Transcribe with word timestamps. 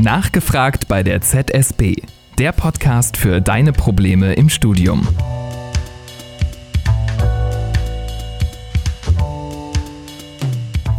Nachgefragt 0.00 0.86
bei 0.86 1.02
der 1.02 1.22
ZSB, 1.22 1.96
der 2.38 2.52
Podcast 2.52 3.16
für 3.16 3.40
deine 3.40 3.72
Probleme 3.72 4.34
im 4.34 4.48
Studium. 4.48 5.08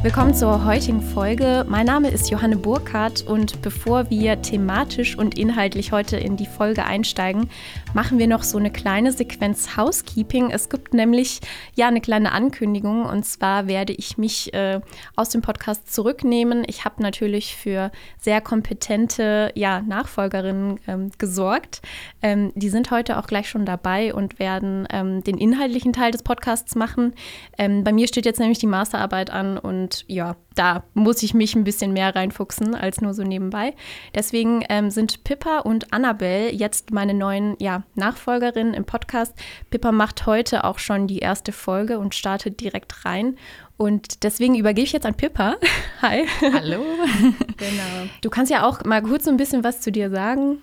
Willkommen 0.01 0.33
zur 0.33 0.63
heutigen 0.63 1.01
Folge. 1.01 1.65
Mein 1.67 1.85
Name 1.85 2.09
ist 2.09 2.29
Johanne 2.29 2.55
Burkhardt 2.55 3.21
und 3.23 3.61
bevor 3.61 4.09
wir 4.09 4.41
thematisch 4.41 5.17
und 5.17 5.37
inhaltlich 5.37 5.91
heute 5.91 6.15
in 6.15 6.37
die 6.37 6.45
Folge 6.45 6.85
einsteigen, 6.85 7.49
machen 7.93 8.17
wir 8.17 8.27
noch 8.27 8.43
so 8.43 8.57
eine 8.57 8.71
kleine 8.71 9.11
Sequenz 9.11 9.75
Housekeeping. 9.75 10.51
Es 10.51 10.69
gibt 10.69 10.93
nämlich 10.93 11.41
ja 11.75 11.89
eine 11.89 11.99
kleine 11.99 12.31
Ankündigung 12.31 13.03
und 13.03 13.25
zwar 13.25 13.67
werde 13.67 13.91
ich 13.91 14.17
mich 14.17 14.53
äh, 14.53 14.79
aus 15.17 15.29
dem 15.29 15.41
Podcast 15.41 15.93
zurücknehmen. 15.93 16.63
Ich 16.67 16.85
habe 16.85 17.03
natürlich 17.03 17.57
für 17.57 17.91
sehr 18.21 18.39
kompetente 18.39 19.51
ja, 19.55 19.81
Nachfolgerinnen 19.81 20.79
ähm, 20.87 21.11
gesorgt. 21.17 21.81
Ähm, 22.21 22.53
die 22.55 22.69
sind 22.69 22.89
heute 22.91 23.17
auch 23.17 23.27
gleich 23.27 23.49
schon 23.49 23.65
dabei 23.65 24.13
und 24.13 24.39
werden 24.39 24.87
ähm, 24.91 25.25
den 25.25 25.37
inhaltlichen 25.37 25.91
Teil 25.91 26.11
des 26.13 26.23
Podcasts 26.23 26.75
machen. 26.75 27.13
Ähm, 27.57 27.83
bei 27.83 27.91
mir 27.91 28.07
steht 28.07 28.25
jetzt 28.25 28.39
nämlich 28.39 28.59
die 28.59 28.65
Masterarbeit 28.65 29.29
an 29.29 29.57
und 29.57 29.88
und 29.89 30.05
ja, 30.07 30.35
da 30.55 30.83
muss 30.93 31.23
ich 31.23 31.33
mich 31.33 31.55
ein 31.55 31.63
bisschen 31.63 31.93
mehr 31.93 32.15
reinfuchsen 32.15 32.75
als 32.75 33.01
nur 33.01 33.15
so 33.15 33.23
nebenbei. 33.23 33.73
Deswegen 34.13 34.63
ähm, 34.69 34.91
sind 34.91 35.23
Pippa 35.23 35.59
und 35.59 35.91
Annabelle 35.91 36.51
jetzt 36.51 36.91
meine 36.91 37.15
neuen 37.15 37.55
ja, 37.59 37.83
Nachfolgerinnen 37.95 38.75
im 38.75 38.85
Podcast. 38.85 39.33
Pippa 39.71 39.91
macht 39.91 40.27
heute 40.27 40.63
auch 40.63 40.77
schon 40.77 41.07
die 41.07 41.19
erste 41.19 41.51
Folge 41.51 41.97
und 41.97 42.13
startet 42.13 42.61
direkt 42.61 43.03
rein. 43.03 43.35
Und 43.77 44.23
deswegen 44.23 44.55
übergebe 44.55 44.85
ich 44.85 44.91
jetzt 44.91 45.07
an 45.07 45.15
Pippa. 45.15 45.55
Hi. 46.03 46.27
Hallo. 46.41 46.83
genau. 47.57 48.09
Du 48.21 48.29
kannst 48.29 48.51
ja 48.51 48.67
auch 48.67 48.83
mal 48.83 49.01
kurz 49.01 49.25
so 49.25 49.31
ein 49.31 49.37
bisschen 49.37 49.63
was 49.63 49.81
zu 49.81 49.91
dir 49.91 50.11
sagen. 50.11 50.61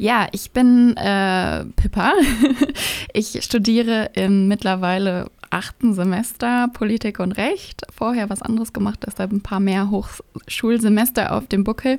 Ja, 0.00 0.28
ich 0.32 0.52
bin 0.52 0.96
äh, 0.96 1.66
Pippa. 1.76 2.14
ich 3.12 3.38
studiere 3.42 4.08
im 4.14 4.48
mittlerweile 4.48 5.30
achten 5.50 5.92
Semester 5.92 6.68
Politik 6.72 7.20
und 7.20 7.32
Recht. 7.32 7.82
Vorher 7.94 8.30
was 8.30 8.40
anderes 8.40 8.72
gemacht, 8.72 9.00
deshalb 9.06 9.30
ein 9.30 9.42
paar 9.42 9.60
mehr 9.60 9.90
Hochschulsemester 9.90 11.34
auf 11.34 11.48
dem 11.48 11.64
Buckel. 11.64 11.98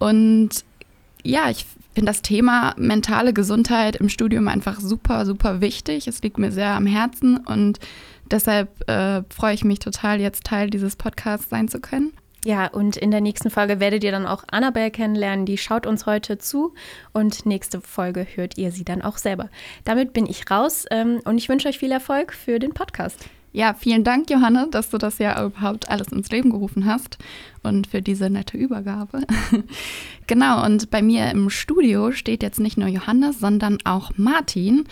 Und 0.00 0.64
ja, 1.22 1.48
ich 1.48 1.66
finde 1.94 2.10
das 2.10 2.22
Thema 2.22 2.74
mentale 2.78 3.32
Gesundheit 3.32 3.94
im 3.94 4.08
Studium 4.08 4.48
einfach 4.48 4.80
super, 4.80 5.24
super 5.24 5.60
wichtig. 5.60 6.08
Es 6.08 6.20
liegt 6.22 6.38
mir 6.38 6.50
sehr 6.50 6.70
am 6.70 6.86
Herzen 6.86 7.36
und 7.36 7.78
deshalb 8.28 8.90
äh, 8.90 9.22
freue 9.30 9.54
ich 9.54 9.64
mich 9.64 9.78
total, 9.78 10.20
jetzt 10.20 10.42
Teil 10.42 10.68
dieses 10.68 10.96
Podcasts 10.96 11.48
sein 11.48 11.68
zu 11.68 11.78
können. 11.78 12.12
Ja, 12.46 12.68
und 12.68 12.96
in 12.96 13.10
der 13.10 13.20
nächsten 13.20 13.50
Folge 13.50 13.80
werdet 13.80 14.04
ihr 14.04 14.12
dann 14.12 14.24
auch 14.24 14.44
Annabelle 14.48 14.92
kennenlernen. 14.92 15.46
Die 15.46 15.58
schaut 15.58 15.84
uns 15.84 16.06
heute 16.06 16.38
zu 16.38 16.74
und 17.12 17.44
nächste 17.44 17.80
Folge 17.80 18.24
hört 18.36 18.56
ihr 18.56 18.70
sie 18.70 18.84
dann 18.84 19.02
auch 19.02 19.18
selber. 19.18 19.50
Damit 19.82 20.12
bin 20.12 20.26
ich 20.26 20.48
raus 20.48 20.86
ähm, 20.92 21.18
und 21.24 21.38
ich 21.38 21.48
wünsche 21.48 21.66
euch 21.66 21.80
viel 21.80 21.90
Erfolg 21.90 22.32
für 22.32 22.60
den 22.60 22.72
Podcast. 22.72 23.28
Ja, 23.52 23.74
vielen 23.74 24.04
Dank, 24.04 24.30
Johanne, 24.30 24.68
dass 24.70 24.90
du 24.90 24.98
das 24.98 25.18
ja 25.18 25.44
überhaupt 25.44 25.88
alles 25.88 26.12
ins 26.12 26.30
Leben 26.30 26.50
gerufen 26.50 26.86
hast 26.86 27.18
und 27.64 27.88
für 27.88 28.00
diese 28.00 28.30
nette 28.30 28.56
Übergabe. 28.56 29.22
genau, 30.28 30.64
und 30.64 30.88
bei 30.92 31.02
mir 31.02 31.28
im 31.32 31.50
Studio 31.50 32.12
steht 32.12 32.44
jetzt 32.44 32.60
nicht 32.60 32.78
nur 32.78 32.88
Johanne, 32.88 33.32
sondern 33.32 33.78
auch 33.82 34.12
Martin. 34.16 34.84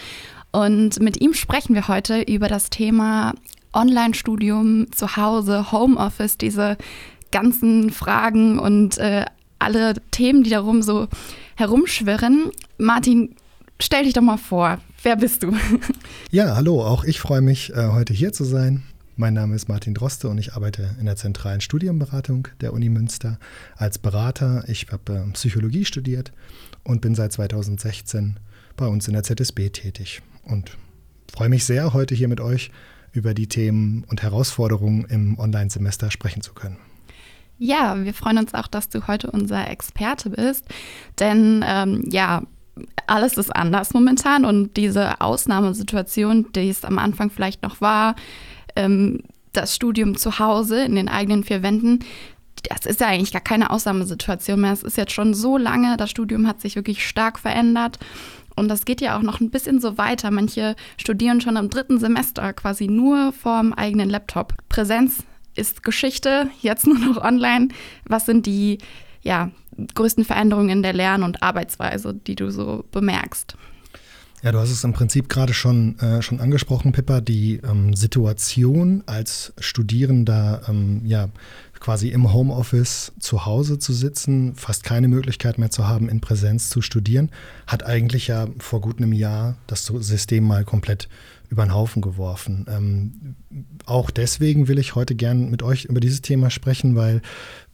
Und 0.50 0.98
mit 0.98 1.20
ihm 1.20 1.34
sprechen 1.34 1.76
wir 1.76 1.86
heute 1.86 2.22
über 2.22 2.48
das 2.48 2.68
Thema 2.68 3.34
Online-Studium 3.74 4.90
zu 4.92 5.16
Hause, 5.16 5.72
Homeoffice, 5.72 6.38
diese 6.38 6.76
ganzen 7.34 7.90
Fragen 7.90 8.60
und 8.60 8.96
äh, 8.98 9.24
alle 9.58 9.94
Themen, 10.12 10.44
die 10.44 10.50
darum 10.50 10.82
so 10.82 11.08
herumschwirren. 11.56 12.52
Martin, 12.78 13.34
stell 13.80 14.04
dich 14.04 14.12
doch 14.12 14.22
mal 14.22 14.36
vor. 14.36 14.78
Wer 15.02 15.16
bist 15.16 15.42
du? 15.42 15.52
Ja, 16.30 16.56
hallo, 16.56 16.82
auch 16.82 17.04
ich 17.04 17.20
freue 17.20 17.42
mich, 17.42 17.72
äh, 17.74 17.88
heute 17.92 18.12
hier 18.12 18.32
zu 18.32 18.44
sein. 18.44 18.82
Mein 19.16 19.34
Name 19.34 19.54
ist 19.54 19.68
Martin 19.68 19.94
Droste 19.94 20.28
und 20.28 20.38
ich 20.38 20.54
arbeite 20.54 20.96
in 20.98 21.06
der 21.06 21.14
zentralen 21.14 21.60
Studienberatung 21.60 22.48
der 22.60 22.72
Uni 22.72 22.88
Münster 22.88 23.38
als 23.76 23.98
Berater. 23.98 24.64
Ich 24.66 24.88
habe 24.90 25.26
äh, 25.28 25.32
Psychologie 25.32 25.84
studiert 25.84 26.32
und 26.82 27.00
bin 27.00 27.14
seit 27.14 27.32
2016 27.32 28.38
bei 28.76 28.86
uns 28.86 29.06
in 29.06 29.14
der 29.14 29.22
ZSB 29.22 29.70
tätig 29.70 30.22
und 30.44 30.76
freue 31.32 31.48
mich 31.48 31.64
sehr, 31.64 31.92
heute 31.94 32.14
hier 32.14 32.28
mit 32.28 32.40
euch 32.40 32.70
über 33.12 33.34
die 33.34 33.48
Themen 33.48 34.04
und 34.08 34.22
Herausforderungen 34.22 35.04
im 35.04 35.38
Online-Semester 35.38 36.10
sprechen 36.10 36.42
zu 36.42 36.52
können. 36.52 36.78
Ja, 37.58 38.02
wir 38.02 38.14
freuen 38.14 38.38
uns 38.38 38.54
auch, 38.54 38.66
dass 38.66 38.88
du 38.88 39.06
heute 39.06 39.30
unser 39.30 39.70
Experte 39.70 40.30
bist, 40.30 40.66
denn 41.20 41.64
ähm, 41.66 42.04
ja, 42.10 42.42
alles 43.06 43.36
ist 43.36 43.54
anders 43.54 43.94
momentan 43.94 44.44
und 44.44 44.76
diese 44.76 45.20
Ausnahmesituation, 45.20 46.50
die 46.52 46.68
es 46.68 46.84
am 46.84 46.98
Anfang 46.98 47.30
vielleicht 47.30 47.62
noch 47.62 47.80
war, 47.80 48.16
ähm, 48.74 49.20
das 49.52 49.74
Studium 49.76 50.16
zu 50.16 50.40
Hause 50.40 50.84
in 50.84 50.96
den 50.96 51.08
eigenen 51.08 51.44
vier 51.44 51.62
Wänden, 51.62 52.00
das 52.68 52.86
ist 52.86 53.00
ja 53.00 53.08
eigentlich 53.08 53.32
gar 53.32 53.42
keine 53.42 53.70
Ausnahmesituation 53.70 54.60
mehr. 54.60 54.72
Es 54.72 54.82
ist 54.82 54.96
jetzt 54.96 55.12
schon 55.12 55.34
so 55.34 55.58
lange, 55.58 55.96
das 55.96 56.10
Studium 56.10 56.46
hat 56.46 56.60
sich 56.60 56.76
wirklich 56.76 57.06
stark 57.06 57.38
verändert. 57.38 57.98
Und 58.56 58.68
das 58.68 58.84
geht 58.84 59.00
ja 59.00 59.18
auch 59.18 59.22
noch 59.22 59.40
ein 59.40 59.50
bisschen 59.50 59.80
so 59.80 59.98
weiter. 59.98 60.30
Manche 60.30 60.76
studieren 60.96 61.40
schon 61.40 61.56
im 61.56 61.70
dritten 61.70 61.98
Semester 61.98 62.52
quasi 62.52 62.86
nur 62.86 63.32
vorm 63.32 63.72
eigenen 63.72 64.08
Laptop. 64.08 64.54
Präsenz 64.68 65.24
ist 65.54 65.82
Geschichte, 65.82 66.48
jetzt 66.60 66.86
nur 66.86 66.98
noch 66.98 67.22
online. 67.22 67.68
Was 68.04 68.26
sind 68.26 68.46
die 68.46 68.78
ja, 69.22 69.50
größten 69.94 70.24
Veränderungen 70.24 70.70
in 70.70 70.82
der 70.82 70.92
Lern- 70.92 71.22
und 71.22 71.42
Arbeitsweise, 71.42 72.14
die 72.14 72.34
du 72.34 72.50
so 72.50 72.84
bemerkst? 72.92 73.56
Ja, 74.44 74.52
du 74.52 74.58
hast 74.58 74.70
es 74.70 74.84
im 74.84 74.92
Prinzip 74.92 75.30
gerade 75.30 75.54
schon, 75.54 75.98
äh, 76.00 76.20
schon 76.20 76.38
angesprochen, 76.38 76.92
Pippa, 76.92 77.22
die 77.22 77.62
ähm, 77.64 77.96
Situation 77.96 79.02
als 79.06 79.54
Studierender, 79.58 80.60
ähm, 80.68 81.00
ja, 81.06 81.30
quasi 81.80 82.08
im 82.08 82.30
Homeoffice 82.30 83.12
zu 83.18 83.46
Hause 83.46 83.78
zu 83.78 83.94
sitzen, 83.94 84.54
fast 84.54 84.84
keine 84.84 85.08
Möglichkeit 85.08 85.56
mehr 85.56 85.70
zu 85.70 85.88
haben, 85.88 86.10
in 86.10 86.20
Präsenz 86.20 86.68
zu 86.68 86.82
studieren, 86.82 87.30
hat 87.66 87.86
eigentlich 87.86 88.26
ja 88.26 88.46
vor 88.58 88.82
gut 88.82 88.98
einem 88.98 89.14
Jahr 89.14 89.56
das 89.66 89.86
System 89.86 90.44
mal 90.44 90.64
komplett 90.64 91.08
über 91.54 91.64
den 91.64 91.72
Haufen 91.72 92.02
geworfen. 92.02 92.66
Ähm, 92.68 93.36
auch 93.86 94.10
deswegen 94.10 94.66
will 94.66 94.80
ich 94.80 94.96
heute 94.96 95.14
gern 95.14 95.50
mit 95.50 95.62
euch 95.62 95.84
über 95.84 96.00
dieses 96.00 96.20
Thema 96.20 96.50
sprechen, 96.50 96.96
weil 96.96 97.22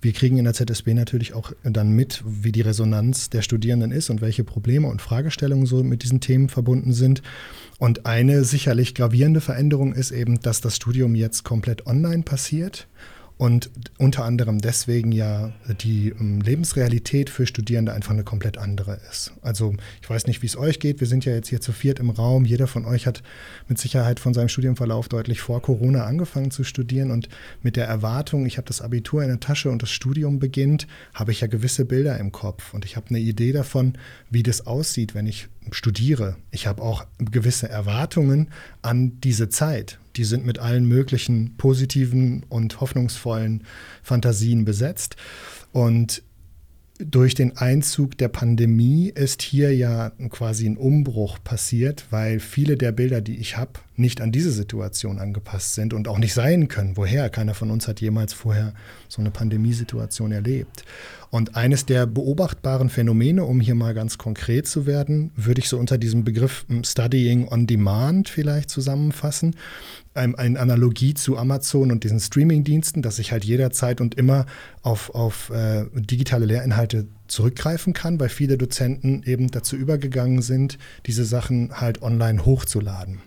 wir 0.03 0.13
kriegen 0.13 0.37
in 0.37 0.45
der 0.45 0.53
ZSB 0.53 0.93
natürlich 0.93 1.33
auch 1.33 1.53
dann 1.63 1.93
mit, 1.93 2.23
wie 2.27 2.53
die 2.53 2.61
Resonanz 2.61 3.31
der 3.31 3.41
Studierenden 3.41 3.91
ist 3.91 4.11
und 4.11 4.21
welche 4.21 4.45
Probleme 4.45 4.87
und 4.87 5.01
Fragestellungen 5.01 5.65
so 5.65 5.83
mit 5.83 6.03
diesen 6.03 6.21
Themen 6.21 6.51
verbunden 6.51 6.93
sind. 6.93 7.23
Und 7.79 8.05
eine 8.05 8.45
sicherlich 8.45 8.95
gravierende 8.95 9.41
Veränderung 9.41 9.95
ist 9.95 10.11
eben, 10.11 10.41
dass 10.41 10.61
das 10.61 10.77
Studium 10.77 11.15
jetzt 11.15 11.43
komplett 11.43 11.87
online 11.87 12.23
passiert 12.23 12.87
und 13.41 13.71
unter 13.97 14.27
anderem 14.27 14.59
deswegen 14.59 15.13
ja 15.13 15.51
die 15.83 16.11
ähm, 16.11 16.43
Lebensrealität 16.43 17.31
für 17.31 17.47
Studierende 17.47 17.95
einfach 17.95 18.11
eine 18.11 18.23
komplett 18.23 18.59
andere 18.59 19.01
ist. 19.11 19.33
Also 19.41 19.75
ich 20.03 20.11
weiß 20.11 20.27
nicht, 20.27 20.43
wie 20.43 20.47
es 20.47 20.59
euch 20.59 20.79
geht. 20.79 21.01
Wir 21.01 21.07
sind 21.07 21.25
ja 21.25 21.33
jetzt 21.33 21.49
hier 21.49 21.63
zu 21.63 21.73
viert 21.73 22.01
im 22.01 22.11
Raum. 22.11 22.45
Jeder 22.45 22.67
von 22.67 22.85
euch 22.85 23.07
hat 23.07 23.23
mit 23.67 23.79
Sicherheit 23.79 24.21
von 24.21 24.35
seinem 24.35 24.51
Studienverlauf 24.51 25.09
deutlich 25.09 25.41
vor 25.41 25.63
Corona 25.63 26.05
angefangen 26.05 26.51
zu 26.51 26.65
studieren. 26.65 27.11
Und 27.11 27.31
mit 27.63 27.77
der 27.77 27.87
Erwartung, 27.87 28.45
ich 28.45 28.59
habe 28.59 28.69
das 28.69 28.83
Abitur 28.83 29.23
in 29.23 29.29
der 29.29 29.41
Tasche 29.41 29.71
und 29.71 29.81
das 29.81 29.91
Studium 29.91 30.39
beginnt, 30.39 30.87
habe 31.15 31.33
ich 31.33 31.41
ja 31.41 31.47
gewisse 31.47 31.87
Bilder 31.87 32.19
im 32.19 32.33
Kopf. 32.33 32.75
Und 32.75 32.85
ich 32.85 32.97
habe 32.97 33.07
eine 33.09 33.21
Idee 33.21 33.53
davon, 33.53 33.95
wie 34.29 34.43
das 34.43 34.67
aussieht, 34.67 35.15
wenn 35.15 35.27
ich 35.27 35.49
studiere. 35.71 36.37
Ich 36.51 36.67
habe 36.67 36.83
auch 36.83 37.07
gewisse 37.19 37.71
Erwartungen 37.71 38.51
an 38.83 39.19
diese 39.23 39.49
Zeit. 39.49 39.99
Die 40.21 40.25
sind 40.25 40.45
mit 40.45 40.59
allen 40.59 40.85
möglichen 40.85 41.57
positiven 41.57 42.45
und 42.51 42.83
hoffnungsvollen 42.83 43.65
Fantasien 44.03 44.67
besetzt. 44.67 45.17
Und 45.73 46.23
durch 46.99 47.35
den 47.35 47.57
Einzug 47.57 48.19
der 48.19 48.29
Pandemie 48.29 49.09
ist 49.09 49.41
hier 49.41 49.75
ja 49.75 50.11
quasi 50.29 50.69
ein 50.69 50.77
Umbruch 50.77 51.39
passiert, 51.43 52.05
weil 52.11 52.39
viele 52.39 52.77
der 52.77 52.93
Bilder, 52.93 53.23
die 53.23 53.39
ich 53.39 53.57
habe, 53.57 53.81
nicht 53.97 54.21
an 54.21 54.31
diese 54.31 54.51
Situation 54.51 55.19
angepasst 55.19 55.73
sind 55.73 55.95
und 55.95 56.07
auch 56.07 56.19
nicht 56.19 56.35
sein 56.35 56.69
können. 56.69 56.99
Woher? 56.99 57.31
Keiner 57.31 57.55
von 57.55 57.71
uns 57.71 57.89
hat 57.89 58.03
jemals 58.03 58.35
vorher 58.35 58.75
so 59.11 59.21
eine 59.21 59.31
Pandemiesituation 59.31 60.33
erlebt. 60.33 60.85
Und 61.31 61.57
eines 61.57 61.87
der 61.87 62.07
beobachtbaren 62.07 62.91
Phänomene, 62.91 63.45
um 63.45 63.61
hier 63.61 63.77
mal 63.77 63.95
ganz 63.95 64.19
konkret 64.19 64.67
zu 64.67 64.87
werden, 64.87 65.31
würde 65.37 65.61
ich 65.61 65.69
so 65.69 65.79
unter 65.79 65.97
diesem 65.97 66.25
Begriff 66.25 66.65
hm, 66.69 66.83
Studying 66.83 67.47
on 67.49 67.67
Demand 67.67 68.29
vielleicht 68.29 68.71
zusammenfassen. 68.71 69.55
Eine 70.15 70.59
Analogie 70.59 71.15
zu 71.15 71.39
Amazon 71.39 71.93
und 71.93 72.03
diesen 72.03 72.19
Streaming-Diensten, 72.19 73.01
dass 73.01 73.21
ich 73.21 73.31
halt 73.31 73.45
jederzeit 73.45 74.01
und 74.01 74.17
immer 74.17 74.47
auf, 74.83 75.15
auf 75.15 75.51
äh, 75.51 75.85
digitale 75.95 76.47
Lehrinhalte 76.47 77.07
zurückgreifen 77.29 77.93
kann, 77.93 78.19
weil 78.19 78.29
viele 78.29 78.59
Dozenten 78.59 79.23
eben 79.23 79.53
dazu 79.53 79.77
übergegangen 79.77 80.43
sind, 80.43 80.79
diese 81.07 81.25
Sachen 81.25 81.81
halt 81.81 82.03
online 82.03 82.45
hochzuladen. 82.45 83.21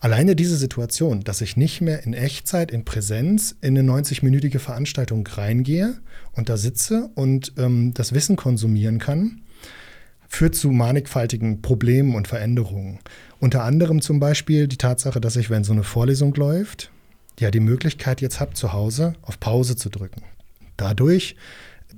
Alleine 0.00 0.36
diese 0.36 0.56
Situation, 0.56 1.24
dass 1.24 1.40
ich 1.40 1.56
nicht 1.56 1.80
mehr 1.80 2.04
in 2.04 2.14
Echtzeit, 2.14 2.70
in 2.70 2.84
Präsenz 2.84 3.56
in 3.60 3.78
eine 3.78 3.90
90-minütige 3.90 4.58
Veranstaltung 4.58 5.26
reingehe 5.26 5.94
und 6.32 6.48
da 6.48 6.56
sitze 6.56 7.10
und 7.14 7.52
ähm, 7.56 7.94
das 7.94 8.12
Wissen 8.12 8.36
konsumieren 8.36 8.98
kann, 8.98 9.42
führt 10.28 10.54
zu 10.54 10.70
mannigfaltigen 10.70 11.62
Problemen 11.62 12.14
und 12.14 12.28
Veränderungen. 12.28 12.98
Unter 13.38 13.62
anderem 13.62 14.00
zum 14.00 14.20
Beispiel 14.20 14.68
die 14.68 14.78
Tatsache, 14.78 15.20
dass 15.20 15.36
ich, 15.36 15.50
wenn 15.50 15.64
so 15.64 15.72
eine 15.72 15.84
Vorlesung 15.84 16.34
läuft, 16.34 16.90
ja 17.38 17.50
die 17.50 17.60
Möglichkeit 17.60 18.20
jetzt 18.20 18.40
habe, 18.40 18.54
zu 18.54 18.72
Hause 18.72 19.14
auf 19.22 19.38
Pause 19.40 19.76
zu 19.76 19.90
drücken. 19.90 20.22
Dadurch 20.76 21.36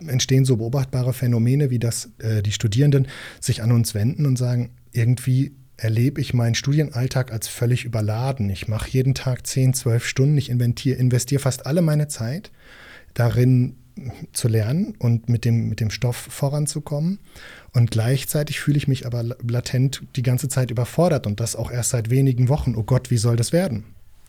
entstehen 0.07 0.45
so 0.45 0.57
beobachtbare 0.57 1.13
Phänomene, 1.13 1.71
wie 1.71 1.79
dass 1.79 2.11
äh, 2.19 2.43
die 2.43 2.53
Studierenden 2.53 3.09
sich 3.41 3.63
an 3.63 3.73
uns 3.73 3.95
wenden 3.95 4.27
und 4.27 4.37
sagen, 4.37 4.71
irgendwie 4.93 5.55
erlebe 5.77 6.21
ich 6.21 6.35
meinen 6.35 6.55
Studienalltag 6.55 7.33
als 7.33 7.49
völlig 7.49 7.85
überladen. 7.85 8.49
Ich 8.51 8.69
mache 8.69 8.91
jeden 8.91 9.15
Tag 9.15 9.47
10, 9.47 9.75
12 9.75 10.07
Stunden, 10.07 10.39
ich 10.39 10.51
investiere, 10.51 11.41
fast 11.41 11.67
alle 11.67 11.83
meine 11.83 12.09
Zeit 12.09 12.51
darin 13.15 13.77
zu 14.33 14.49
lernen 14.49 14.95
und 14.99 15.29
mit 15.29 15.45
dem, 15.45 15.69
mit 15.69 15.81
dem 15.81 15.91
Stoff 15.91 16.17
voranzukommen. 16.17 17.19
Und 17.73 17.91
gleichzeitig 17.91 18.61
fühle 18.61 18.77
ich 18.77 18.89
mich 18.89 19.07
aber 19.07 19.23
latent 19.23 20.03
die 20.17 20.23
ganze 20.23 20.49
Zeit 20.49 20.71
überfordert 20.71 21.27
und 21.27 21.41
das 21.41 21.57
auch 21.57 21.71
erst 21.71 21.91
seit 21.91 22.11
wenigen 22.11 22.49
Wochen. 22.49 22.75
Oh 22.77 22.83
Gott, 22.83 23.11
wie 23.11 23.17
soll 23.17 23.37
das 23.37 23.53
werden? 23.53 23.85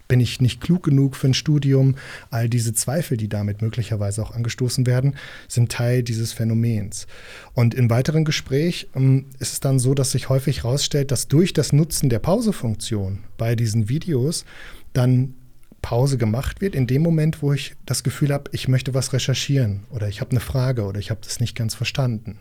Bin 0.07 0.19
ich 0.19 0.41
nicht 0.41 0.61
klug 0.61 0.83
genug 0.83 1.15
für 1.15 1.27
ein 1.27 1.33
Studium? 1.33 1.95
All 2.29 2.49
diese 2.49 2.73
Zweifel, 2.73 3.17
die 3.17 3.27
damit 3.27 3.61
möglicherweise 3.61 4.21
auch 4.21 4.31
angestoßen 4.31 4.85
werden, 4.85 5.15
sind 5.47 5.71
Teil 5.71 6.03
dieses 6.03 6.33
Phänomens. 6.33 7.07
Und 7.53 7.73
im 7.73 7.89
weiteren 7.89 8.25
Gespräch 8.25 8.87
ähm, 8.95 9.25
ist 9.39 9.53
es 9.53 9.59
dann 9.59 9.79
so, 9.79 9.93
dass 9.93 10.11
sich 10.11 10.29
häufig 10.29 10.63
herausstellt, 10.63 11.11
dass 11.11 11.27
durch 11.27 11.53
das 11.53 11.73
Nutzen 11.73 12.09
der 12.09 12.19
Pausefunktion 12.19 13.19
bei 13.37 13.55
diesen 13.55 13.89
Videos 13.89 14.45
dann 14.93 15.33
Pause 15.81 16.17
gemacht 16.17 16.59
wird, 16.59 16.75
in 16.75 16.87
dem 16.87 17.01
Moment, 17.01 17.41
wo 17.41 17.53
ich 17.53 17.75
das 17.85 18.03
Gefühl 18.03 18.33
habe, 18.33 18.49
ich 18.51 18.67
möchte 18.67 18.93
was 18.93 19.13
recherchieren 19.13 19.85
oder 19.89 20.07
ich 20.09 20.19
habe 20.19 20.31
eine 20.31 20.39
Frage 20.39 20.83
oder 20.83 20.99
ich 20.99 21.11
habe 21.11 21.21
das 21.23 21.39
nicht 21.39 21.55
ganz 21.55 21.75
verstanden. 21.75 22.39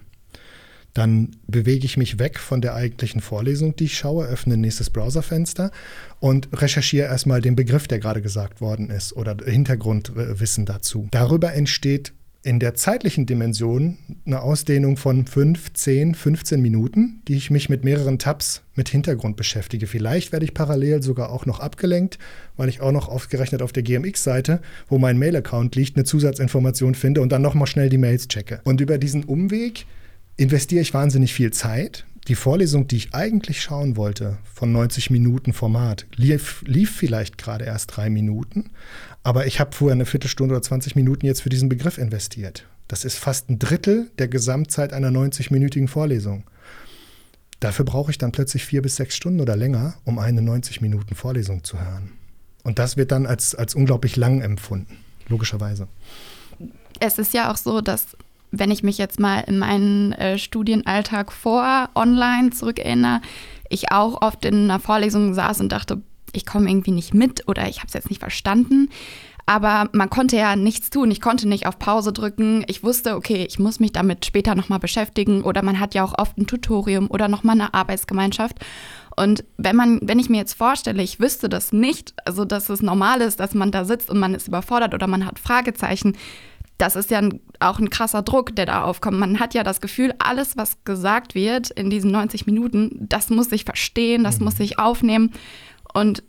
Dann 0.96 1.36
bewege 1.46 1.84
ich 1.84 1.98
mich 1.98 2.18
weg 2.18 2.38
von 2.38 2.62
der 2.62 2.74
eigentlichen 2.74 3.20
Vorlesung, 3.20 3.76
die 3.76 3.84
ich 3.84 3.98
schaue, 3.98 4.24
öffne 4.28 4.54
ein 4.54 4.62
nächstes 4.62 4.88
Browserfenster 4.88 5.70
und 6.20 6.48
recherchiere 6.54 7.06
erstmal 7.06 7.42
den 7.42 7.54
Begriff, 7.54 7.86
der 7.86 7.98
gerade 7.98 8.22
gesagt 8.22 8.62
worden 8.62 8.88
ist 8.88 9.12
oder 9.14 9.36
Hintergrundwissen 9.44 10.64
dazu. 10.64 11.06
Darüber 11.10 11.52
entsteht 11.52 12.14
in 12.44 12.60
der 12.60 12.74
zeitlichen 12.76 13.26
Dimension 13.26 13.98
eine 14.24 14.40
Ausdehnung 14.40 14.96
von 14.96 15.26
5, 15.26 15.74
10, 15.74 16.14
15 16.14 16.62
Minuten, 16.62 17.20
die 17.28 17.34
ich 17.34 17.50
mich 17.50 17.68
mit 17.68 17.84
mehreren 17.84 18.18
Tabs 18.18 18.62
mit 18.74 18.88
Hintergrund 18.88 19.36
beschäftige. 19.36 19.86
Vielleicht 19.86 20.32
werde 20.32 20.46
ich 20.46 20.54
parallel 20.54 21.02
sogar 21.02 21.30
auch 21.30 21.44
noch 21.44 21.60
abgelenkt, 21.60 22.18
weil 22.56 22.70
ich 22.70 22.80
auch 22.80 22.92
noch 22.92 23.08
aufgerechnet 23.10 23.60
auf 23.60 23.72
der 23.72 23.82
GMX-Seite, 23.82 24.60
wo 24.88 24.96
mein 24.96 25.18
Mail-Account 25.18 25.76
liegt, 25.76 25.96
eine 25.96 26.04
Zusatzinformation 26.04 26.94
finde 26.94 27.20
und 27.20 27.32
dann 27.32 27.42
nochmal 27.42 27.66
schnell 27.66 27.90
die 27.90 27.98
Mails 27.98 28.28
checke. 28.28 28.62
Und 28.64 28.80
über 28.80 28.96
diesen 28.96 29.24
Umweg 29.24 29.84
investiere 30.36 30.82
ich 30.82 30.94
wahnsinnig 30.94 31.34
viel 31.34 31.52
Zeit. 31.52 32.04
Die 32.28 32.34
Vorlesung, 32.34 32.88
die 32.88 32.96
ich 32.96 33.14
eigentlich 33.14 33.62
schauen 33.62 33.96
wollte, 33.96 34.38
von 34.52 34.72
90 34.72 35.10
Minuten 35.10 35.52
Format, 35.52 36.06
lief, 36.16 36.62
lief 36.66 36.94
vielleicht 36.94 37.38
gerade 37.38 37.64
erst 37.64 37.96
drei 37.96 38.10
Minuten, 38.10 38.70
aber 39.22 39.46
ich 39.46 39.60
habe 39.60 39.74
vorher 39.74 39.94
eine 39.94 40.06
Viertelstunde 40.06 40.54
oder 40.54 40.62
20 40.62 40.96
Minuten 40.96 41.24
jetzt 41.26 41.42
für 41.42 41.50
diesen 41.50 41.68
Begriff 41.68 41.98
investiert. 41.98 42.66
Das 42.88 43.04
ist 43.04 43.16
fast 43.16 43.48
ein 43.48 43.58
Drittel 43.58 44.10
der 44.18 44.28
Gesamtzeit 44.28 44.92
einer 44.92 45.10
90-minütigen 45.10 45.88
Vorlesung. 45.88 46.44
Dafür 47.60 47.84
brauche 47.84 48.10
ich 48.10 48.18
dann 48.18 48.32
plötzlich 48.32 48.64
vier 48.64 48.82
bis 48.82 48.96
sechs 48.96 49.16
Stunden 49.16 49.40
oder 49.40 49.56
länger, 49.56 49.94
um 50.04 50.18
eine 50.18 50.42
90 50.42 50.80
Minuten 50.80 51.14
Vorlesung 51.14 51.64
zu 51.64 51.80
hören. 51.80 52.12
Und 52.64 52.78
das 52.78 52.96
wird 52.96 53.12
dann 53.12 53.26
als, 53.26 53.54
als 53.54 53.74
unglaublich 53.74 54.16
lang 54.16 54.40
empfunden, 54.40 54.98
logischerweise. 55.28 55.86
Es 56.98 57.18
ist 57.18 57.34
ja 57.34 57.52
auch 57.52 57.56
so, 57.56 57.80
dass 57.80 58.16
wenn 58.58 58.70
ich 58.70 58.82
mich 58.82 58.98
jetzt 58.98 59.20
mal 59.20 59.40
in 59.40 59.58
meinen 59.58 60.12
äh, 60.12 60.38
Studienalltag 60.38 61.32
vor 61.32 61.88
online 61.94 62.50
zurückerinnere, 62.50 63.20
ich 63.68 63.90
auch 63.92 64.22
oft 64.22 64.44
in 64.44 64.64
einer 64.64 64.80
Vorlesung 64.80 65.34
saß 65.34 65.60
und 65.60 65.70
dachte, 65.72 66.02
ich 66.32 66.46
komme 66.46 66.68
irgendwie 66.68 66.92
nicht 66.92 67.14
mit 67.14 67.48
oder 67.48 67.68
ich 67.68 67.78
habe 67.78 67.88
es 67.88 67.94
jetzt 67.94 68.10
nicht 68.10 68.20
verstanden. 68.20 68.90
Aber 69.48 69.88
man 69.92 70.10
konnte 70.10 70.36
ja 70.36 70.56
nichts 70.56 70.90
tun. 70.90 71.08
Ich 71.12 71.20
konnte 71.20 71.48
nicht 71.48 71.68
auf 71.68 71.78
Pause 71.78 72.12
drücken. 72.12 72.64
Ich 72.66 72.82
wusste, 72.82 73.14
okay, 73.14 73.46
ich 73.48 73.60
muss 73.60 73.78
mich 73.78 73.92
damit 73.92 74.26
später 74.26 74.56
nochmal 74.56 74.80
beschäftigen. 74.80 75.42
Oder 75.42 75.62
man 75.62 75.78
hat 75.78 75.94
ja 75.94 76.02
auch 76.02 76.18
oft 76.18 76.36
ein 76.36 76.48
Tutorium 76.48 77.08
oder 77.08 77.28
nochmal 77.28 77.54
eine 77.54 77.72
Arbeitsgemeinschaft. 77.72 78.56
Und 79.14 79.44
wenn 79.56 79.76
man, 79.76 80.00
wenn 80.02 80.18
ich 80.18 80.28
mir 80.28 80.38
jetzt 80.38 80.54
vorstelle, 80.54 81.00
ich 81.02 81.20
wüsste 81.20 81.48
das 81.48 81.72
nicht, 81.72 82.12
also 82.24 82.44
dass 82.44 82.68
es 82.68 82.82
normal 82.82 83.20
ist, 83.20 83.38
dass 83.38 83.54
man 83.54 83.70
da 83.70 83.84
sitzt 83.84 84.10
und 84.10 84.18
man 84.18 84.34
ist 84.34 84.48
überfordert 84.48 84.94
oder 84.94 85.06
man 85.06 85.24
hat 85.24 85.38
Fragezeichen, 85.38 86.16
das 86.78 86.96
ist 86.96 87.10
ja 87.10 87.20
auch 87.60 87.78
ein 87.78 87.90
krasser 87.90 88.22
Druck, 88.22 88.54
der 88.54 88.66
da 88.66 88.82
aufkommt. 88.82 89.18
Man 89.18 89.40
hat 89.40 89.54
ja 89.54 89.62
das 89.62 89.80
Gefühl, 89.80 90.14
alles, 90.18 90.56
was 90.56 90.84
gesagt 90.84 91.34
wird 91.34 91.70
in 91.70 91.90
diesen 91.90 92.10
90 92.10 92.46
Minuten, 92.46 93.06
das 93.08 93.30
muss 93.30 93.50
ich 93.52 93.64
verstehen, 93.64 94.24
das 94.24 94.38
mhm. 94.38 94.44
muss 94.44 94.60
ich 94.60 94.78
aufnehmen. 94.78 95.32
Und 95.94 96.22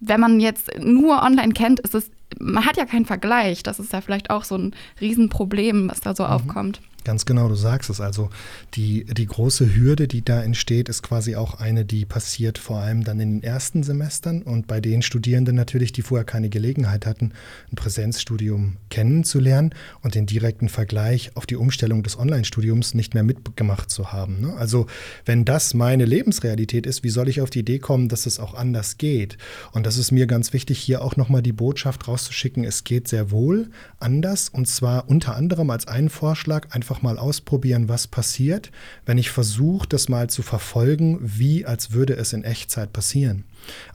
wenn 0.00 0.20
man 0.20 0.40
jetzt 0.40 0.70
nur 0.78 1.22
online 1.22 1.52
kennt, 1.52 1.80
ist 1.80 1.94
es, 1.94 2.10
man 2.38 2.64
hat 2.64 2.76
ja 2.76 2.86
keinen 2.86 3.04
Vergleich. 3.04 3.62
Das 3.62 3.78
ist 3.78 3.92
ja 3.92 4.00
vielleicht 4.00 4.30
auch 4.30 4.44
so 4.44 4.56
ein 4.56 4.74
Riesenproblem, 5.00 5.90
was 5.90 6.00
da 6.00 6.14
so 6.14 6.24
mhm. 6.24 6.30
aufkommt. 6.30 6.80
Ganz 7.08 7.24
genau, 7.24 7.48
du 7.48 7.54
sagst 7.54 7.88
es. 7.88 8.02
Also 8.02 8.28
die, 8.74 9.06
die 9.06 9.24
große 9.24 9.74
Hürde, 9.74 10.08
die 10.08 10.22
da 10.22 10.42
entsteht, 10.42 10.90
ist 10.90 11.02
quasi 11.02 11.36
auch 11.36 11.58
eine, 11.58 11.86
die 11.86 12.04
passiert 12.04 12.58
vor 12.58 12.80
allem 12.80 13.02
dann 13.02 13.18
in 13.18 13.40
den 13.40 13.42
ersten 13.42 13.82
Semestern 13.82 14.42
und 14.42 14.66
bei 14.66 14.82
den 14.82 15.00
Studierenden 15.00 15.56
natürlich, 15.56 15.92
die 15.92 16.02
vorher 16.02 16.26
keine 16.26 16.50
Gelegenheit 16.50 17.06
hatten, 17.06 17.32
ein 17.72 17.76
Präsenzstudium 17.76 18.76
kennenzulernen 18.90 19.74
und 20.02 20.16
den 20.16 20.26
direkten 20.26 20.68
Vergleich 20.68 21.30
auf 21.34 21.46
die 21.46 21.56
Umstellung 21.56 22.02
des 22.02 22.18
Online-Studiums 22.18 22.92
nicht 22.92 23.14
mehr 23.14 23.22
mitgemacht 23.22 23.88
zu 23.88 24.12
haben. 24.12 24.42
Ne? 24.42 24.52
Also 24.58 24.86
wenn 25.24 25.46
das 25.46 25.72
meine 25.72 26.04
Lebensrealität 26.04 26.84
ist, 26.84 27.04
wie 27.04 27.08
soll 27.08 27.30
ich 27.30 27.40
auf 27.40 27.48
die 27.48 27.60
Idee 27.60 27.78
kommen, 27.78 28.10
dass 28.10 28.26
es 28.26 28.38
auch 28.38 28.52
anders 28.52 28.98
geht? 28.98 29.38
Und 29.72 29.86
das 29.86 29.96
ist 29.96 30.12
mir 30.12 30.26
ganz 30.26 30.52
wichtig, 30.52 30.78
hier 30.78 31.00
auch 31.00 31.16
nochmal 31.16 31.40
die 31.40 31.52
Botschaft 31.52 32.06
rauszuschicken, 32.06 32.64
es 32.64 32.84
geht 32.84 33.08
sehr 33.08 33.30
wohl 33.30 33.70
anders 33.98 34.50
und 34.50 34.68
zwar 34.68 35.08
unter 35.08 35.36
anderem 35.36 35.70
als 35.70 35.88
einen 35.88 36.10
Vorschlag 36.10 36.74
einfach 36.74 36.97
einfach 36.98 37.02
mal 37.02 37.18
ausprobieren, 37.18 37.88
was 37.88 38.06
passiert, 38.06 38.70
wenn 39.06 39.18
ich 39.18 39.30
versuche, 39.30 39.88
das 39.88 40.08
mal 40.08 40.28
zu 40.28 40.42
verfolgen, 40.42 41.18
wie 41.20 41.64
als 41.64 41.92
würde 41.92 42.16
es 42.16 42.32
in 42.32 42.44
Echtzeit 42.44 42.92
passieren. 42.92 43.44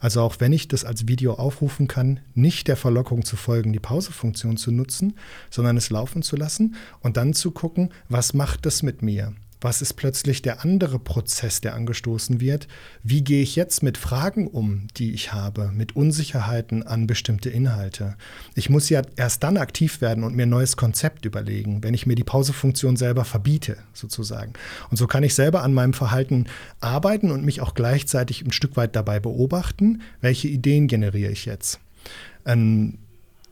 Also 0.00 0.22
auch 0.22 0.36
wenn 0.40 0.52
ich 0.52 0.68
das 0.68 0.84
als 0.84 1.06
Video 1.08 1.34
aufrufen 1.34 1.88
kann, 1.88 2.20
nicht 2.34 2.68
der 2.68 2.76
Verlockung 2.76 3.24
zu 3.24 3.36
folgen, 3.36 3.72
die 3.72 3.80
Pausefunktion 3.80 4.56
zu 4.56 4.70
nutzen, 4.70 5.14
sondern 5.50 5.76
es 5.76 5.90
laufen 5.90 6.22
zu 6.22 6.36
lassen 6.36 6.76
und 7.00 7.16
dann 7.16 7.34
zu 7.34 7.50
gucken, 7.50 7.90
was 8.08 8.34
macht 8.34 8.64
das 8.66 8.82
mit 8.82 9.02
mir? 9.02 9.34
Was 9.64 9.80
ist 9.80 9.94
plötzlich 9.94 10.42
der 10.42 10.62
andere 10.62 10.98
Prozess, 10.98 11.62
der 11.62 11.74
angestoßen 11.74 12.38
wird? 12.38 12.68
Wie 13.02 13.24
gehe 13.24 13.42
ich 13.42 13.56
jetzt 13.56 13.82
mit 13.82 13.96
Fragen 13.96 14.46
um, 14.46 14.88
die 14.98 15.14
ich 15.14 15.32
habe, 15.32 15.72
mit 15.72 15.96
Unsicherheiten 15.96 16.82
an 16.82 17.06
bestimmte 17.06 17.48
Inhalte? 17.48 18.16
Ich 18.54 18.68
muss 18.68 18.90
ja 18.90 19.00
erst 19.16 19.42
dann 19.42 19.56
aktiv 19.56 20.02
werden 20.02 20.22
und 20.22 20.36
mir 20.36 20.42
ein 20.42 20.50
neues 20.50 20.76
Konzept 20.76 21.24
überlegen, 21.24 21.82
wenn 21.82 21.94
ich 21.94 22.06
mir 22.06 22.14
die 22.14 22.24
Pausefunktion 22.24 22.96
selber 22.96 23.24
verbiete, 23.24 23.78
sozusagen. 23.94 24.52
Und 24.90 24.98
so 24.98 25.06
kann 25.06 25.22
ich 25.22 25.34
selber 25.34 25.62
an 25.62 25.72
meinem 25.72 25.94
Verhalten 25.94 26.44
arbeiten 26.80 27.30
und 27.30 27.42
mich 27.42 27.62
auch 27.62 27.72
gleichzeitig 27.72 28.44
ein 28.44 28.52
Stück 28.52 28.76
weit 28.76 28.94
dabei 28.94 29.18
beobachten, 29.18 30.02
welche 30.20 30.48
Ideen 30.48 30.88
generiere 30.88 31.32
ich 31.32 31.46
jetzt. 31.46 31.80
Ein 32.44 32.98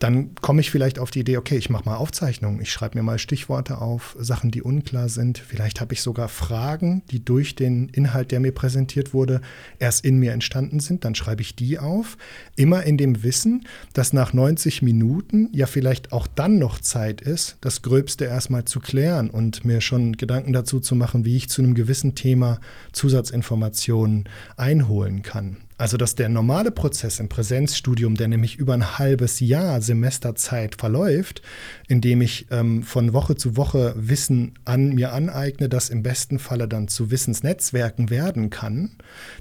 dann 0.03 0.35
komme 0.35 0.59
ich 0.59 0.69
vielleicht 0.69 0.99
auf 0.99 1.11
die 1.11 1.21
Idee, 1.21 1.37
okay, 1.37 1.55
ich 1.55 1.69
mache 1.69 1.85
mal 1.85 1.95
Aufzeichnungen, 1.95 2.59
ich 2.59 2.73
schreibe 2.73 2.97
mir 2.97 3.03
mal 3.03 3.17
Stichworte 3.19 3.77
auf, 3.77 4.17
Sachen, 4.19 4.51
die 4.51 4.61
unklar 4.61 5.07
sind. 5.07 5.37
Vielleicht 5.37 5.79
habe 5.79 5.93
ich 5.93 6.01
sogar 6.01 6.27
Fragen, 6.27 7.03
die 7.09 7.23
durch 7.23 7.55
den 7.55 7.87
Inhalt, 7.87 8.31
der 8.31 8.41
mir 8.41 8.51
präsentiert 8.51 9.13
wurde, 9.13 9.39
erst 9.79 10.03
in 10.03 10.19
mir 10.19 10.33
entstanden 10.33 10.81
sind. 10.81 11.05
Dann 11.05 11.15
schreibe 11.15 11.41
ich 11.41 11.55
die 11.55 11.79
auf. 11.79 12.17
Immer 12.57 12.83
in 12.83 12.97
dem 12.97 13.23
Wissen, 13.23 13.65
dass 13.93 14.11
nach 14.11 14.33
90 14.33 14.81
Minuten 14.81 15.47
ja 15.53 15.67
vielleicht 15.67 16.11
auch 16.11 16.27
dann 16.27 16.59
noch 16.59 16.81
Zeit 16.81 17.21
ist, 17.21 17.55
das 17.61 17.81
Gröbste 17.81 18.25
erstmal 18.25 18.65
zu 18.65 18.81
klären 18.81 19.29
und 19.29 19.63
mir 19.63 19.79
schon 19.79 20.17
Gedanken 20.17 20.51
dazu 20.51 20.81
zu 20.81 20.95
machen, 20.95 21.23
wie 21.23 21.37
ich 21.37 21.47
zu 21.47 21.61
einem 21.61 21.75
gewissen 21.75 22.13
Thema 22.13 22.59
Zusatzinformationen 22.91 24.27
einholen 24.57 25.21
kann. 25.21 25.59
Also 25.83 25.97
dass 25.97 26.15
der 26.15 26.29
normale 26.29 26.71
Prozess 26.71 27.19
im 27.19 27.27
Präsenzstudium, 27.27 28.15
der 28.15 28.29
nämlich 28.29 28.55
über 28.55 28.73
ein 28.73 28.97
halbes 28.99 29.41
Jahr 29.41 29.81
Semesterzeit 29.81 30.75
verläuft, 30.75 31.41
indem 31.89 32.21
ich 32.21 32.47
ähm, 32.51 32.83
von 32.83 33.11
Woche 33.11 33.35
zu 33.35 33.57
Woche 33.57 33.93
Wissen 33.97 34.53
an 34.63 34.95
mir 34.95 35.11
aneigne, 35.11 35.67
das 35.67 35.89
im 35.89 36.01
besten 36.01 36.39
Falle 36.39 36.69
dann 36.69 36.87
zu 36.87 37.11
Wissensnetzwerken 37.11 38.09
werden 38.09 38.49
kann, 38.49 38.91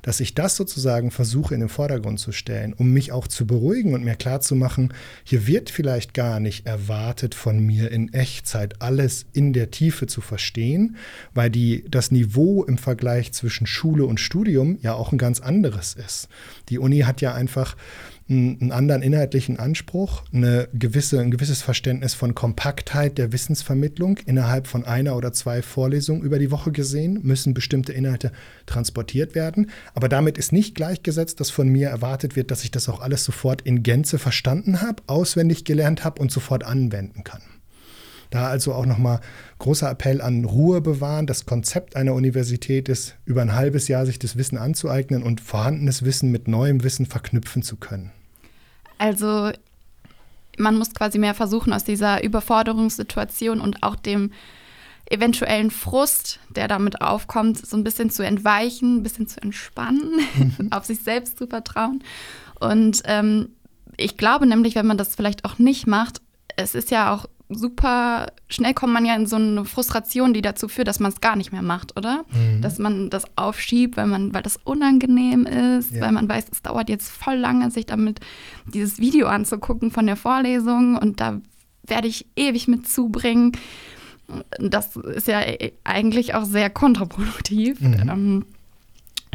dass 0.02 0.18
ich 0.18 0.34
das 0.34 0.56
sozusagen 0.56 1.12
versuche 1.12 1.54
in 1.54 1.60
den 1.60 1.68
Vordergrund 1.68 2.18
zu 2.18 2.32
stellen, 2.32 2.72
um 2.72 2.92
mich 2.92 3.12
auch 3.12 3.28
zu 3.28 3.46
beruhigen 3.46 3.94
und 3.94 4.02
mir 4.02 4.16
klarzumachen, 4.16 4.92
hier 5.22 5.46
wird 5.46 5.70
vielleicht 5.70 6.12
gar 6.12 6.40
nicht 6.40 6.66
erwartet 6.66 7.36
von 7.36 7.64
mir 7.64 7.92
in 7.92 8.12
Echtzeit 8.14 8.82
alles 8.82 9.26
in 9.32 9.52
der 9.52 9.70
Tiefe 9.70 10.08
zu 10.08 10.20
verstehen, 10.20 10.96
weil 11.34 11.50
die, 11.50 11.84
das 11.88 12.10
Niveau 12.10 12.64
im 12.64 12.78
Vergleich 12.78 13.32
zwischen 13.32 13.68
Schule 13.68 14.06
und 14.06 14.18
Studium 14.18 14.78
ja 14.82 14.94
auch 14.94 15.12
ein 15.12 15.18
ganz 15.18 15.38
anderes 15.38 15.94
ist. 15.94 16.28
Die 16.68 16.78
Uni 16.78 17.00
hat 17.00 17.20
ja 17.20 17.34
einfach 17.34 17.76
einen 18.28 18.72
anderen 18.72 19.02
inhaltlichen 19.02 19.58
Anspruch, 19.58 20.22
eine 20.32 20.68
gewisse, 20.72 21.20
ein 21.20 21.30
gewisses 21.30 21.62
Verständnis 21.62 22.14
von 22.14 22.34
Kompaktheit 22.34 23.18
der 23.18 23.32
Wissensvermittlung. 23.32 24.18
Innerhalb 24.26 24.66
von 24.66 24.84
einer 24.84 25.16
oder 25.16 25.32
zwei 25.32 25.62
Vorlesungen 25.62 26.22
über 26.22 26.38
die 26.38 26.50
Woche 26.50 26.72
gesehen 26.72 27.20
müssen 27.22 27.54
bestimmte 27.54 27.92
Inhalte 27.92 28.32
transportiert 28.66 29.34
werden. 29.34 29.70
Aber 29.94 30.08
damit 30.08 30.38
ist 30.38 30.52
nicht 30.52 30.74
gleichgesetzt, 30.74 31.40
dass 31.40 31.50
von 31.50 31.68
mir 31.68 31.88
erwartet 31.88 32.36
wird, 32.36 32.50
dass 32.50 32.64
ich 32.64 32.70
das 32.70 32.88
auch 32.88 33.00
alles 33.00 33.24
sofort 33.24 33.62
in 33.62 33.82
Gänze 33.82 34.18
verstanden 34.18 34.80
habe, 34.80 35.02
auswendig 35.06 35.64
gelernt 35.64 36.04
habe 36.04 36.20
und 36.20 36.30
sofort 36.30 36.64
anwenden 36.64 37.24
kann. 37.24 37.42
Da 38.32 38.48
also 38.48 38.72
auch 38.72 38.86
nochmal 38.86 39.20
großer 39.58 39.90
Appell 39.90 40.22
an 40.22 40.46
Ruhe 40.46 40.80
bewahren. 40.80 41.26
Das 41.26 41.44
Konzept 41.44 41.96
einer 41.96 42.14
Universität 42.14 42.88
ist, 42.88 43.16
über 43.26 43.42
ein 43.42 43.54
halbes 43.54 43.88
Jahr 43.88 44.06
sich 44.06 44.18
das 44.18 44.36
Wissen 44.36 44.56
anzueignen 44.56 45.22
und 45.22 45.42
vorhandenes 45.42 46.02
Wissen 46.02 46.32
mit 46.32 46.48
neuem 46.48 46.82
Wissen 46.82 47.04
verknüpfen 47.04 47.62
zu 47.62 47.76
können. 47.76 48.10
Also 48.96 49.52
man 50.58 50.78
muss 50.78 50.94
quasi 50.94 51.18
mehr 51.18 51.34
versuchen, 51.34 51.74
aus 51.74 51.84
dieser 51.84 52.24
Überforderungssituation 52.24 53.60
und 53.60 53.82
auch 53.82 53.96
dem 53.96 54.32
eventuellen 55.10 55.70
Frust, 55.70 56.40
der 56.48 56.68
damit 56.68 57.02
aufkommt, 57.02 57.66
so 57.66 57.76
ein 57.76 57.84
bisschen 57.84 58.08
zu 58.08 58.24
entweichen, 58.24 58.96
ein 58.96 59.02
bisschen 59.02 59.28
zu 59.28 59.42
entspannen, 59.42 60.20
mhm. 60.36 60.68
auf 60.70 60.86
sich 60.86 61.00
selbst 61.00 61.36
zu 61.36 61.46
vertrauen. 61.46 62.02
Und 62.60 63.02
ähm, 63.04 63.50
ich 63.98 64.16
glaube 64.16 64.46
nämlich, 64.46 64.74
wenn 64.74 64.86
man 64.86 64.96
das 64.96 65.14
vielleicht 65.14 65.44
auch 65.44 65.58
nicht 65.58 65.86
macht, 65.86 66.22
es 66.56 66.74
ist 66.74 66.90
ja 66.90 67.14
auch 67.14 67.26
super 67.54 68.26
schnell 68.48 68.74
kommt 68.74 68.92
man 68.92 69.04
ja 69.04 69.14
in 69.14 69.26
so 69.26 69.36
eine 69.36 69.64
Frustration, 69.64 70.32
die 70.32 70.42
dazu 70.42 70.68
führt, 70.68 70.88
dass 70.88 71.00
man 71.00 71.12
es 71.12 71.20
gar 71.20 71.36
nicht 71.36 71.52
mehr 71.52 71.62
macht, 71.62 71.96
oder? 71.96 72.24
Mhm. 72.30 72.62
Dass 72.62 72.78
man 72.78 73.10
das 73.10 73.24
aufschiebt, 73.36 73.96
weil 73.96 74.06
man, 74.06 74.34
weil 74.34 74.42
das 74.42 74.58
unangenehm 74.64 75.46
ist, 75.46 75.92
ja. 75.92 76.00
weil 76.00 76.12
man 76.12 76.28
weiß, 76.28 76.46
es 76.50 76.62
dauert 76.62 76.88
jetzt 76.88 77.10
voll 77.10 77.36
lange, 77.36 77.70
sich 77.70 77.86
damit 77.86 78.20
dieses 78.66 78.98
Video 78.98 79.26
anzugucken 79.26 79.90
von 79.90 80.06
der 80.06 80.16
Vorlesung 80.16 80.96
und 80.96 81.20
da 81.20 81.40
werde 81.86 82.08
ich 82.08 82.26
ewig 82.36 82.68
mit 82.68 82.88
zubringen. 82.88 83.52
Das 84.58 84.96
ist 84.96 85.28
ja 85.28 85.40
eigentlich 85.84 86.34
auch 86.34 86.44
sehr 86.44 86.70
kontraproduktiv. 86.70 87.80
Mhm. 87.80 88.08
Ähm, 88.08 88.44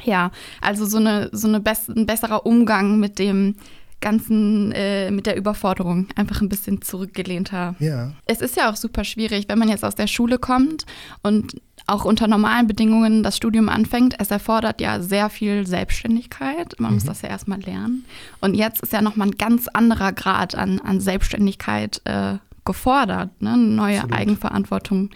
ja, 0.03 0.31
also 0.61 0.85
so, 0.85 0.97
eine, 0.97 1.29
so 1.33 1.47
eine 1.47 1.59
bess 1.59 1.89
ein 1.89 2.05
besserer 2.05 2.45
Umgang 2.45 2.99
mit 2.99 3.19
dem 3.19 3.55
ganzen, 3.99 4.71
äh, 4.73 5.11
mit 5.11 5.25
der 5.25 5.37
Überforderung 5.37 6.07
einfach 6.15 6.41
ein 6.41 6.49
bisschen 6.49 6.81
zurückgelehnter. 6.81 7.75
Ja. 7.79 8.13
Es 8.25 8.41
ist 8.41 8.55
ja 8.55 8.69
auch 8.69 8.75
super 8.75 9.03
schwierig, 9.03 9.45
wenn 9.47 9.57
man 9.57 9.69
jetzt 9.69 9.83
aus 9.83 9.95
der 9.95 10.07
Schule 10.07 10.37
kommt 10.37 10.85
und 11.23 11.55
auch 11.87 12.05
unter 12.05 12.27
normalen 12.27 12.67
Bedingungen 12.67 13.23
das 13.23 13.37
Studium 13.37 13.69
anfängt. 13.69 14.15
Es 14.19 14.29
erfordert 14.29 14.81
ja 14.81 15.01
sehr 15.01 15.29
viel 15.29 15.65
Selbstständigkeit. 15.65 16.75
Man 16.79 16.91
mhm. 16.91 16.95
muss 16.95 17.05
das 17.05 17.21
ja 17.21 17.29
erstmal 17.29 17.61
lernen. 17.61 18.05
Und 18.41 18.55
jetzt 18.55 18.83
ist 18.83 18.93
ja 18.93 19.01
nochmal 19.01 19.29
ein 19.29 19.37
ganz 19.37 19.67
anderer 19.69 20.11
Grad 20.11 20.53
an, 20.53 20.79
an 20.79 20.99
Selbstständigkeit 20.99 22.01
äh, 22.05 22.35
gefordert. 22.65 23.41
Ne? 23.41 23.53
Eine 23.53 23.63
neue 23.63 23.97
Absolut. 23.99 24.19
Eigenverantwortung, 24.19 25.09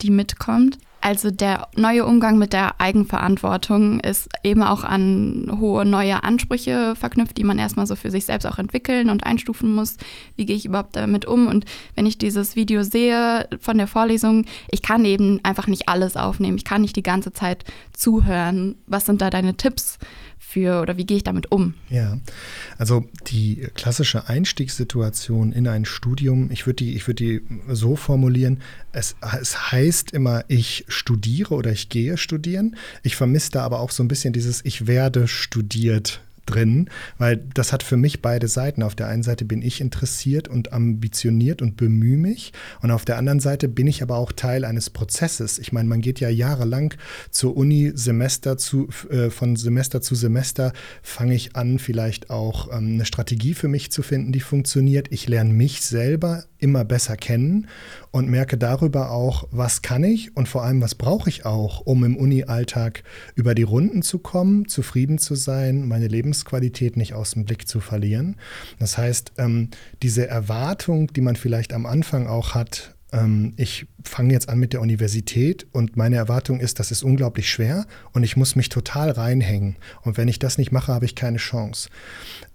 die 0.00 0.10
mitkommt. 0.10 0.78
Also 1.04 1.30
der 1.30 1.68
neue 1.76 2.06
Umgang 2.06 2.38
mit 2.38 2.54
der 2.54 2.80
Eigenverantwortung 2.80 4.00
ist 4.00 4.30
eben 4.42 4.62
auch 4.62 4.84
an 4.84 5.54
hohe 5.60 5.84
neue 5.84 6.24
Ansprüche 6.24 6.96
verknüpft, 6.96 7.36
die 7.36 7.44
man 7.44 7.58
erstmal 7.58 7.86
so 7.86 7.94
für 7.94 8.10
sich 8.10 8.24
selbst 8.24 8.46
auch 8.46 8.56
entwickeln 8.58 9.10
und 9.10 9.22
einstufen 9.22 9.74
muss. 9.74 9.98
Wie 10.36 10.46
gehe 10.46 10.56
ich 10.56 10.64
überhaupt 10.64 10.96
damit 10.96 11.26
um? 11.26 11.46
Und 11.46 11.66
wenn 11.94 12.06
ich 12.06 12.16
dieses 12.16 12.56
Video 12.56 12.84
sehe 12.84 13.46
von 13.60 13.76
der 13.76 13.86
Vorlesung, 13.86 14.46
ich 14.70 14.80
kann 14.80 15.04
eben 15.04 15.40
einfach 15.42 15.66
nicht 15.66 15.90
alles 15.90 16.16
aufnehmen. 16.16 16.56
Ich 16.56 16.64
kann 16.64 16.80
nicht 16.80 16.96
die 16.96 17.02
ganze 17.02 17.34
Zeit 17.34 17.64
zuhören. 17.92 18.76
Was 18.86 19.04
sind 19.04 19.20
da 19.20 19.28
deine 19.28 19.58
Tipps 19.58 19.98
für 20.38 20.80
oder 20.80 20.96
wie 20.96 21.06
gehe 21.06 21.16
ich 21.16 21.24
damit 21.24 21.50
um? 21.50 21.74
Ja, 21.90 22.18
also 22.78 23.04
die 23.26 23.66
klassische 23.74 24.28
Einstiegssituation 24.28 25.52
in 25.52 25.66
ein 25.66 25.84
Studium, 25.84 26.50
ich 26.50 26.66
würde 26.66 26.84
die, 26.84 27.06
würd 27.06 27.20
die 27.20 27.42
so 27.68 27.96
formulieren, 27.96 28.60
es, 28.92 29.16
es 29.40 29.72
heißt 29.72 30.12
immer, 30.12 30.44
ich 30.48 30.84
studiere 30.88 31.54
oder 31.54 31.72
ich 31.72 31.88
gehe 31.88 32.16
studieren. 32.16 32.76
Ich 33.02 33.16
vermisse 33.16 33.52
da 33.52 33.64
aber 33.64 33.80
auch 33.80 33.90
so 33.90 34.02
ein 34.02 34.08
bisschen 34.08 34.32
dieses 34.32 34.64
Ich 34.64 34.86
werde 34.86 35.28
studiert 35.28 36.20
drin, 36.46 36.88
weil 37.18 37.36
das 37.54 37.72
hat 37.72 37.82
für 37.82 37.96
mich 37.96 38.22
beide 38.22 38.48
Seiten. 38.48 38.82
Auf 38.82 38.94
der 38.94 39.08
einen 39.08 39.22
Seite 39.22 39.44
bin 39.44 39.62
ich 39.62 39.80
interessiert 39.80 40.48
und 40.48 40.72
ambitioniert 40.72 41.62
und 41.62 41.76
bemühe 41.76 42.16
mich 42.16 42.52
und 42.80 42.90
auf 42.90 43.04
der 43.04 43.18
anderen 43.18 43.40
Seite 43.40 43.68
bin 43.68 43.86
ich 43.86 44.02
aber 44.02 44.16
auch 44.16 44.32
Teil 44.32 44.64
eines 44.64 44.90
Prozesses. 44.90 45.58
Ich 45.58 45.72
meine, 45.72 45.88
man 45.88 46.00
geht 46.00 46.20
ja 46.20 46.28
jahrelang 46.28 46.94
zur 47.30 47.56
Uni 47.56 47.92
Semester 47.94 48.56
zu, 48.56 48.88
äh, 49.10 49.30
von 49.30 49.56
Semester 49.56 50.00
zu 50.00 50.14
Semester 50.14 50.72
fange 51.02 51.34
ich 51.34 51.56
an, 51.56 51.78
vielleicht 51.78 52.30
auch 52.30 52.68
ähm, 52.72 52.94
eine 52.94 53.04
Strategie 53.04 53.54
für 53.54 53.68
mich 53.68 53.90
zu 53.90 54.02
finden, 54.02 54.32
die 54.32 54.40
funktioniert. 54.40 55.08
Ich 55.10 55.28
lerne 55.28 55.52
mich 55.52 55.80
selber 55.82 56.44
immer 56.64 56.82
besser 56.82 57.16
kennen 57.16 57.68
und 58.10 58.28
merke 58.28 58.56
darüber 58.56 59.10
auch, 59.10 59.46
was 59.50 59.82
kann 59.82 60.02
ich 60.02 60.34
und 60.34 60.48
vor 60.48 60.64
allem, 60.64 60.80
was 60.80 60.94
brauche 60.94 61.28
ich 61.28 61.44
auch, 61.44 61.80
um 61.80 62.02
im 62.04 62.16
Uni-Alltag 62.16 63.04
über 63.34 63.54
die 63.54 63.62
Runden 63.62 64.00
zu 64.00 64.18
kommen, 64.18 64.66
zufrieden 64.66 65.18
zu 65.18 65.34
sein, 65.34 65.86
meine 65.86 66.08
Lebensqualität 66.08 66.96
nicht 66.96 67.12
aus 67.12 67.32
dem 67.32 67.44
Blick 67.44 67.68
zu 67.68 67.80
verlieren. 67.80 68.36
Das 68.78 68.96
heißt, 68.96 69.34
ähm, 69.36 69.68
diese 70.02 70.26
Erwartung, 70.26 71.12
die 71.12 71.20
man 71.20 71.36
vielleicht 71.36 71.74
am 71.74 71.84
Anfang 71.84 72.26
auch 72.26 72.54
hat, 72.54 72.94
ähm, 73.12 73.52
ich 73.58 73.86
fange 74.02 74.32
jetzt 74.32 74.48
an 74.48 74.58
mit 74.58 74.72
der 74.72 74.80
Universität 74.80 75.66
und 75.72 75.98
meine 75.98 76.16
Erwartung 76.16 76.60
ist, 76.60 76.80
das 76.80 76.90
ist 76.90 77.02
unglaublich 77.02 77.50
schwer 77.50 77.86
und 78.12 78.22
ich 78.22 78.38
muss 78.38 78.56
mich 78.56 78.70
total 78.70 79.10
reinhängen. 79.10 79.76
Und 80.00 80.16
wenn 80.16 80.28
ich 80.28 80.38
das 80.38 80.56
nicht 80.56 80.72
mache, 80.72 80.94
habe 80.94 81.04
ich 81.04 81.14
keine 81.14 81.38
Chance. 81.38 81.90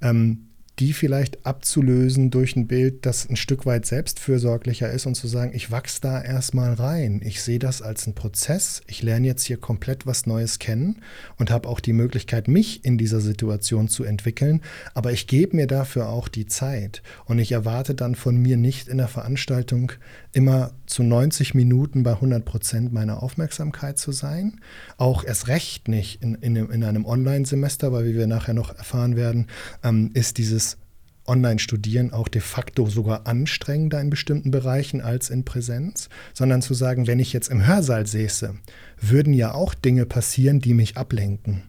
Ähm, 0.02 0.49
die 0.80 0.94
vielleicht 0.94 1.46
abzulösen 1.46 2.32
durch 2.32 2.56
ein 2.56 2.68
Bild, 2.68 3.06
das 3.06 3.30
ein 3.30 3.36
Stück 3.36 3.66
weit 3.66 3.86
selbstfürsorglicher 3.86 4.90
ist 4.90 5.06
und 5.06 5.16
zu 5.16 5.28
sagen, 5.28 5.52
ich 5.54 5.72
wachse 5.72 6.00
da 6.02 6.22
erstmal 6.22 6.74
rein. 6.74 7.22
Ich 7.24 7.42
sehe 7.42 7.60
das 7.60 7.82
als 7.82 8.06
einen 8.06 8.16
Prozess. 8.16 8.82
Ich 8.88 9.04
lerne 9.04 9.28
jetzt 9.28 9.44
hier 9.44 9.58
komplett 9.58 10.06
was 10.06 10.26
Neues 10.26 10.58
kennen 10.58 11.02
und 11.38 11.52
habe 11.52 11.68
auch 11.68 11.82
die 11.82 11.92
Möglichkeit, 11.92 12.48
mich 12.48 12.86
in 12.86 12.98
dieser 12.98 13.20
Situation 13.20 13.90
zu 13.90 14.06
entwickeln. 14.06 14.62
Aber 14.94 15.12
ich 15.12 15.28
gebe 15.28 15.58
mir 15.58 15.68
dafür 15.68 16.08
auch 16.08 16.30
die 16.30 16.46
Zeit. 16.46 17.04
Und 17.26 17.40
ich 17.40 17.52
erwarte 17.52 17.94
dann 17.94 18.16
von 18.16 18.38
mir 18.38 18.56
nicht 18.56 18.88
in 18.88 18.98
der 18.98 19.10
Veranstaltung 19.10 19.92
immer 20.32 20.72
zu 20.86 21.04
90 21.04 21.56
Minuten 21.56 22.04
bei 22.04 22.14
100 22.14 22.46
Prozent 22.46 22.94
meiner 22.94 23.22
Aufmerksamkeit 23.22 23.98
zu 23.98 24.12
sein. 24.12 24.62
Auch 24.98 25.24
erst 25.24 25.48
recht 25.48 25.88
nicht 25.90 26.22
in, 26.22 26.36
in, 26.36 26.56
in 26.56 26.84
einem 26.84 27.06
Online-Semester, 27.06 27.92
weil 27.92 28.06
wie 28.06 28.16
wir 28.16 28.28
nachher 28.28 28.54
noch 28.54 28.76
erfahren 28.76 29.16
werden, 29.16 29.48
ähm, 29.84 30.12
ist 30.14 30.38
dieses 30.38 30.69
Online-Studieren 31.30 32.12
auch 32.12 32.28
de 32.28 32.42
facto 32.42 32.88
sogar 32.88 33.28
anstrengender 33.28 34.02
in 34.02 34.10
bestimmten 34.10 34.52
Bereichen 34.52 35.02
als 35.02 35.30
in 35.30 35.46
Präsenz, 35.46 36.10
sondern 36.34 36.62
zu 36.62 36.74
sagen, 36.74 37.08
wenn 37.08 37.20
ich 37.20 37.32
jetzt 37.32 37.50
im 37.50 37.66
Hörsaal 37.66 38.06
säße, 38.08 38.56
würden 39.00 39.34
ja 39.34 39.54
auch 39.54 39.74
Dinge 39.74 40.06
passieren, 40.06 40.60
die 40.60 40.74
mich 40.74 40.98
ablenken. 40.98 41.64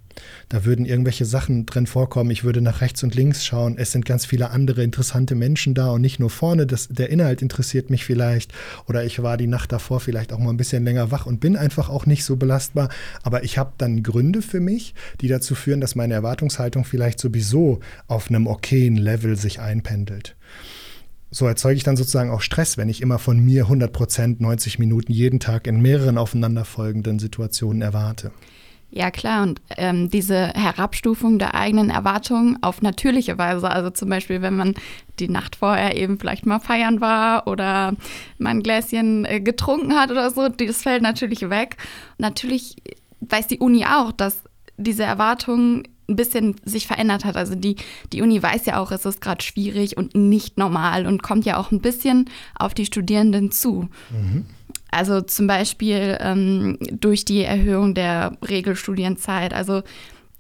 Da 0.49 0.65
würden 0.65 0.85
irgendwelche 0.85 1.25
Sachen 1.25 1.67
drin 1.67 1.87
vorkommen. 1.87 2.31
Ich 2.31 2.45
würde 2.45 2.61
nach 2.61 2.81
rechts 2.81 3.03
und 3.03 3.15
links 3.15 3.45
schauen. 3.45 3.77
Es 3.79 3.93
sind 3.93 4.05
ganz 4.05 4.27
viele 4.27 4.51
andere 4.51 4.83
interessante 4.83 5.35
Menschen 5.35 5.75
da 5.75 5.91
und 5.91 6.01
nicht 6.01 6.19
nur 6.19 6.31
vorne. 6.31 6.67
Das, 6.67 6.89
der 6.89 7.11
Inhalt 7.11 7.43
interessiert 7.43 7.91
mich 7.91 8.05
vielleicht. 8.05 8.53
Oder 8.89 9.05
ich 9.05 9.23
war 9.23 9.37
die 9.37 9.47
Nacht 9.47 9.73
davor 9.73 10.01
vielleicht 10.01 10.33
auch 10.33 10.39
mal 10.39 10.51
ein 10.51 10.57
bisschen 10.57 10.85
länger 10.85 11.11
wach 11.11 11.27
und 11.27 11.41
bin 11.41 11.57
einfach 11.57 11.89
auch 11.89 12.07
nicht 12.07 12.25
so 12.25 12.37
belastbar. 12.37 12.89
Aber 13.23 13.45
ich 13.45 13.59
habe 13.59 13.73
dann 13.79 14.03
Gründe 14.03 14.43
für 14.43 14.61
mich, 14.61 14.95
die 15.21 15.29
dazu 15.29 15.55
führen, 15.55 15.81
dass 15.81 15.95
meine 15.95 16.15
Erwartungshaltung 16.15 16.85
vielleicht 16.85 17.21
sowieso 17.21 17.81
auf 18.07 18.29
einem 18.29 18.47
okayen 18.47 18.97
Level 18.97 19.37
sich 19.37 19.61
einpendelt 19.61 20.37
so 21.31 21.47
erzeuge 21.47 21.77
ich 21.77 21.85
dann 21.85 21.97
sozusagen 21.97 22.31
auch 22.31 22.41
Stress, 22.41 22.77
wenn 22.77 22.89
ich 22.89 23.01
immer 23.01 23.19
von 23.19 23.39
mir 23.39 23.65
100 23.65 23.93
Prozent 23.93 24.41
90 24.41 24.79
Minuten 24.79 25.13
jeden 25.13 25.39
Tag 25.39 25.67
in 25.67 25.81
mehreren 25.81 26.19
aufeinanderfolgenden 26.19 27.19
Situationen 27.19 27.83
erwarte. 27.83 28.33
Ja, 28.93 29.11
klar. 29.13 29.45
Und 29.45 29.61
ähm, 29.77 30.11
diese 30.11 30.49
Herabstufung 30.49 31.39
der 31.39 31.55
eigenen 31.55 31.91
Erwartungen 31.91 32.59
auf 32.63 32.83
natürliche 32.83 33.39
Weise, 33.39 33.71
also 33.71 33.91
zum 33.91 34.09
Beispiel, 34.09 34.43
wenn 34.43 34.57
man 34.57 34.75
die 35.21 35.29
Nacht 35.29 35.57
vorher 35.57 35.97
eben 35.97 36.19
vielleicht 36.19 36.45
mal 36.45 36.59
feiern 36.59 37.01
war 37.01 37.47
oder 37.47 37.95
mal 38.39 38.51
ein 38.51 38.63
Gläschen 38.63 39.25
äh, 39.27 39.41
getrunken 39.41 39.95
hat 39.95 40.11
oder 40.11 40.31
so, 40.31 40.49
das 40.49 40.83
fällt 40.83 41.03
natürlich 41.03 41.49
weg. 41.51 41.77
Natürlich 42.19 42.77
weiß 43.21 43.47
die 43.47 43.59
Uni 43.59 43.85
auch, 43.85 44.11
dass 44.11 44.43
diese 44.77 45.05
Erwartung 45.05 45.85
ein 46.11 46.17
bisschen 46.17 46.57
sich 46.65 46.87
verändert 46.87 47.25
hat. 47.25 47.37
Also 47.37 47.55
die, 47.55 47.77
die 48.13 48.21
Uni 48.21 48.43
weiß 48.43 48.67
ja 48.67 48.79
auch, 48.79 48.91
es 48.91 49.07
ist 49.07 49.21
gerade 49.21 49.43
schwierig 49.43 49.97
und 49.97 50.15
nicht 50.15 50.59
normal 50.59 51.07
und 51.07 51.23
kommt 51.23 51.45
ja 51.47 51.57
auch 51.57 51.71
ein 51.71 51.81
bisschen 51.81 52.29
auf 52.59 52.75
die 52.75 52.87
Studierenden 52.87 53.51
zu. 53.51 53.89
Mhm. 54.11 54.45
Also 54.91 55.21
zum 55.21 55.47
Beispiel 55.47 56.19
ähm, 56.21 56.77
durch 56.81 57.25
die 57.25 57.43
Erhöhung 57.43 57.95
der 57.95 58.37
Regelstudienzeit. 58.47 59.55
Also 59.55 59.83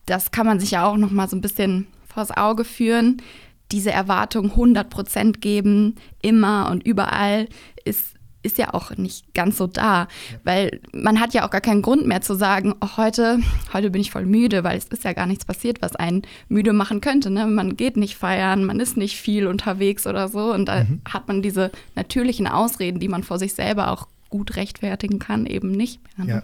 das 0.07 0.33
kann 0.33 0.47
man 0.47 0.59
sich 0.59 0.73
ja 0.73 0.87
auch 0.87 0.97
noch 0.97 1.11
mal 1.11 1.29
so 1.29 1.37
ein 1.37 1.41
bisschen 1.41 1.87
vors 2.12 2.37
Auge 2.37 2.65
führen. 2.65 3.23
Diese 3.71 3.93
Erwartung 3.93 4.50
100 4.50 4.91
Prozent 4.91 5.41
geben, 5.41 5.95
immer 6.21 6.69
und 6.71 6.83
überall, 6.83 7.49
ist 7.85 8.15
ist 8.43 8.59
ja 8.59 8.73
auch 8.75 8.97
nicht 8.97 9.35
ganz 9.35 9.59
so 9.59 9.67
da, 9.67 10.09
weil 10.45 10.81
man 10.93 11.21
hat 11.21 11.35
ja 11.35 11.47
auch 11.47 11.51
gar 11.51 11.61
keinen 11.61 11.83
Grund 11.83 12.07
mehr 12.07 12.21
zu 12.21 12.35
sagen, 12.35 12.75
oh, 12.81 12.97
heute, 12.97 13.39
heute 13.73 13.91
bin 13.91 14.01
ich 14.01 14.11
voll 14.11 14.27
müde, 14.27 14.65
weil 14.65 14.79
es 14.79 14.87
ist 14.87 15.05
ja 15.05 15.13
gar 15.13 15.27
nichts 15.27 15.45
passiert, 15.45 15.83
was 15.83 15.97
einen 15.97 16.23
müde 16.49 16.73
machen 16.73 17.01
könnte. 17.01 17.31
Ne? 17.31 17.47
Man 17.47 17.77
geht 17.77 17.97
nicht 17.97 18.17
feiern, 18.17 18.65
man 18.65 18.81
ist 18.81 18.97
nicht 18.97 19.17
viel 19.17 19.47
unterwegs 19.47 20.07
oder 20.07 20.29
so 20.29 20.53
und 20.53 20.67
da 20.67 20.85
mhm. 20.85 21.03
hat 21.09 21.29
man 21.29 21.43
diese 21.43 21.71
natürlichen 21.95 22.47
Ausreden, 22.47 23.01
die 23.01 23.09
man 23.09 23.23
vor 23.23 23.39
sich 23.39 23.55
selber 23.55 23.91
auch 23.91 24.09
gut 24.31 24.57
rechtfertigen 24.57 25.19
kann, 25.19 25.47
eben 25.47 25.73
nicht 25.73 26.01
mehr. 26.17 26.27
Ne? 26.27 26.33
Ja. 26.33 26.43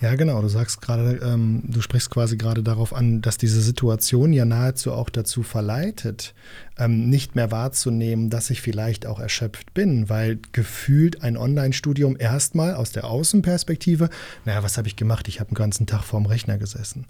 Ja, 0.00 0.14
genau. 0.16 0.40
Du 0.42 0.48
sagst 0.48 0.80
gerade, 0.80 1.20
ähm, 1.22 1.62
du 1.64 1.80
sprichst 1.80 2.10
quasi 2.10 2.36
gerade 2.36 2.62
darauf 2.62 2.92
an, 2.92 3.22
dass 3.22 3.38
diese 3.38 3.60
Situation 3.60 4.32
ja 4.32 4.44
nahezu 4.44 4.92
auch 4.92 5.08
dazu 5.10 5.42
verleitet, 5.42 6.34
ähm, 6.82 7.08
nicht 7.08 7.36
mehr 7.36 7.50
wahrzunehmen, 7.50 8.30
dass 8.30 8.50
ich 8.50 8.60
vielleicht 8.60 9.06
auch 9.06 9.20
erschöpft 9.20 9.74
bin, 9.74 10.08
weil 10.08 10.38
gefühlt 10.52 11.22
ein 11.22 11.36
Online-Studium 11.36 12.16
erstmal 12.18 12.74
aus 12.74 12.92
der 12.92 13.04
Außenperspektive, 13.04 14.10
naja, 14.44 14.62
was 14.62 14.78
habe 14.78 14.88
ich 14.88 14.96
gemacht? 14.96 15.28
Ich 15.28 15.40
habe 15.40 15.50
den 15.50 15.56
ganzen 15.56 15.86
Tag 15.86 16.02
vorm 16.02 16.26
Rechner 16.26 16.58
gesessen. 16.58 17.06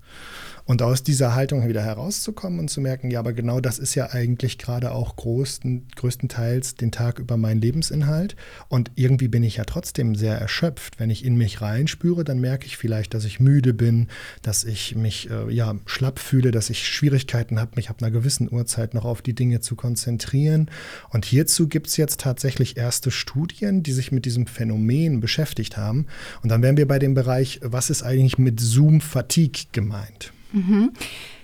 Und 0.65 0.81
aus 0.81 1.03
dieser 1.03 1.35
Haltung 1.35 1.67
wieder 1.67 1.83
herauszukommen 1.83 2.61
und 2.61 2.69
zu 2.69 2.81
merken, 2.81 3.11
ja, 3.11 3.19
aber 3.19 3.33
genau 3.33 3.61
das 3.61 3.79
ist 3.81 3.97
ja 3.97 4.11
eigentlich 4.11 4.59
gerade 4.59 4.93
auch 4.93 5.17
größten, 5.17 5.89
größtenteils 5.97 6.77
den 6.77 6.93
Tag 6.93 7.19
über 7.19 7.37
mein 7.37 7.61
Lebensinhalt. 7.61 8.37
Und 8.69 8.93
irgendwie 8.95 9.27
bin 9.27 9.43
ich 9.43 9.57
ja 9.57 9.65
trotzdem 9.65 10.15
sehr 10.15 10.39
erschöpft. 10.39 11.01
Wenn 11.01 11.11
ich 11.11 11.25
in 11.25 11.37
mich 11.37 11.61
reinspüre, 11.61 12.23
dann 12.23 12.41
merke 12.41 12.67
ich 12.67 12.77
vielleicht, 12.77 13.13
dass 13.15 13.25
ich 13.25 13.41
müde 13.41 13.75
bin, 13.75 14.07
dass 14.43 14.63
ich 14.63 14.95
mich 14.95 15.29
äh, 15.31 15.53
ja, 15.53 15.75
schlapp 15.87 16.21
fühle, 16.21 16.53
dass 16.53 16.71
ich 16.71 16.87
Schwierigkeiten 16.87 17.59
habe, 17.59 17.73
mich 17.75 17.91
ab 17.91 17.97
einer 18.01 18.13
gewissen 18.13 18.53
Uhrzeit 18.53 18.95
noch 18.95 19.05
auf 19.05 19.21
die 19.21 19.35
Dinge 19.35 19.61
zu 19.63 19.77
konzentrieren. 19.77 20.71
Und 21.11 21.25
hierzu 21.25 21.69
gibt 21.69 21.87
es 21.87 21.97
jetzt 21.97 22.21
tatsächlich 22.21 22.77
erste 22.77 23.11
Studien, 23.11 23.83
die 23.83 23.93
sich 23.93 24.13
mit 24.13 24.25
diesem 24.25 24.47
Phänomen 24.47 25.21
beschäftigt 25.21 25.77
haben. 25.77 26.07
Und 26.43 26.51
dann 26.51 26.63
wären 26.63 26.77
wir 26.77 26.87
bei 26.87 26.99
dem 26.99 27.15
Bereich, 27.15 27.61
was 27.63 27.91
ist 27.91 28.03
eigentlich 28.03 28.39
mit 28.39 28.61
Zoom-Fatigue 28.61 29.67
gemeint? 29.73 30.33
Mhm. 30.53 30.93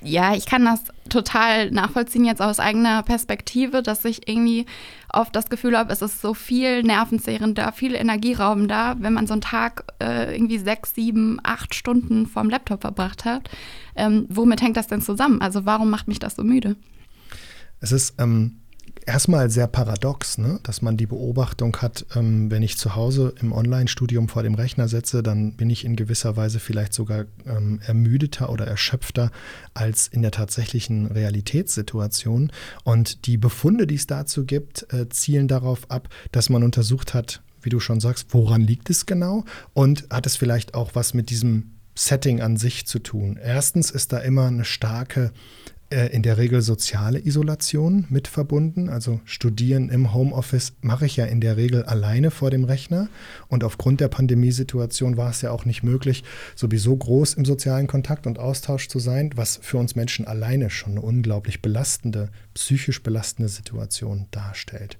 Ja, 0.03 0.35
ich 0.35 0.47
kann 0.47 0.65
das 0.65 0.81
total 1.09 1.71
nachvollziehen 1.71 2.25
jetzt 2.25 2.43
aus 2.43 2.61
eigener 2.61 3.03
Perspektive, 3.03 3.83
dass 3.83 4.05
ich 4.05 4.29
irgendwie 4.29 4.67
oft 5.13 5.35
das 5.35 5.49
Gefühl 5.49 5.77
habe, 5.77 5.93
es 5.93 6.03
ist 6.03 6.21
so 6.21 6.35
viel 6.35 6.83
Nervenzehrend 6.83 7.57
da, 7.57 7.73
viel 7.73 7.95
Energieraum 7.95 8.69
da, 8.69 8.97
wenn 8.99 9.15
man 9.15 9.27
so 9.27 9.33
einen 9.33 9.41
Tag 9.41 9.85
äh, 10.03 10.35
irgendwie 10.35 10.59
sechs, 10.59 10.95
sieben, 10.95 11.41
acht 11.43 11.75
Stunden 11.75 12.27
vorm 12.27 12.51
Laptop 12.51 12.83
verbracht 12.83 13.25
hat. 13.25 13.49
Ähm, 13.97 14.27
womit 14.29 14.61
hängt 14.63 14.77
das 14.77 14.87
denn 14.87 15.01
zusammen? 15.01 15.41
Also 15.41 15.65
warum 15.65 15.91
macht 15.91 16.09
mich 16.09 16.19
das 16.19 16.37
so 16.37 16.45
müde? 16.45 16.77
Es 17.81 17.93
ist 17.93 18.15
ähm, 18.19 18.57
erstmal 19.07 19.51
sehr 19.51 19.67
paradox, 19.67 20.39
ne? 20.39 20.61
dass 20.63 20.83
man 20.83 20.97
die 20.97 21.07
Beobachtung 21.07 21.77
hat, 21.79 22.05
ähm, 22.15 22.51
wenn 22.51 22.63
ich 22.63 22.77
zu 22.77 22.95
Hause 22.95 23.35
im 23.41 23.53
Online-Studium 23.53 24.29
vor 24.29 24.43
dem 24.43 24.55
Rechner 24.55 24.89
setze, 24.89 25.23
dann 25.23 25.55
bin 25.57 25.71
ich 25.71 25.85
in 25.85 25.97
gewisser 25.97 26.37
Weise 26.37 26.61
vielleicht 26.61 26.93
sogar 26.93 27.25
ähm, 27.47 27.81
ermüdeter 27.85 28.51
oder 28.51 28.67
erschöpfter 28.67 29.31
als 29.75 30.09
in 30.09 30.23
der 30.23 30.31
tatsächlichen 30.31 31.07
Realitätssituation. 31.07 32.53
Und 32.85 33.27
die 33.27 33.39
Befunde, 33.39 33.87
die 33.87 33.97
es 33.97 34.07
dazu 34.07 34.45
gibt, 34.45 34.93
äh, 34.93 35.09
zielen 35.09 35.49
darauf 35.49 35.91
ab, 35.91 36.09
dass 36.31 36.51
man 36.51 36.63
untersucht 36.63 37.15
hat, 37.15 37.43
wie 37.63 37.71
du 37.71 37.81
schon 37.81 38.01
sagst, 38.01 38.29
woran 38.31 38.61
liegt 38.61 38.91
es 38.91 39.07
genau 39.07 39.45
und 39.73 40.07
hat 40.11 40.27
es 40.27 40.37
vielleicht 40.37 40.75
auch 40.75 40.95
was 40.95 41.15
mit 41.15 41.31
diesem 41.31 41.73
Setting 41.97 42.41
an 42.41 42.57
sich 42.57 42.87
zu 42.87 43.01
tun. 43.01 43.39
Erstens 43.43 43.91
ist 43.91 44.13
da 44.13 44.19
immer 44.19 44.47
eine 44.47 44.65
starke 44.65 45.33
in 45.91 46.23
der 46.23 46.37
Regel 46.37 46.61
soziale 46.61 47.25
Isolation 47.25 48.05
mit 48.11 48.29
verbunden. 48.29 48.89
Also 48.89 49.21
Studieren 49.25 49.89
im 49.89 50.13
Homeoffice 50.13 50.75
mache 50.83 51.07
ich 51.07 51.17
ja 51.17 51.25
in 51.25 51.41
der 51.41 51.57
Regel 51.57 51.85
alleine 51.85 52.31
vor 52.31 52.51
dem 52.51 52.65
Rechner. 52.65 53.09
Und 53.49 53.65
aufgrund 53.65 54.01
der 54.01 54.09
Pandemiesituation 54.09 55.17
war 55.17 55.31
es 55.31 55.41
ja 55.41 55.51
auch 55.51 55.65
nicht 55.65 55.83
möglich, 55.83 56.25
sowieso 56.55 56.97
groß 56.97 57.35
im 57.35 57.45
sozialen 57.45 57.87
Kontakt 57.87 58.27
und 58.27 58.39
Austausch 58.39 58.89
zu 58.89 58.99
sein, 58.99 59.31
was 59.35 59.59
für 59.63 59.79
uns 59.79 59.97
Menschen 59.97 60.27
alleine 60.27 60.69
schon 60.69 60.93
eine 60.93 61.01
unglaublich 61.01 61.63
belastende, 61.63 62.31
psychisch 62.55 63.03
belastende 63.03 63.49
Situation 63.49 64.27
darstellt. 64.31 64.99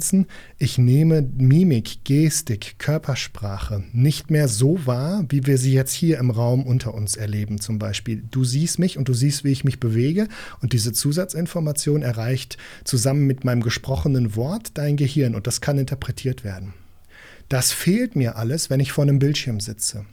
Ich 0.57 0.77
nehme 0.77 1.21
Mimik, 1.21 2.03
Gestik, 2.03 2.75
Körpersprache 2.77 3.83
nicht 3.93 4.29
mehr 4.31 4.47
so 4.47 4.85
wahr, 4.85 5.25
wie 5.29 5.45
wir 5.45 5.57
sie 5.57 5.73
jetzt 5.73 5.93
hier 5.93 6.17
im 6.17 6.29
Raum 6.29 6.63
unter 6.63 6.93
uns 6.93 7.15
erleben. 7.15 7.59
Zum 7.59 7.79
Beispiel, 7.79 8.23
du 8.29 8.43
siehst 8.43 8.79
mich 8.79 8.97
und 8.97 9.07
du 9.07 9.13
siehst, 9.13 9.43
wie 9.43 9.51
ich 9.51 9.63
mich 9.63 9.79
bewege 9.79 10.27
und 10.61 10.73
diese 10.73 10.93
Zusatzinformation 10.93 12.01
erreicht 12.01 12.17
erreicht 12.17 12.57
zusammen 12.83 13.25
mit 13.25 13.43
meinem 13.45 13.61
gesprochenen 13.61 14.35
Wort 14.35 14.71
dein 14.73 14.97
Gehirn 14.97 15.35
und 15.35 15.47
das 15.47 15.61
kann 15.61 15.77
interpretiert 15.77 16.43
werden. 16.43 16.73
Das 17.49 17.71
fehlt 17.71 18.15
mir 18.15 18.35
alles, 18.35 18.69
wenn 18.69 18.79
ich 18.79 18.91
vor 18.91 19.03
einem 19.03 19.19
Bildschirm 19.19 19.59
sitze. 19.59 20.05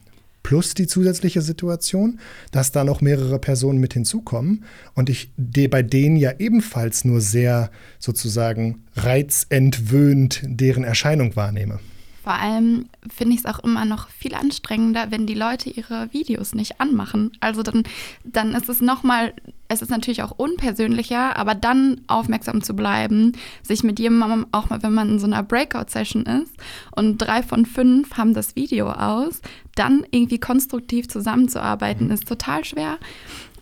Plus 0.44 0.74
die 0.74 0.86
zusätzliche 0.86 1.40
Situation, 1.40 2.20
dass 2.52 2.70
da 2.70 2.84
noch 2.84 3.00
mehrere 3.00 3.38
Personen 3.38 3.80
mit 3.80 3.94
hinzukommen 3.94 4.64
und 4.94 5.08
ich 5.08 5.32
bei 5.36 5.82
denen 5.82 6.16
ja 6.16 6.32
ebenfalls 6.38 7.04
nur 7.04 7.20
sehr 7.22 7.70
sozusagen 7.98 8.84
reizentwöhnt 8.94 10.42
deren 10.44 10.84
Erscheinung 10.84 11.34
wahrnehme. 11.34 11.80
Vor 12.22 12.34
allem 12.34 12.86
finde 13.14 13.34
ich 13.34 13.40
es 13.40 13.46
auch 13.46 13.58
immer 13.58 13.86
noch 13.86 14.08
viel 14.10 14.34
anstrengender, 14.34 15.10
wenn 15.10 15.26
die 15.26 15.34
Leute 15.34 15.70
ihre 15.70 16.12
Videos 16.12 16.54
nicht 16.54 16.80
anmachen. 16.80 17.32
Also 17.40 17.62
dann, 17.62 17.82
dann 18.24 18.54
ist 18.54 18.68
es 18.68 18.80
nochmal, 18.80 19.32
es 19.74 19.82
ist 19.82 19.90
natürlich 19.90 20.22
auch 20.22 20.30
unpersönlicher, 20.30 21.36
aber 21.36 21.54
dann 21.54 22.00
aufmerksam 22.06 22.62
zu 22.62 22.74
bleiben, 22.74 23.32
sich 23.62 23.84
mit 23.84 23.98
jemandem, 23.98 24.46
auch 24.52 24.70
mal, 24.70 24.82
wenn 24.82 24.94
man 24.94 25.10
in 25.10 25.18
so 25.18 25.26
einer 25.26 25.42
Breakout-Session 25.42 26.24
ist 26.24 26.54
und 26.92 27.18
drei 27.18 27.42
von 27.42 27.66
fünf 27.66 28.16
haben 28.16 28.34
das 28.34 28.56
Video 28.56 28.90
aus, 28.90 29.42
dann 29.74 30.06
irgendwie 30.10 30.38
konstruktiv 30.38 31.08
zusammenzuarbeiten, 31.08 32.06
mhm. 32.06 32.12
ist 32.12 32.28
total 32.28 32.64
schwer. 32.64 32.98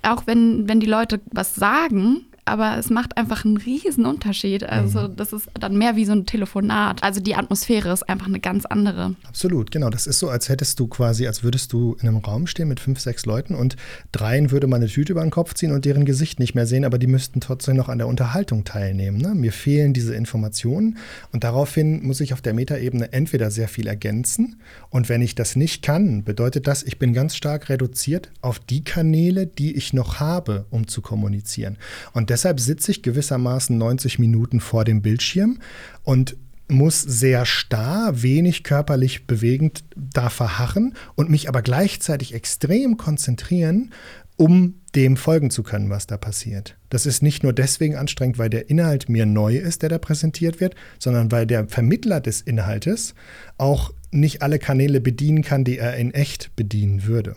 Auch 0.03 0.27
wenn, 0.27 0.68
wenn 0.68 0.81
die 0.81 0.87
Leute 0.87 1.20
was 1.31 1.55
sagen, 1.55 2.27
aber 2.45 2.77
es 2.77 2.91
macht 2.91 3.17
einfach 3.17 3.45
einen 3.45 3.57
riesen 3.57 4.05
Unterschied. 4.05 4.65
Also 4.65 5.03
mhm. 5.03 5.17
das 5.17 5.33
ist 5.33 5.49
dann 5.59 5.79
mehr 5.79 5.95
wie 5.95 6.05
so 6.05 6.13
ein 6.13 6.27
Telefonat. 6.27 7.03
Also 7.03 7.21
die 7.21 7.37
Atmosphäre 7.37 7.93
ist 7.93 8.09
einfach 8.09 8.27
eine 8.27 8.41
ganz 8.41 8.67
andere. 8.67 9.15
Absolut, 9.29 9.71
genau. 9.71 9.91
Das 9.91 10.09
ist 10.09 10.19
so, 10.19 10.29
als 10.29 10.49
hättest 10.49 10.81
du 10.81 10.89
quasi, 10.89 11.29
als 11.29 11.45
würdest 11.45 11.73
du 11.73 11.97
in 12.01 12.09
einem 12.09 12.19
Raum 12.19 12.49
stehen 12.49 12.69
mit 12.69 12.81
fünf, 12.81 12.99
sechs 12.99 13.27
Leuten 13.27 13.55
und 13.55 13.77
dreien 14.11 14.51
würde 14.51 14.67
man 14.67 14.81
eine 14.81 14.91
Tüte 14.91 15.13
über 15.13 15.23
den 15.23 15.31
Kopf 15.31 15.55
ziehen 15.55 15.71
und 15.71 15.85
deren 15.85 16.05
Gesicht 16.05 16.41
nicht 16.41 16.57
mehr 16.57 16.67
sehen, 16.67 16.85
aber 16.85 16.99
die 16.99 17.07
müssten 17.07 17.41
trotzdem 17.41 17.77
noch 17.77 17.89
an 17.89 17.99
der 17.99 18.09
Unterhaltung 18.09 18.65
teilnehmen. 18.65 19.19
Ne? 19.19 19.35
Mir 19.37 19.53
fehlen 19.53 19.93
diese 19.93 20.15
Informationen 20.15 20.99
und 21.33 21.45
daraufhin 21.45 22.03
muss 22.03 22.21
ich 22.21 22.33
auf 22.33 22.41
der 22.41 22.55
Metaebene 22.55 23.13
entweder 23.13 23.53
sehr 23.53 23.69
viel 23.69 23.87
ergänzen 23.87 24.61
und 24.91 25.09
wenn 25.09 25.23
ich 25.23 25.37
das 25.37 25.55
nicht 25.55 25.83
kann, 25.83 26.25
bedeutet 26.25 26.67
das, 26.67 26.83
ich 26.83 26.99
bin 26.99 27.13
ganz 27.13 27.37
stark 27.37 27.69
reduziert 27.69 28.31
auf 28.41 28.59
die 28.59 28.83
Kanäle, 28.83 29.47
die 29.47 29.77
ich 29.77 29.93
noch 29.93 30.19
habe, 30.19 30.67
um 30.71 30.89
zu 30.89 31.03
kommunizieren. 31.03 31.79
Und 32.13 32.32
deshalb 32.33 32.59
sitze 32.61 32.90
ich 32.90 33.03
gewissermaßen 33.03 33.77
90 33.77 34.18
Minuten 34.18 34.61
vor 34.61 34.85
dem 34.85 35.03
Bildschirm 35.03 35.59
und 36.03 36.37
muss 36.66 37.03
sehr 37.03 37.45
starr, 37.45 38.23
wenig 38.23 38.64
körperlich 38.64 39.27
bewegend 39.27 39.85
da 39.95 40.31
verharren 40.31 40.95
und 41.14 41.29
mich 41.29 41.49
aber 41.49 41.61
gleichzeitig 41.61 42.33
extrem 42.33 42.97
konzentrieren, 42.97 43.92
um 44.37 44.81
dem 44.95 45.18
folgen 45.18 45.51
zu 45.51 45.62
können, 45.62 45.90
was 45.90 46.07
da 46.07 46.16
passiert. 46.16 46.79
Das 46.88 47.05
ist 47.05 47.23
nicht 47.23 47.42
nur 47.42 47.53
deswegen 47.53 47.97
anstrengend, 47.97 48.38
weil 48.38 48.49
der 48.49 48.71
Inhalt 48.71 49.11
mir 49.11 49.27
neu 49.27 49.57
ist, 49.57 49.83
der 49.83 49.90
da 49.90 49.99
präsentiert 49.99 50.59
wird, 50.61 50.75
sondern 50.99 51.31
weil 51.31 51.47
der 51.47 51.68
Vermittler 51.68 52.21
des 52.21 52.40
Inhaltes 52.40 53.14
auch 53.59 53.92
nicht 54.11 54.40
alle 54.40 54.59
Kanäle 54.59 55.03
bedienen 55.03 55.42
kann, 55.42 55.64
die 55.64 55.77
er 55.77 55.97
in 55.97 56.14
echt 56.14 56.57
bedienen 56.57 57.05
würde. 57.05 57.37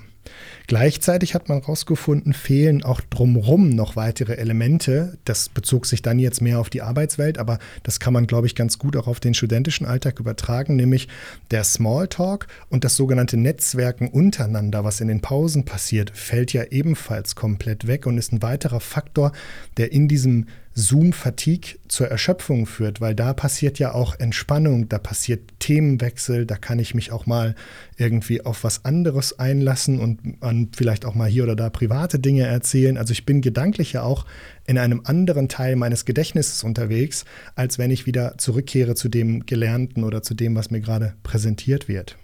Gleichzeitig 0.68 1.36
hat 1.36 1.50
man 1.50 1.62
herausgefunden, 1.62 2.34
fehlen 2.34 2.84
auch 2.84 3.02
drumherum 3.02 3.70
noch 3.70 3.96
weitere 3.96 4.34
Elemente. 4.36 5.18
Das 5.26 5.50
bezog 5.50 5.86
sich 5.86 6.02
dann 6.02 6.20
jetzt 6.20 6.42
mehr 6.42 6.60
auf 6.60 6.70
die 6.70 6.82
Arbeitswelt, 6.82 7.38
aber 7.38 7.60
das 7.84 8.00
kann 8.00 8.14
man, 8.14 8.28
glaube 8.28 8.48
ich, 8.48 8.56
ganz 8.56 8.80
gut 8.80 8.96
auch 8.96 9.08
auf 9.08 9.20
den 9.20 9.34
studentischen 9.34 9.86
Alltag 9.86 10.20
übertragen, 10.20 10.76
nämlich 10.76 11.08
der 11.52 11.64
Smalltalk 11.64 12.48
und 12.70 12.84
das 12.84 12.96
sogenannte 12.96 13.38
Netzwerken 13.38 14.08
untereinander, 14.08 14.84
was 14.84 15.02
in 15.02 15.08
den 15.08 15.22
Pausen 15.22 15.66
passiert, 15.66 16.12
fällt 16.12 16.54
ja 16.54 16.64
ebenfalls 16.64 17.36
komplett 17.36 17.88
weg 17.88 18.06
und 18.06 18.18
ist 18.18 18.34
ein 18.34 18.42
weiterer 18.42 18.80
Faktor, 18.80 19.32
der 19.78 19.92
in 19.92 20.08
diesem 20.08 20.48
Zoom-Fatigue 20.78 21.80
zur 21.88 22.10
Erschöpfung 22.10 22.66
führt, 22.66 23.00
weil 23.00 23.16
da 23.16 23.34
passiert 23.34 23.80
ja 23.80 23.94
auch 23.94 24.20
Entspannung, 24.20 24.90
da 24.90 25.00
passiert 25.00 25.42
Themenwechsel, 25.60 26.46
da 26.46 26.58
kann 26.58 26.80
ich 26.80 26.94
mich 26.94 27.14
auch 27.14 27.26
mal 27.26 27.56
irgendwie 27.98 28.46
auf 28.46 28.66
was 28.66 28.84
anderes 28.84 29.40
einlassen 29.40 30.00
und 30.00 30.20
an 30.42 30.70
vielleicht 30.76 31.06
auch 31.06 31.16
mal 31.16 31.30
hier 31.30 31.44
oder 31.44 31.56
da 31.56 31.70
private 31.70 32.20
Dinge 32.20 32.44
erzählen. 32.44 32.98
Also 32.98 33.14
ich 33.14 33.26
bin 33.26 33.40
gedanklich 33.40 33.94
ja 33.94 34.04
auch 34.04 34.26
in 34.68 34.78
einem 34.78 35.02
anderen 35.06 35.48
Teil 35.48 35.78
meines 35.78 36.04
Gedächtnisses 36.04 36.66
unterwegs, 36.66 37.24
als 37.56 37.80
wenn 37.80 37.90
ich 37.90 38.06
wieder 38.06 38.38
zurückkehre 38.38 38.96
zu 38.96 39.08
dem 39.08 39.46
Gelernten 39.46 40.04
oder 40.04 40.24
zu 40.24 40.34
dem, 40.34 40.56
was 40.56 40.72
mir 40.72 40.82
gerade 40.82 41.14
präsentiert 41.24 41.88
wird. 41.88 42.18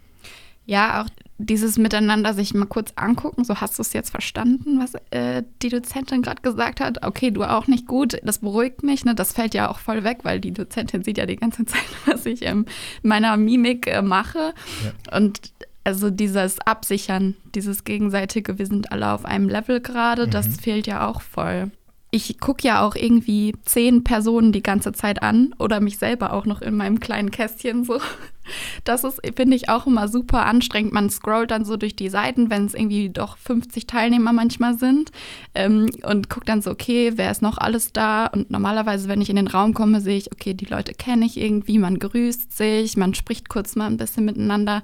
Ja, 0.66 1.02
auch 1.02 1.10
dieses 1.38 1.78
Miteinander 1.78 2.34
sich 2.34 2.54
mal 2.54 2.66
kurz 2.66 2.94
angucken, 2.96 3.44
so 3.44 3.56
hast 3.56 3.78
du 3.78 3.82
es 3.82 3.94
jetzt 3.94 4.12
verstanden, 4.12 4.80
was 4.80 4.94
äh, 5.10 5.44
die 5.62 5.70
Dozentin 5.70 6.22
gerade 6.22 6.42
gesagt 6.42 6.80
hat. 6.80 7.06
Okay, 7.06 7.32
du 7.32 7.44
auch 7.44 7.68
nicht 7.68 7.88
gut, 7.88 8.20
das 8.24 8.40
beruhigt 8.40 8.84
mich. 8.84 9.06
Ne? 9.06 9.16
Das 9.16 9.34
fällt 9.34 9.54
ja 9.54 9.70
auch 9.70 9.80
voll 9.80 10.04
weg, 10.04 10.20
weil 10.24 10.40
die 10.40 10.52
Dozentin 10.52 11.04
sieht 11.04 11.18
ja 11.18 11.26
die 11.26 11.38
ganze 11.38 11.66
Zeit, 11.66 11.82
was 12.06 12.26
ich 12.26 12.46
ähm, 12.46 12.66
meiner 13.02 13.36
Mimik 13.38 13.88
äh, 13.88 14.02
mache. 14.02 14.54
Ja. 14.84 15.18
Und 15.18 15.52
also 15.84 16.12
dieses 16.12 16.60
Absichern, 16.60 17.36
dieses 17.56 17.84
gegenseitige, 17.84 18.60
wir 18.60 18.68
sind 18.68 18.92
alle 18.92 19.12
auf 19.12 19.26
einem 19.26 19.50
Level 19.50 19.82
gerade, 19.82 20.28
mhm. 20.28 20.32
das 20.32 20.58
fehlt 20.58 20.86
ja 20.86 21.08
auch 21.08 21.22
voll 21.22 21.72
ich 22.14 22.40
gucke 22.42 22.68
ja 22.68 22.86
auch 22.86 22.96
irgendwie 22.96 23.56
zehn 23.64 24.04
Personen 24.04 24.52
die 24.52 24.62
ganze 24.62 24.92
Zeit 24.92 25.24
an 25.24 25.56
oder 25.60 25.80
mich 25.80 25.98
selber 25.98 26.34
auch 26.34 26.46
noch 26.46 26.62
in 26.62 26.76
meinem 26.76 27.00
kleinen 27.00 27.32
Kästchen 27.32 27.86
so. 27.86 28.00
Das 28.84 29.04
ist, 29.04 29.22
finde 29.36 29.56
ich, 29.56 29.70
auch 29.70 29.86
immer 29.86 30.08
super 30.08 30.46
anstrengend. 30.46 30.92
Man 30.92 31.12
scrollt 31.12 31.52
dann 31.52 31.64
so 31.64 31.78
durch 31.78 31.96
die 31.96 32.10
Seiten, 32.10 32.50
wenn 32.50 32.66
es 32.66 32.74
irgendwie 32.74 33.10
doch 33.10 33.38
50 33.38 33.86
Teilnehmer 33.86 34.34
manchmal 34.34 34.78
sind 34.78 35.12
ähm, 35.54 35.90
und 36.04 36.30
guckt 36.30 36.50
dann 36.50 36.64
so, 36.64 36.72
okay, 36.72 37.14
wer 37.16 37.30
ist 37.30 37.44
noch 37.44 37.60
alles 37.60 37.94
da? 37.94 38.26
Und 38.26 38.50
normalerweise, 38.50 39.08
wenn 39.08 39.22
ich 39.22 39.30
in 39.30 39.36
den 39.36 39.48
Raum 39.48 39.76
komme, 39.76 40.02
sehe 40.02 40.18
ich, 40.18 40.32
okay, 40.34 40.56
die 40.56 40.66
Leute 40.66 40.96
kenne 40.96 41.28
ich 41.28 41.38
irgendwie, 41.38 41.78
man 41.78 42.00
grüßt 42.00 42.58
sich, 42.58 42.98
man 42.98 43.14
spricht 43.14 43.48
kurz 43.48 43.76
mal 43.76 43.86
ein 43.86 43.98
bisschen 43.98 44.26
miteinander 44.26 44.82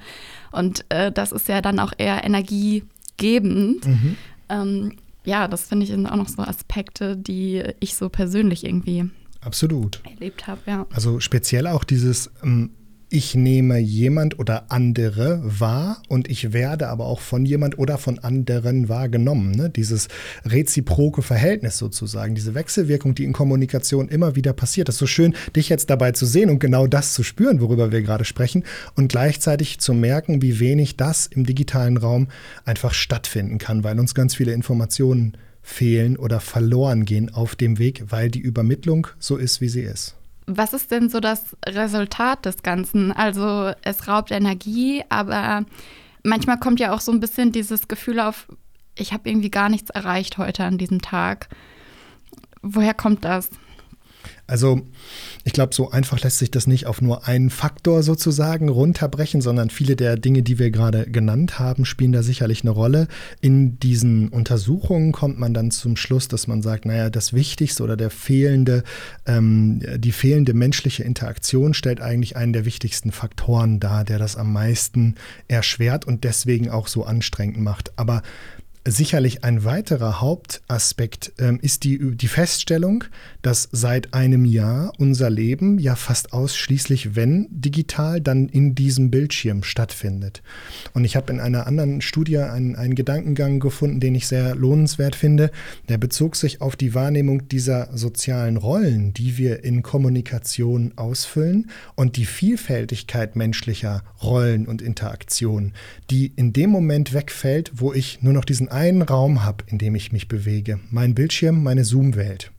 und 0.52 0.86
äh, 0.90 1.12
das 1.12 1.32
ist 1.32 1.50
ja 1.50 1.62
dann 1.62 1.80
auch 1.80 1.94
eher 1.98 2.24
energiegebend. 2.24 3.86
Mhm. 3.86 4.18
Ähm, 4.50 4.92
ja, 5.28 5.50
das 5.50 5.68
finde 5.68 5.84
ich 5.84 5.92
sind 5.92 6.08
auch 6.08 6.16
noch 6.16 6.30
so 6.30 6.42
Aspekte, 6.42 7.18
die 7.18 7.62
ich 7.82 7.96
so 7.96 8.08
persönlich 8.08 8.64
irgendwie 8.64 9.10
Absolut. 9.42 10.02
erlebt 10.06 10.48
habe. 10.48 10.62
Ja. 10.66 10.88
Also 10.94 11.20
speziell 11.20 11.68
auch 11.68 11.84
dieses 11.84 12.32
ähm, 12.44 12.72
ich 13.10 13.36
nehme 13.36 13.78
jemand 13.78 14.38
oder 14.38 14.70
andere 14.70 15.42
wahr 15.42 16.02
und 16.10 16.30
ich 16.30 16.52
werde 16.52 16.90
aber 16.90 17.06
auch 17.06 17.22
von 17.22 17.46
jemand 17.46 17.80
oder 17.80 17.98
von 17.98 18.20
anderen 18.20 18.90
wahrgenommen. 18.90 19.52
Ne? 19.52 19.70
Dieses 19.70 20.10
reziproke 20.44 21.22
Verhältnis 21.22 21.78
sozusagen, 21.78 22.36
diese 22.36 22.54
Wechselwirkung, 22.54 23.16
die 23.16 23.24
in 23.24 23.32
Kommunikation 23.32 24.10
immer 24.10 24.36
wieder 24.36 24.52
passiert. 24.52 24.90
Das 24.90 24.96
ist 24.96 25.00
so 25.00 25.08
schön, 25.08 25.36
dich 25.56 25.70
jetzt 25.70 25.90
dabei 25.90 26.12
zu 26.12 26.26
sehen 26.26 26.50
und 26.50 26.60
genau 26.60 26.86
das 26.86 27.14
zu 27.14 27.24
spüren, 27.24 27.62
worüber 27.62 27.94
wir 27.94 28.02
gerade 28.02 28.26
sprechen 28.26 28.66
und 28.96 29.08
gleichzeitig 29.08 29.80
zu 29.80 29.94
merken, 29.94 30.42
wie 30.42 30.60
wenig 30.60 30.98
das 30.98 31.28
im 31.28 31.46
digitalen 31.46 31.96
Raum 31.96 32.28
einfach 32.66 32.94
stattfinden 32.94 33.58
kann, 33.58 33.86
weil 33.86 33.98
uns 33.98 34.16
ganz 34.16 34.36
viele 34.36 34.52
Informationen 34.52 35.38
fehlen 35.62 36.18
oder 36.18 36.42
verloren 36.42 37.06
gehen 37.06 37.34
auf 37.34 37.56
dem 37.56 37.80
Weg, 37.80 38.04
weil 38.10 38.30
die 38.30 38.40
Übermittlung 38.40 39.08
so 39.18 39.38
ist, 39.38 39.62
wie 39.62 39.70
sie 39.70 39.82
ist. 39.82 40.17
Was 40.48 40.74
ist 40.74 40.92
denn 40.92 41.10
so 41.10 41.20
das 41.20 41.58
Resultat 41.66 42.46
des 42.46 42.64
Ganzen? 42.64 43.12
Also 43.12 43.74
es 43.84 44.08
raubt 44.08 44.32
Energie, 44.32 45.04
aber 45.10 45.66
manchmal 46.24 46.58
kommt 46.58 46.80
ja 46.80 46.94
auch 46.94 47.02
so 47.02 47.12
ein 47.12 47.20
bisschen 47.20 47.52
dieses 47.52 47.88
Gefühl 47.88 48.20
auf, 48.20 48.48
ich 48.96 49.14
habe 49.14 49.30
irgendwie 49.30 49.52
gar 49.52 49.70
nichts 49.70 49.90
erreicht 49.90 50.38
heute 50.38 50.64
an 50.64 50.78
diesem 50.78 51.02
Tag. 51.02 51.50
Woher 52.62 52.94
kommt 52.94 53.26
das? 53.26 53.50
Also 54.48 54.82
ich 55.44 55.52
glaube, 55.52 55.76
so 55.76 55.92
einfach 55.92 56.22
lässt 56.22 56.40
sich 56.40 56.52
das 56.52 56.68
nicht 56.68 56.88
auf 56.88 57.02
nur 57.02 57.28
einen 57.28 57.50
Faktor 57.50 58.02
sozusagen 58.02 58.70
runterbrechen, 58.70 59.42
sondern 59.42 59.70
viele 59.70 59.98
der 59.98 60.16
Dinge, 60.16 60.42
die 60.42 60.58
wir 60.58 60.72
gerade 60.72 61.06
genannt 61.06 61.60
haben, 61.60 61.84
spielen 61.84 62.14
da 62.14 62.24
sicherlich 62.24 62.62
eine 62.64 62.72
Rolle. 62.72 63.08
In 63.42 63.78
diesen 63.80 64.30
Untersuchungen 64.30 65.12
kommt 65.12 65.38
man 65.38 65.54
dann 65.54 65.70
zum 65.70 65.98
Schluss, 65.98 66.30
dass 66.30 66.48
man 66.48 66.62
sagt, 66.62 66.86
naja, 66.86 67.10
das 67.10 67.34
Wichtigste 67.34 67.84
oder 67.84 67.98
der 67.98 68.10
fehlende, 68.10 68.84
ähm, 69.26 69.82
die 69.98 70.14
fehlende 70.14 70.54
menschliche 70.54 71.04
Interaktion 71.04 71.74
stellt 71.74 72.00
eigentlich 72.00 72.38
einen 72.38 72.54
der 72.54 72.64
wichtigsten 72.64 73.12
Faktoren 73.12 73.82
dar, 73.82 74.06
der 74.06 74.18
das 74.18 74.38
am 74.38 74.54
meisten 74.54 75.16
erschwert 75.50 76.06
und 76.06 76.24
deswegen 76.24 76.70
auch 76.70 76.88
so 76.88 77.04
anstrengend 77.04 77.60
macht. 77.60 77.92
Aber 77.98 78.24
Sicherlich 78.90 79.44
ein 79.44 79.66
weiterer 79.66 80.22
Hauptaspekt 80.22 81.34
ähm, 81.40 81.60
ist 81.62 81.84
die, 81.84 82.16
die 82.16 82.30
Feststellung, 82.30 83.04
dass 83.42 83.68
seit 83.74 84.14
einem 84.14 84.46
Jahr 84.46 84.94
unser 84.98 85.30
Leben 85.30 85.78
ja 85.78 85.98
fast 85.98 86.32
ausschließlich, 86.32 87.14
wenn 87.14 87.50
digital, 87.50 88.22
dann 88.22 88.48
in 88.48 88.76
diesem 88.76 89.12
Bildschirm 89.12 89.64
stattfindet. 89.64 90.42
Und 90.94 91.04
ich 91.04 91.18
habe 91.18 91.34
in 91.34 91.42
einer 91.42 91.68
anderen 91.68 92.00
Studie 92.00 92.38
einen, 92.38 92.78
einen 92.78 92.96
Gedankengang 92.96 93.60
gefunden, 93.60 94.00
den 94.00 94.16
ich 94.16 94.26
sehr 94.26 94.56
lohnenswert 94.56 95.18
finde. 95.18 95.52
Der 95.90 95.98
bezog 95.98 96.38
sich 96.38 96.62
auf 96.62 96.78
die 96.78 96.94
Wahrnehmung 96.94 97.50
dieser 97.50 97.90
sozialen 97.92 98.56
Rollen, 98.56 99.14
die 99.14 99.38
wir 99.38 99.66
in 99.66 99.84
Kommunikation 99.84 100.94
ausfüllen 100.96 101.70
und 101.96 102.16
die 102.16 102.26
Vielfältigkeit 102.26 103.36
menschlicher 103.36 104.04
Rollen 104.24 104.66
und 104.66 104.82
Interaktionen, 104.82 105.74
die 106.10 106.32
in 106.38 106.54
dem 106.54 106.70
Moment 106.70 107.14
wegfällt, 107.14 107.74
wo 107.76 107.92
ich 107.92 108.22
nur 108.22 108.32
noch 108.32 108.46
diesen 108.46 108.77
einen 108.78 109.02
Raum 109.02 109.44
habe, 109.44 109.66
in 109.68 109.78
dem 109.78 109.96
ich 109.96 110.12
mich 110.12 110.28
bewege. 110.28 110.80
Mein 110.92 111.16
Bildschirm, 111.16 111.64
meine 111.64 111.84
Zoom-Welt. 111.84 112.52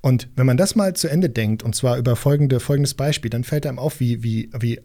Und 0.00 0.28
wenn 0.36 0.46
man 0.46 0.56
das 0.56 0.76
mal 0.76 0.94
zu 0.94 1.08
Ende 1.08 1.28
denkt, 1.28 1.62
und 1.62 1.74
zwar 1.74 1.98
über 1.98 2.14
folgende, 2.16 2.60
folgendes 2.60 2.94
Beispiel, 2.94 3.30
dann 3.30 3.44
fällt 3.44 3.66
einem 3.66 3.78
auf, 3.78 4.00
wie, 4.00 4.22
wie, 4.22 4.50
wie 4.58 4.80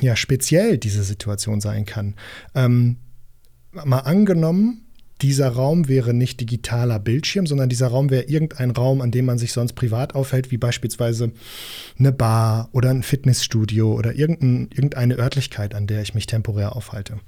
ja, 0.00 0.16
speziell 0.16 0.78
diese 0.78 1.02
Situation 1.02 1.60
sein 1.60 1.86
kann. 1.86 2.14
Ähm, 2.54 2.96
mal 3.72 4.00
angenommen, 4.00 4.86
dieser 5.22 5.48
Raum 5.48 5.88
wäre 5.88 6.14
nicht 6.14 6.40
digitaler 6.40 6.98
Bildschirm, 6.98 7.46
sondern 7.46 7.68
dieser 7.68 7.88
Raum 7.88 8.10
wäre 8.10 8.24
irgendein 8.24 8.70
Raum, 8.70 9.00
an 9.00 9.10
dem 9.10 9.26
man 9.26 9.38
sich 9.38 9.52
sonst 9.52 9.74
privat 9.74 10.14
aufhält, 10.14 10.50
wie 10.50 10.56
beispielsweise 10.56 11.32
eine 11.98 12.12
Bar 12.12 12.68
oder 12.72 12.90
ein 12.90 13.02
Fitnessstudio 13.02 13.92
oder 13.92 14.14
irgendein, 14.14 14.68
irgendeine 14.72 15.18
Örtlichkeit, 15.18 15.74
an 15.74 15.86
der 15.86 16.02
ich 16.02 16.14
mich 16.14 16.26
temporär 16.26 16.76
aufhalte. 16.76 17.18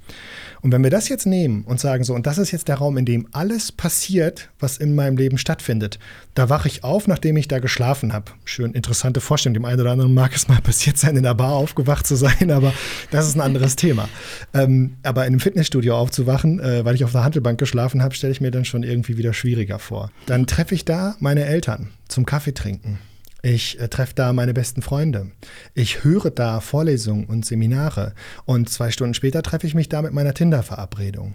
Und 0.63 0.73
wenn 0.73 0.83
wir 0.83 0.91
das 0.91 1.09
jetzt 1.09 1.27
nehmen 1.27 1.65
und 1.65 1.81
sagen 1.81 2.05
so, 2.05 2.15
und 2.15 2.27
das 2.27 2.39
ist 2.39 2.51
jetzt 2.51 2.69
der 2.69 2.77
Raum, 2.77 2.97
in 2.97 3.05
dem 3.05 3.29
alles 3.33 3.73
passiert, 3.73 4.51
was 4.59 4.79
in 4.79 4.95
meinem 4.95 5.17
Leben 5.17 5.39
stattfindet, 5.39 5.99
da 6.35 6.49
wache 6.49 6.69
ich 6.69 6.85
auf, 6.85 7.09
nachdem 7.09 7.37
ich 7.37 7.49
da 7.49 7.59
geschlafen 7.59 8.13
habe. 8.13 8.33
Schön 8.45 8.73
interessante 8.73 9.21
Vorstellung. 9.21 9.55
Dem 9.55 9.65
einen 9.65 9.81
oder 9.81 9.91
anderen 9.91 10.15
mag 10.15 10.35
es 10.35 10.49
mal 10.49 10.61
passiert 10.63 10.97
sein, 10.99 11.17
in 11.17 11.25
der 11.25 11.35
Bar 11.35 11.53
aufgewacht 11.53 12.07
zu 12.07 12.17
sein, 12.17 12.51
aber 12.51 12.73
das 13.11 13.29
ist 13.29 13.35
ein 13.35 13.41
anderes 13.41 13.77
Thema. 13.77 14.09
Ähm, 14.55 14.97
aber 15.03 15.23
in 15.23 15.33
einem 15.33 15.41
Fitnessstudio 15.41 15.97
aufzuwachen, 15.97 16.61
äh, 16.61 16.85
weil 16.85 16.95
ich 16.95 17.05
auf 17.05 17.13
der 17.13 17.25
Handelbank 17.25 17.59
geschlafen 17.59 17.82
habe, 17.83 18.15
stelle 18.15 18.33
ich 18.33 18.41
mir 18.41 18.51
dann 18.51 18.65
schon 18.65 18.83
irgendwie 18.83 19.19
wieder 19.19 19.33
schwieriger 19.33 19.79
vor. 19.79 20.11
Dann 20.27 20.47
treffe 20.47 20.75
ich 20.75 20.85
da 20.85 21.17
meine 21.21 21.45
Eltern 21.45 21.91
zum 22.09 22.27
Kaffee 22.27 22.55
trinken. 22.55 22.99
Ich 23.43 23.81
äh, 23.81 23.89
treffe 23.89 24.15
da 24.15 24.33
meine 24.33 24.55
besten 24.55 24.83
Freunde. 24.83 25.33
Ich 25.75 26.05
höre 26.05 26.31
da 26.31 26.61
Vorlesungen 26.61 27.25
und 27.25 27.45
Seminare. 27.45 28.15
Und 28.45 28.71
zwei 28.71 28.93
Stunden 28.93 29.15
später 29.15 29.43
treffe 29.43 29.67
ich 29.67 29.75
mich 29.75 29.89
da 29.89 30.01
mit 30.01 30.13
meiner 30.13 30.33
Tinder-Verabredung. 30.33 31.35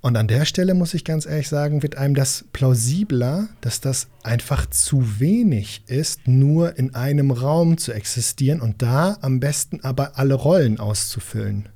Und 0.00 0.16
an 0.16 0.28
der 0.28 0.44
Stelle 0.44 0.74
muss 0.74 0.92
ich 0.92 1.04
ganz 1.04 1.24
ehrlich 1.24 1.48
sagen, 1.48 1.82
wird 1.82 1.96
einem 1.96 2.14
das 2.14 2.44
plausibler, 2.52 3.48
dass 3.62 3.80
das 3.80 4.08
einfach 4.22 4.66
zu 4.66 5.18
wenig 5.18 5.84
ist, 5.86 6.28
nur 6.28 6.76
in 6.76 6.94
einem 6.94 7.30
Raum 7.30 7.78
zu 7.78 7.92
existieren 7.92 8.60
und 8.60 8.82
da 8.82 9.16
am 9.22 9.40
besten 9.40 9.80
aber 9.82 10.18
alle 10.18 10.34
Rollen 10.34 10.78
auszufüllen 10.78 11.70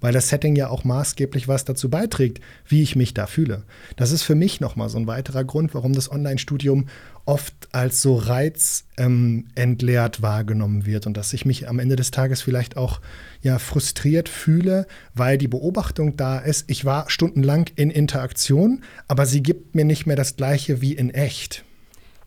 weil 0.00 0.12
das 0.12 0.28
Setting 0.28 0.56
ja 0.56 0.68
auch 0.68 0.84
maßgeblich 0.84 1.48
was 1.48 1.64
dazu 1.64 1.88
beiträgt, 1.88 2.40
wie 2.66 2.82
ich 2.82 2.96
mich 2.96 3.14
da 3.14 3.26
fühle. 3.26 3.64
Das 3.96 4.12
ist 4.12 4.22
für 4.22 4.34
mich 4.34 4.60
nochmal 4.60 4.88
so 4.88 4.98
ein 4.98 5.06
weiterer 5.06 5.44
Grund, 5.44 5.74
warum 5.74 5.92
das 5.92 6.10
Online-Studium 6.10 6.86
oft 7.26 7.54
als 7.72 8.02
so 8.02 8.16
reizentleert 8.16 10.16
ähm, 10.16 10.22
wahrgenommen 10.22 10.86
wird 10.86 11.06
und 11.06 11.16
dass 11.16 11.32
ich 11.32 11.44
mich 11.44 11.68
am 11.68 11.78
Ende 11.78 11.96
des 11.96 12.10
Tages 12.10 12.42
vielleicht 12.42 12.76
auch 12.76 13.00
ja 13.42 13.58
frustriert 13.58 14.28
fühle, 14.28 14.86
weil 15.14 15.38
die 15.38 15.48
Beobachtung 15.48 16.16
da 16.16 16.38
ist, 16.38 16.64
ich 16.68 16.84
war 16.84 17.08
stundenlang 17.08 17.66
in 17.76 17.90
Interaktion, 17.90 18.82
aber 19.06 19.26
sie 19.26 19.42
gibt 19.42 19.74
mir 19.74 19.84
nicht 19.84 20.06
mehr 20.06 20.16
das 20.16 20.36
gleiche 20.36 20.80
wie 20.80 20.94
in 20.94 21.10
echt. 21.10 21.64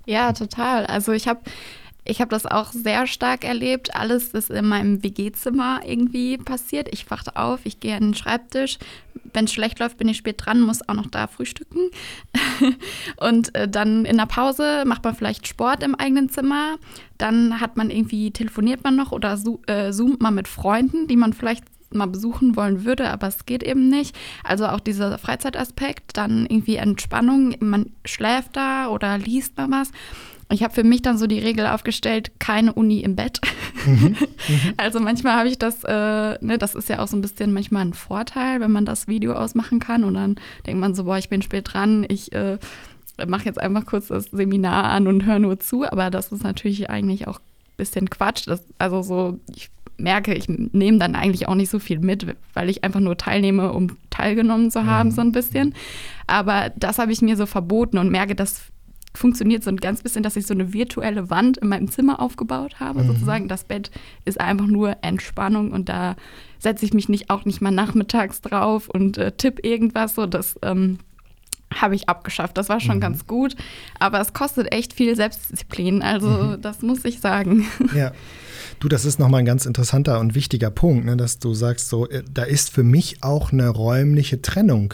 Ja, 0.05 0.33
total. 0.33 0.85
Also 0.85 1.13
ich 1.13 1.27
habe 1.27 1.41
ich 2.05 2.19
habe 2.19 2.29
das 2.29 2.45
auch 2.45 2.71
sehr 2.71 3.07
stark 3.07 3.45
erlebt. 3.45 3.95
Alles 3.95 4.29
ist 4.29 4.49
in 4.49 4.67
meinem 4.67 5.03
WG-Zimmer 5.03 5.81
irgendwie 5.85 6.37
passiert. 6.37 6.89
Ich 6.91 7.09
wachte 7.09 7.35
auf, 7.35 7.61
ich 7.63 7.79
gehe 7.79 7.95
an 7.95 8.03
den 8.03 8.13
Schreibtisch, 8.13 8.77
wenn 9.33 9.45
es 9.45 9.53
schlecht 9.53 9.79
läuft, 9.79 9.97
bin 9.97 10.07
ich 10.07 10.17
spät 10.17 10.35
dran, 10.37 10.61
muss 10.61 10.87
auch 10.87 10.93
noch 10.93 11.07
da 11.07 11.27
frühstücken. 11.27 11.89
und 13.17 13.55
äh, 13.55 13.67
dann 13.67 14.05
in 14.05 14.17
der 14.17 14.25
Pause 14.25 14.83
macht 14.85 15.03
man 15.03 15.15
vielleicht 15.15 15.47
Sport 15.47 15.83
im 15.83 15.95
eigenen 15.95 16.29
Zimmer. 16.29 16.77
Dann 17.17 17.59
hat 17.59 17.77
man 17.77 17.89
irgendwie, 17.89 18.31
telefoniert 18.31 18.83
man 18.83 18.95
noch 18.95 19.11
oder 19.11 19.39
äh, 19.67 19.91
zoomt 19.91 20.21
man 20.21 20.35
mit 20.35 20.47
Freunden, 20.47 21.07
die 21.07 21.15
man 21.15 21.33
vielleicht 21.33 21.63
mal 21.95 22.07
besuchen 22.07 22.55
wollen 22.55 22.85
würde, 22.85 23.09
aber 23.09 23.27
es 23.27 23.45
geht 23.45 23.63
eben 23.63 23.89
nicht. 23.89 24.15
Also 24.43 24.67
auch 24.67 24.79
dieser 24.79 25.17
Freizeitaspekt, 25.17 26.17
dann 26.17 26.45
irgendwie 26.47 26.77
Entspannung, 26.77 27.55
man 27.59 27.91
schläft 28.03 28.55
da 28.55 28.87
oder 28.87 29.17
liest 29.17 29.57
mal 29.57 29.69
was. 29.69 29.91
Ich 30.53 30.61
habe 30.61 30.73
für 30.73 30.83
mich 30.83 31.01
dann 31.01 31.17
so 31.17 31.25
die 31.25 31.39
Regel 31.39 31.65
aufgestellt, 31.65 32.31
keine 32.39 32.73
Uni 32.73 32.99
im 32.99 33.15
Bett. 33.15 33.41
Mhm. 33.85 34.15
Mhm. 34.45 34.73
Also 34.75 34.99
manchmal 34.99 35.37
habe 35.37 35.47
ich 35.47 35.57
das, 35.57 35.85
äh, 35.85 36.37
ne, 36.43 36.57
das 36.57 36.75
ist 36.75 36.89
ja 36.89 36.99
auch 36.99 37.07
so 37.07 37.15
ein 37.15 37.21
bisschen 37.21 37.53
manchmal 37.53 37.85
ein 37.85 37.93
Vorteil, 37.93 38.59
wenn 38.59 38.73
man 38.73 38.85
das 38.85 39.07
Video 39.07 39.35
ausmachen 39.35 39.79
kann 39.79 40.03
und 40.03 40.15
dann 40.15 40.35
denkt 40.67 40.81
man 40.81 40.93
so, 40.95 41.05
boah, 41.05 41.17
ich 41.17 41.29
bin 41.29 41.41
spät 41.41 41.69
dran, 41.71 42.05
ich 42.09 42.33
äh, 42.33 42.57
mache 43.25 43.45
jetzt 43.45 43.57
einfach 43.57 43.85
kurz 43.85 44.07
das 44.07 44.25
Seminar 44.25 44.83
an 44.85 45.07
und 45.07 45.25
höre 45.25 45.39
nur 45.39 45.61
zu, 45.61 45.85
aber 45.89 46.09
das 46.09 46.33
ist 46.33 46.43
natürlich 46.43 46.89
eigentlich 46.89 47.25
auch 47.29 47.39
ein 47.39 47.77
bisschen 47.77 48.09
Quatsch. 48.09 48.47
Das, 48.47 48.65
also 48.79 49.01
so, 49.01 49.39
ich 49.55 49.69
merke, 49.97 50.33
ich 50.33 50.49
nehme 50.49 50.97
dann 50.97 51.15
eigentlich 51.15 51.47
auch 51.47 51.55
nicht 51.55 51.69
so 51.69 51.79
viel 51.79 51.99
mit, 51.99 52.35
weil 52.53 52.69
ich 52.69 52.83
einfach 52.83 52.99
nur 52.99 53.17
teilnehme, 53.17 53.71
um 53.71 53.97
teilgenommen 54.09 54.71
zu 54.71 54.85
haben, 54.85 55.09
mhm. 55.09 55.13
so 55.13 55.21
ein 55.21 55.31
bisschen. 55.31 55.73
Aber 56.27 56.71
das 56.75 56.99
habe 56.99 57.13
ich 57.13 57.21
mir 57.21 57.37
so 57.37 57.45
verboten 57.45 57.97
und 57.97 58.11
merke, 58.11 58.35
das 58.35 58.72
funktioniert 59.13 59.63
so 59.63 59.69
ein 59.69 59.77
ganz 59.77 60.01
bisschen, 60.01 60.23
dass 60.23 60.35
ich 60.35 60.47
so 60.47 60.53
eine 60.53 60.73
virtuelle 60.73 61.29
Wand 61.29 61.57
in 61.57 61.69
meinem 61.69 61.89
Zimmer 61.89 62.19
aufgebaut 62.19 62.79
habe, 62.79 63.03
mhm. 63.03 63.07
sozusagen. 63.07 63.47
Das 63.47 63.63
Bett 63.63 63.91
ist 64.25 64.39
einfach 64.39 64.67
nur 64.67 64.97
Entspannung 65.01 65.71
und 65.71 65.89
da 65.89 66.15
setze 66.59 66.85
ich 66.85 66.93
mich 66.93 67.09
nicht 67.09 67.29
auch 67.29 67.45
nicht 67.45 67.61
mal 67.61 67.71
nachmittags 67.71 68.41
drauf 68.41 68.89
und 68.89 69.17
äh, 69.17 69.31
tipp 69.31 69.63
irgendwas. 69.63 70.15
So, 70.15 70.25
das 70.25 70.55
ähm, 70.61 70.99
habe 71.73 71.95
ich 71.95 72.09
abgeschafft. 72.09 72.57
Das 72.57 72.69
war 72.69 72.79
schon 72.79 72.97
mhm. 72.97 73.01
ganz 73.01 73.27
gut. 73.27 73.55
Aber 73.99 74.19
es 74.19 74.33
kostet 74.33 74.71
echt 74.71 74.93
viel 74.93 75.15
Selbstdisziplin. 75.15 76.01
Also, 76.01 76.27
mhm. 76.27 76.61
das 76.61 76.81
muss 76.81 77.05
ich 77.05 77.19
sagen. 77.19 77.65
Ja. 77.95 78.11
Du, 78.79 78.89
das 78.89 79.05
ist 79.05 79.19
nochmal 79.19 79.41
ein 79.41 79.45
ganz 79.45 79.65
interessanter 79.65 80.19
und 80.19 80.35
wichtiger 80.35 80.71
Punkt, 80.71 81.05
ne, 81.05 81.15
dass 81.15 81.37
du 81.37 81.53
sagst, 81.53 81.89
so, 81.89 82.09
äh, 82.09 82.23
da 82.29 82.43
ist 82.43 82.71
für 82.71 82.83
mich 82.83 83.23
auch 83.23 83.51
eine 83.51 83.69
räumliche 83.69 84.41
Trennung 84.41 84.93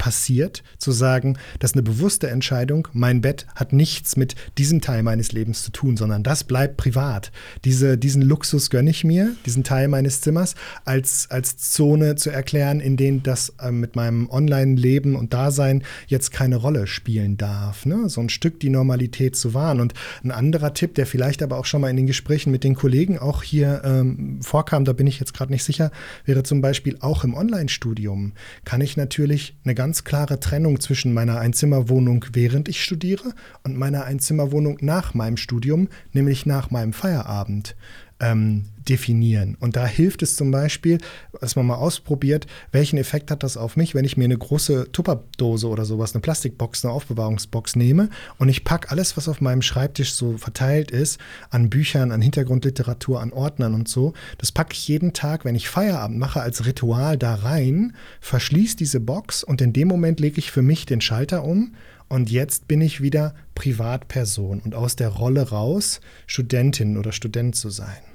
passiert, 0.00 0.62
zu 0.78 0.92
sagen, 0.92 1.36
das 1.58 1.72
ist 1.72 1.74
eine 1.76 1.82
bewusste 1.82 2.30
Entscheidung, 2.30 2.88
mein 2.94 3.20
Bett 3.20 3.46
hat 3.54 3.74
nichts 3.74 4.16
mit 4.16 4.34
diesem 4.56 4.80
Teil 4.80 5.02
meines 5.02 5.32
Lebens 5.32 5.62
zu 5.62 5.72
tun, 5.72 5.98
sondern 5.98 6.22
das 6.22 6.42
bleibt 6.42 6.78
privat. 6.78 7.30
Diese, 7.66 7.98
diesen 7.98 8.22
Luxus 8.22 8.70
gönne 8.70 8.88
ich 8.88 9.04
mir, 9.04 9.36
diesen 9.44 9.62
Teil 9.62 9.88
meines 9.88 10.22
Zimmers, 10.22 10.54
als, 10.86 11.30
als 11.30 11.58
Zone 11.58 12.14
zu 12.14 12.30
erklären, 12.30 12.80
in 12.80 12.96
denen 12.96 13.22
das 13.22 13.52
äh, 13.60 13.70
mit 13.70 13.94
meinem 13.94 14.30
Online-Leben 14.30 15.16
und 15.16 15.34
Dasein 15.34 15.82
jetzt 16.06 16.32
keine 16.32 16.56
Rolle 16.56 16.86
spielen 16.86 17.36
darf. 17.36 17.84
Ne? 17.84 18.08
So 18.08 18.22
ein 18.22 18.30
Stück 18.30 18.58
die 18.58 18.70
Normalität 18.70 19.36
zu 19.36 19.52
wahren. 19.52 19.80
Und 19.80 19.92
ein 20.24 20.30
anderer 20.30 20.72
Tipp, 20.72 20.94
der 20.94 21.04
vielleicht 21.04 21.42
aber 21.42 21.58
auch 21.58 21.66
schon 21.66 21.82
mal 21.82 21.90
in 21.90 21.98
den 21.98 22.06
Gesprächen 22.06 22.50
mit 22.50 22.64
den 22.64 22.74
Kollegen 22.74 23.18
auch 23.18 23.42
hier 23.42 23.82
ähm, 23.84 24.40
vorkam, 24.40 24.86
da 24.86 24.94
bin 24.94 25.06
ich 25.06 25.20
jetzt 25.20 25.34
gerade 25.34 25.52
nicht 25.52 25.64
sicher, 25.64 25.90
wäre 26.24 26.42
zum 26.42 26.62
Beispiel 26.62 26.96
auch 27.00 27.22
im 27.22 27.34
Online-Studium, 27.34 28.32
kann 28.64 28.80
ich 28.80 28.96
natürlich 28.96 29.58
eine 29.64 29.74
ganz 29.74 29.89
ganz 29.90 30.04
klare 30.04 30.38
Trennung 30.38 30.78
zwischen 30.78 31.12
meiner 31.12 31.40
Einzimmerwohnung, 31.40 32.24
während 32.32 32.68
ich 32.68 32.84
studiere, 32.84 33.34
und 33.64 33.76
meiner 33.76 34.04
Einzimmerwohnung 34.04 34.78
nach 34.82 35.14
meinem 35.14 35.36
Studium, 35.36 35.88
nämlich 36.12 36.46
nach 36.46 36.70
meinem 36.70 36.92
Feierabend. 36.92 37.74
Ähm, 38.20 38.64
definieren. 38.88 39.56
Und 39.60 39.76
da 39.76 39.86
hilft 39.86 40.22
es 40.22 40.36
zum 40.36 40.50
Beispiel, 40.50 40.98
dass 41.40 41.56
man 41.56 41.66
mal 41.66 41.76
ausprobiert, 41.76 42.46
welchen 42.72 42.98
Effekt 42.98 43.30
hat 43.30 43.42
das 43.42 43.56
auf 43.56 43.76
mich, 43.76 43.94
wenn 43.94 44.04
ich 44.04 44.16
mir 44.16 44.24
eine 44.24 44.36
große 44.36 44.90
Tupperdose 44.92 45.68
oder 45.68 45.84
sowas, 45.84 46.14
eine 46.14 46.22
Plastikbox, 46.22 46.84
eine 46.84 46.92
Aufbewahrungsbox 46.92 47.76
nehme 47.76 48.08
und 48.38 48.48
ich 48.48 48.64
packe 48.64 48.90
alles, 48.90 49.16
was 49.16 49.28
auf 49.28 49.40
meinem 49.40 49.62
Schreibtisch 49.62 50.14
so 50.14 50.36
verteilt 50.38 50.90
ist, 50.90 51.20
an 51.50 51.70
Büchern, 51.70 52.10
an 52.10 52.20
Hintergrundliteratur, 52.20 53.20
an 53.20 53.32
Ordnern 53.32 53.74
und 53.74 53.88
so, 53.88 54.12
das 54.38 54.50
packe 54.50 54.72
ich 54.72 54.88
jeden 54.88 55.12
Tag, 55.12 55.44
wenn 55.44 55.54
ich 55.54 55.68
Feierabend 55.68 56.18
mache, 56.18 56.40
als 56.40 56.66
Ritual 56.66 57.16
da 57.16 57.34
rein, 57.34 57.94
verschließe 58.20 58.76
diese 58.76 59.00
Box 59.00 59.44
und 59.44 59.60
in 59.60 59.72
dem 59.72 59.88
Moment 59.88 60.20
lege 60.20 60.38
ich 60.38 60.50
für 60.50 60.62
mich 60.62 60.86
den 60.86 61.00
Schalter 61.00 61.44
um 61.44 61.74
und 62.08 62.30
jetzt 62.30 62.66
bin 62.66 62.80
ich 62.80 63.00
wieder 63.00 63.34
Privatperson 63.54 64.60
und 64.60 64.74
aus 64.74 64.96
der 64.96 65.10
Rolle 65.10 65.50
raus, 65.50 66.00
Studentin 66.26 66.96
oder 66.96 67.12
Student 67.12 67.54
zu 67.54 67.70
sein. 67.70 68.09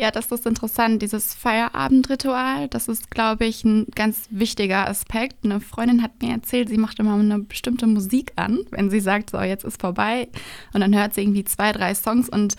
Ja, 0.00 0.12
das 0.12 0.30
ist 0.30 0.46
interessant, 0.46 1.02
dieses 1.02 1.34
Feierabendritual. 1.34 2.68
Das 2.68 2.86
ist, 2.86 3.10
glaube 3.10 3.46
ich, 3.46 3.64
ein 3.64 3.86
ganz 3.96 4.28
wichtiger 4.30 4.88
Aspekt. 4.88 5.44
Eine 5.44 5.60
Freundin 5.60 6.04
hat 6.04 6.22
mir 6.22 6.30
erzählt, 6.30 6.68
sie 6.68 6.78
macht 6.78 7.00
immer 7.00 7.14
eine 7.14 7.40
bestimmte 7.40 7.88
Musik 7.88 8.30
an, 8.36 8.60
wenn 8.70 8.90
sie 8.90 9.00
sagt, 9.00 9.30
so, 9.30 9.40
jetzt 9.40 9.64
ist 9.64 9.80
vorbei. 9.80 10.28
Und 10.72 10.82
dann 10.82 10.96
hört 10.96 11.14
sie 11.14 11.22
irgendwie 11.22 11.42
zwei, 11.42 11.72
drei 11.72 11.96
Songs 11.96 12.28
und 12.28 12.54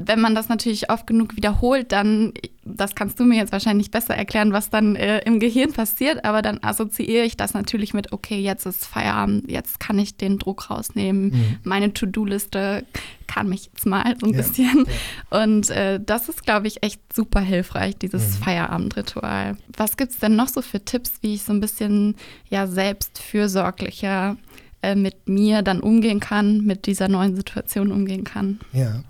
wenn 0.00 0.20
man 0.20 0.34
das 0.34 0.48
natürlich 0.48 0.90
oft 0.90 1.06
genug 1.08 1.34
wiederholt, 1.34 1.90
dann, 1.90 2.32
das 2.64 2.94
kannst 2.94 3.18
du 3.18 3.24
mir 3.24 3.36
jetzt 3.36 3.50
wahrscheinlich 3.50 3.90
besser 3.90 4.14
erklären, 4.14 4.52
was 4.52 4.70
dann 4.70 4.94
äh, 4.94 5.18
im 5.24 5.40
Gehirn 5.40 5.72
passiert, 5.72 6.24
aber 6.24 6.40
dann 6.40 6.62
assoziiere 6.62 7.24
ich 7.24 7.36
das 7.36 7.52
natürlich 7.52 7.94
mit, 7.94 8.12
okay, 8.12 8.38
jetzt 8.38 8.64
ist 8.64 8.86
Feierabend, 8.86 9.50
jetzt 9.50 9.80
kann 9.80 9.98
ich 9.98 10.16
den 10.16 10.38
Druck 10.38 10.70
rausnehmen, 10.70 11.30
mhm. 11.30 11.58
meine 11.64 11.92
To-Do-Liste 11.92 12.86
kann 13.26 13.48
mich 13.48 13.66
jetzt 13.66 13.86
mal 13.86 14.14
so 14.20 14.26
ein 14.26 14.32
ja, 14.32 14.38
bisschen. 14.38 14.86
Ja. 15.32 15.42
Und 15.42 15.68
äh, 15.70 16.00
das 16.00 16.28
ist, 16.28 16.44
glaube 16.44 16.68
ich, 16.68 16.82
echt 16.82 17.00
super 17.12 17.40
hilfreich, 17.40 17.96
dieses 17.96 18.38
mhm. 18.38 18.44
Feierabendritual. 18.44 19.56
Was 19.76 19.96
gibt 19.96 20.12
es 20.12 20.18
denn 20.18 20.36
noch 20.36 20.48
so 20.48 20.62
für 20.62 20.84
Tipps, 20.84 21.14
wie 21.22 21.34
ich 21.34 21.42
so 21.42 21.52
ein 21.52 21.60
bisschen 21.60 22.14
ja 22.48 22.68
selbst 22.68 23.18
fürsorglicher 23.18 24.36
äh, 24.80 24.94
mit 24.94 25.28
mir 25.28 25.62
dann 25.62 25.80
umgehen 25.80 26.20
kann, 26.20 26.64
mit 26.64 26.86
dieser 26.86 27.08
neuen 27.08 27.34
Situation 27.34 27.90
umgehen 27.90 28.22
kann. 28.22 28.60
Ja, 28.72 29.02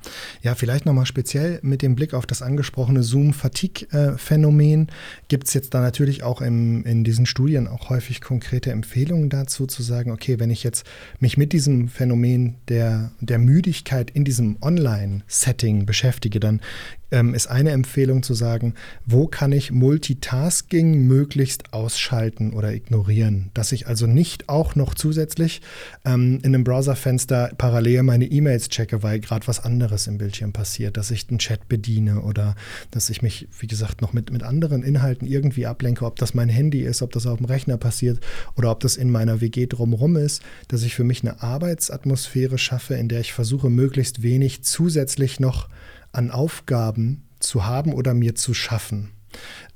ja 0.43 0.55
vielleicht 0.55 0.87
nochmal 0.87 1.05
speziell 1.05 1.59
mit 1.63 1.83
dem 1.83 1.95
Blick 1.95 2.15
auf 2.15 2.25
das 2.25 2.41
angesprochene 2.41 3.03
Zoom-Fatigue-Phänomen 3.03 4.89
gibt 5.29 5.47
es 5.47 5.53
jetzt 5.53 5.75
da 5.75 5.83
natürlich 5.83 6.23
auch 6.23 6.41
im, 6.41 6.85
in 6.85 7.05
diesen 7.05 7.27
Studien 7.27 7.69
auch 7.69 7.91
häufig 7.91 8.23
konkrete 8.23 8.71
Empfehlungen 8.71 9.29
dazu, 9.29 9.67
zu 9.67 9.83
sagen, 9.83 10.11
okay, 10.11 10.41
wenn 10.41 10.51
ich 10.51 10.65
jetzt 10.65 10.87
mich 11.21 11.37
mit 11.37 11.53
diesem 11.53 11.89
Phänomen 11.89 12.57
der, 12.69 13.13
der 13.21 13.39
Müdigkeit 13.39 14.11
in 14.11 14.25
diesem 14.25 14.57
Online-Setting 14.63 15.85
beschäftige, 15.85 16.41
dann 16.41 16.61
ähm, 17.11 17.35
ist 17.35 17.47
eine 17.49 17.71
Empfehlung 17.71 18.23
zu 18.23 18.35
sagen, 18.35 18.75
wo 19.07 19.27
kann 19.27 19.53
ich 19.53 19.73
Multitasking 19.73 21.07
möglichst 21.07 21.73
ausschalten 21.73 22.53
oder 22.53 22.73
ignorieren, 22.73 23.51
dass 23.55 23.73
ich 23.73 23.87
also 23.87 24.07
nicht 24.07 24.49
auch 24.49 24.75
noch 24.75 24.95
zusätzlich 24.95 25.63
ähm, 26.05 26.39
in 26.43 26.55
einem 26.55 26.65
Browserfenster 26.65 27.53
parallel 27.57 28.03
meine 28.03 28.27
E-Mails 28.27 28.69
checke, 28.69 29.03
weil 29.03 29.21
gerade 29.21 29.47
was 29.47 29.65
anderes 29.65 30.07
im 30.07 30.19
Bildschirm 30.19 30.53
passiert, 30.53 30.97
dass 30.97 31.11
ich 31.11 31.27
den 31.27 31.39
Chat 31.39 31.69
bediene 31.69 32.21
oder 32.23 32.55
dass 32.91 33.11
ich 33.11 33.23
mich, 33.23 33.49
wie 33.59 33.67
gesagt, 33.67 34.03
noch 34.03 34.13
mit, 34.13 34.31
mit 34.31 34.43
anderen 34.43 34.83
Inhalten 34.83 35.27
irgendwie 35.27 35.67
ablenke, 35.67 36.05
ob 36.05 36.17
das 36.17 36.35
mein 36.35 36.49
Handy 36.49 36.81
ist, 36.81 37.03
ob 37.03 37.13
das 37.13 37.27
auf 37.27 37.39
dem 37.39 37.47
Rechner 37.47 37.77
passiert 37.77 38.21
oder 38.57 38.71
ob 38.71 38.81
das 38.81 38.97
in 38.97 39.11
meiner 39.11 39.41
WG 39.41 39.67
drumherum 39.67 40.17
ist, 40.17 40.43
dass 40.69 40.83
ich 40.83 40.95
für 40.95 41.05
mich 41.05 41.23
eine 41.23 41.43
Arbeitsatmosphäre 41.43 42.59
schaffe, 42.59 42.95
in 42.95 43.09
der 43.09 43.21
ich 43.21 43.33
versuche, 43.33 43.71
möglichst 43.71 44.23
wenig 44.23 44.63
zusätzlich 44.63 45.41
noch 45.41 45.69
an 46.13 46.31
Aufgaben 46.31 47.25
zu 47.41 47.67
haben 47.67 47.93
oder 47.93 48.15
mir 48.15 48.35
zu 48.35 48.55
schaffen. 48.55 49.11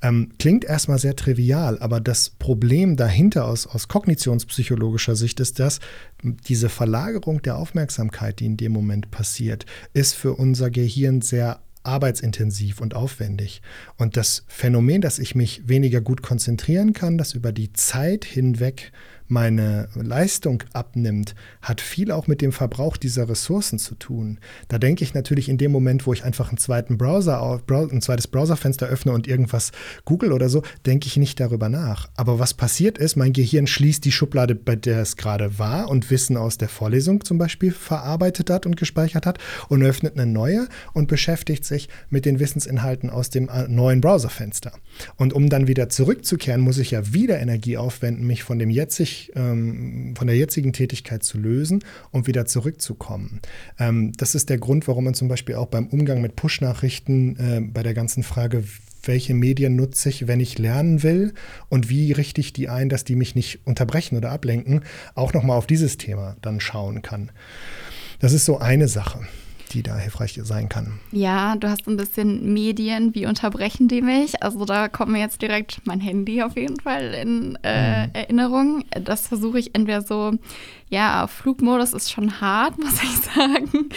Ähm, 0.01 0.31
klingt 0.39 0.65
erstmal 0.65 0.97
sehr 0.97 1.15
trivial, 1.15 1.79
aber 1.79 2.01
das 2.01 2.29
Problem 2.31 2.97
dahinter 2.97 3.45
aus, 3.45 3.67
aus 3.67 3.87
kognitionspsychologischer 3.87 5.15
Sicht 5.15 5.39
ist, 5.39 5.59
dass 5.59 5.79
diese 6.23 6.69
Verlagerung 6.69 7.41
der 7.41 7.57
Aufmerksamkeit, 7.57 8.39
die 8.39 8.47
in 8.47 8.57
dem 8.57 8.71
Moment 8.71 9.11
passiert, 9.11 9.65
ist 9.93 10.15
für 10.15 10.33
unser 10.33 10.71
Gehirn 10.71 11.21
sehr 11.21 11.61
arbeitsintensiv 11.83 12.81
und 12.81 12.95
aufwendig. 12.95 13.61
Und 13.97 14.17
das 14.17 14.43
Phänomen, 14.47 15.01
dass 15.01 15.19
ich 15.19 15.35
mich 15.35 15.67
weniger 15.67 16.01
gut 16.01 16.21
konzentrieren 16.21 16.93
kann, 16.93 17.17
das 17.17 17.33
über 17.33 17.51
die 17.51 17.73
Zeit 17.73 18.25
hinweg 18.25 18.91
meine 19.27 19.89
Leistung 19.95 20.63
abnimmt, 20.73 21.35
hat 21.61 21.81
viel 21.81 22.11
auch 22.11 22.27
mit 22.27 22.41
dem 22.41 22.51
Verbrauch 22.51 22.97
dieser 22.97 23.27
Ressourcen 23.29 23.79
zu 23.79 23.95
tun. 23.95 24.39
Da 24.67 24.77
denke 24.77 25.03
ich 25.03 25.13
natürlich 25.13 25.49
in 25.49 25.57
dem 25.57 25.71
Moment, 25.71 26.05
wo 26.05 26.13
ich 26.13 26.23
einfach 26.23 26.49
einen 26.49 26.57
zweiten 26.57 26.97
Browser, 26.97 27.61
ein 27.69 28.01
zweites 28.01 28.27
Browserfenster 28.27 28.87
öffne 28.87 29.11
und 29.11 29.27
irgendwas 29.27 29.71
google 30.05 30.31
oder 30.31 30.49
so, 30.49 30.63
denke 30.85 31.07
ich 31.07 31.17
nicht 31.17 31.39
darüber 31.39 31.69
nach. 31.69 32.09
Aber 32.15 32.39
was 32.39 32.53
passiert 32.53 32.97
ist, 32.97 33.15
mein 33.15 33.33
Gehirn 33.33 33.67
schließt 33.67 34.05
die 34.05 34.11
Schublade, 34.11 34.55
bei 34.55 34.75
der 34.75 35.01
es 35.01 35.17
gerade 35.17 35.59
war 35.59 35.89
und 35.89 36.09
Wissen 36.09 36.37
aus 36.37 36.57
der 36.57 36.69
Vorlesung 36.69 37.23
zum 37.23 37.37
Beispiel 37.37 37.71
verarbeitet 37.71 38.49
hat 38.49 38.65
und 38.65 38.77
gespeichert 38.77 39.25
hat 39.25 39.39
und 39.69 39.83
öffnet 39.83 40.17
eine 40.17 40.31
neue 40.31 40.67
und 40.93 41.07
beschäftigt 41.07 41.65
sich 41.65 41.89
mit 42.09 42.25
den 42.25 42.39
Wissensinhalten 42.39 43.09
aus 43.09 43.29
dem 43.29 43.49
äh, 43.49 43.67
neuen 43.67 44.01
Browserfenster. 44.01 44.73
Und 45.15 45.33
um 45.33 45.49
dann 45.49 45.67
wieder 45.67 45.89
zurückzukehren, 45.89 46.61
muss 46.61 46.77
ich 46.77 46.91
ja 46.91 47.13
wieder 47.13 47.39
Energie 47.39 47.77
aufwenden, 47.77 48.25
mich 48.27 48.43
von 48.43 48.59
dem 48.59 48.69
ähm, 49.35 50.13
von 50.17 50.27
der 50.27 50.35
jetzigen 50.35 50.73
Tätigkeit 50.73 51.23
zu 51.23 51.37
lösen 51.37 51.83
und 52.11 52.27
wieder 52.27 52.45
zurückzukommen. 52.45 53.41
Ähm, 53.79 54.13
das 54.17 54.35
ist 54.35 54.49
der 54.49 54.57
Grund, 54.57 54.87
warum 54.87 55.05
man 55.05 55.13
zum 55.13 55.27
Beispiel 55.27 55.55
auch 55.55 55.67
beim 55.67 55.87
Umgang 55.87 56.21
mit 56.21 56.35
Push-Nachrichten 56.35 57.35
äh, 57.37 57.61
bei 57.61 57.83
der 57.83 57.93
ganzen 57.93 58.23
Frage, 58.23 58.63
welche 59.03 59.33
Medien 59.33 59.75
nutze 59.75 60.09
ich, 60.09 60.27
wenn 60.27 60.39
ich 60.39 60.57
lernen 60.57 61.03
will 61.03 61.33
und 61.69 61.89
wie 61.89 62.11
richte 62.13 62.41
ich 62.41 62.53
die 62.53 62.69
ein, 62.69 62.89
dass 62.89 63.03
die 63.03 63.15
mich 63.15 63.35
nicht 63.35 63.59
unterbrechen 63.65 64.17
oder 64.17 64.31
ablenken, 64.31 64.81
auch 65.15 65.33
nochmal 65.33 65.57
auf 65.57 65.67
dieses 65.67 65.97
Thema 65.97 66.37
dann 66.41 66.59
schauen 66.59 67.01
kann. 67.01 67.31
Das 68.19 68.31
ist 68.33 68.45
so 68.45 68.59
eine 68.59 68.87
Sache 68.87 69.27
die 69.73 69.83
da 69.83 69.97
hilfreich 69.97 70.39
sein 70.43 70.69
kann. 70.69 70.99
Ja, 71.11 71.55
du 71.55 71.69
hast 71.69 71.87
ein 71.87 71.97
bisschen 71.97 72.53
Medien, 72.53 73.15
wie 73.15 73.25
unterbrechen 73.25 73.87
die 73.87 74.01
mich? 74.01 74.41
Also 74.43 74.65
da 74.65 74.87
kommt 74.87 75.11
mir 75.11 75.19
jetzt 75.19 75.41
direkt 75.41 75.81
mein 75.85 75.99
Handy 75.99 76.41
auf 76.43 76.55
jeden 76.55 76.79
Fall 76.79 77.13
in 77.13 77.57
äh, 77.63 78.07
mhm. 78.07 78.11
Erinnerung. 78.13 78.83
Das 78.91 79.27
versuche 79.27 79.59
ich 79.59 79.75
entweder 79.75 80.01
so, 80.01 80.31
ja, 80.89 81.27
Flugmodus 81.27 81.93
ist 81.93 82.11
schon 82.11 82.41
hart, 82.41 82.77
muss 82.83 83.01
ich 83.01 83.15
sagen. 83.17 83.89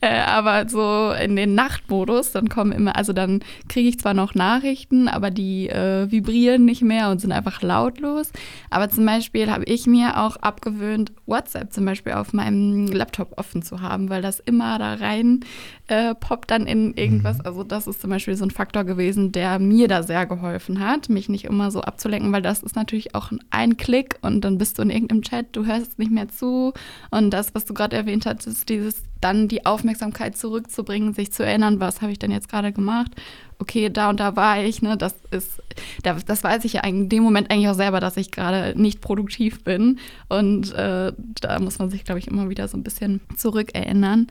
Äh, 0.00 0.20
aber 0.20 0.68
so 0.68 1.12
in 1.12 1.36
den 1.36 1.54
Nachtmodus, 1.54 2.32
dann 2.32 2.48
kommen 2.48 2.72
immer, 2.72 2.96
also 2.96 3.12
dann 3.12 3.40
kriege 3.68 3.88
ich 3.88 3.98
zwar 3.98 4.14
noch 4.14 4.34
Nachrichten, 4.34 5.08
aber 5.08 5.30
die 5.30 5.68
äh, 5.68 6.10
vibrieren 6.10 6.64
nicht 6.64 6.82
mehr 6.82 7.10
und 7.10 7.20
sind 7.20 7.32
einfach 7.32 7.62
lautlos. 7.62 8.30
Aber 8.70 8.88
zum 8.90 9.06
Beispiel 9.06 9.50
habe 9.50 9.64
ich 9.64 9.86
mir 9.86 10.20
auch 10.20 10.36
abgewöhnt, 10.36 11.12
WhatsApp 11.26 11.72
zum 11.72 11.84
Beispiel 11.84 12.12
auf 12.12 12.32
meinem 12.32 12.88
Laptop 12.88 13.38
offen 13.38 13.62
zu 13.62 13.80
haben, 13.80 14.10
weil 14.10 14.22
das 14.22 14.40
immer 14.40 14.78
da 14.78 14.94
rein 14.94 15.14
rein 15.14 15.40
äh, 15.88 16.14
poppt 16.14 16.50
dann 16.50 16.66
in 16.66 16.94
irgendwas. 16.94 17.38
Mhm. 17.38 17.46
Also 17.46 17.64
das 17.64 17.86
ist 17.86 18.00
zum 18.00 18.10
Beispiel 18.10 18.36
so 18.36 18.44
ein 18.44 18.50
Faktor 18.50 18.84
gewesen, 18.84 19.32
der 19.32 19.58
mir 19.58 19.88
da 19.88 20.02
sehr 20.02 20.26
geholfen 20.26 20.80
hat, 20.80 21.08
mich 21.08 21.28
nicht 21.28 21.44
immer 21.44 21.70
so 21.70 21.82
abzulenken, 21.82 22.32
weil 22.32 22.42
das 22.42 22.62
ist 22.62 22.76
natürlich 22.76 23.14
auch 23.14 23.30
ein 23.50 23.76
Klick 23.76 24.18
und 24.22 24.42
dann 24.42 24.58
bist 24.58 24.78
du 24.78 24.82
in 24.82 24.90
irgendeinem 24.90 25.22
Chat, 25.22 25.46
du 25.52 25.66
hörst 25.66 25.98
nicht 25.98 26.10
mehr 26.10 26.28
zu 26.28 26.72
und 27.10 27.30
das, 27.30 27.54
was 27.54 27.64
du 27.64 27.74
gerade 27.74 27.96
erwähnt 27.96 28.26
hast, 28.26 28.46
ist 28.46 28.68
dieses 28.68 29.02
dann 29.20 29.48
die 29.48 29.64
Aufmerksamkeit 29.64 30.36
zurückzubringen, 30.36 31.14
sich 31.14 31.32
zu 31.32 31.46
erinnern, 31.46 31.80
was 31.80 32.02
habe 32.02 32.12
ich 32.12 32.18
denn 32.18 32.30
jetzt 32.30 32.50
gerade 32.50 32.72
gemacht 32.72 33.12
okay, 33.58 33.90
da 33.90 34.10
und 34.10 34.20
da 34.20 34.36
war 34.36 34.62
ich, 34.62 34.82
ne, 34.82 34.96
das 34.96 35.14
ist, 35.30 35.62
das 36.02 36.44
weiß 36.44 36.64
ich 36.64 36.74
ja 36.74 36.84
in 36.84 37.08
dem 37.08 37.22
Moment 37.22 37.50
eigentlich 37.50 37.68
auch 37.68 37.74
selber, 37.74 38.00
dass 38.00 38.16
ich 38.16 38.30
gerade 38.30 38.80
nicht 38.80 39.00
produktiv 39.00 39.64
bin. 39.64 39.98
Und 40.28 40.72
äh, 40.74 41.12
da 41.40 41.60
muss 41.60 41.78
man 41.78 41.90
sich, 41.90 42.04
glaube 42.04 42.18
ich, 42.18 42.28
immer 42.28 42.48
wieder 42.48 42.68
so 42.68 42.76
ein 42.76 42.82
bisschen 42.82 43.20
zurückerinnern. 43.36 44.28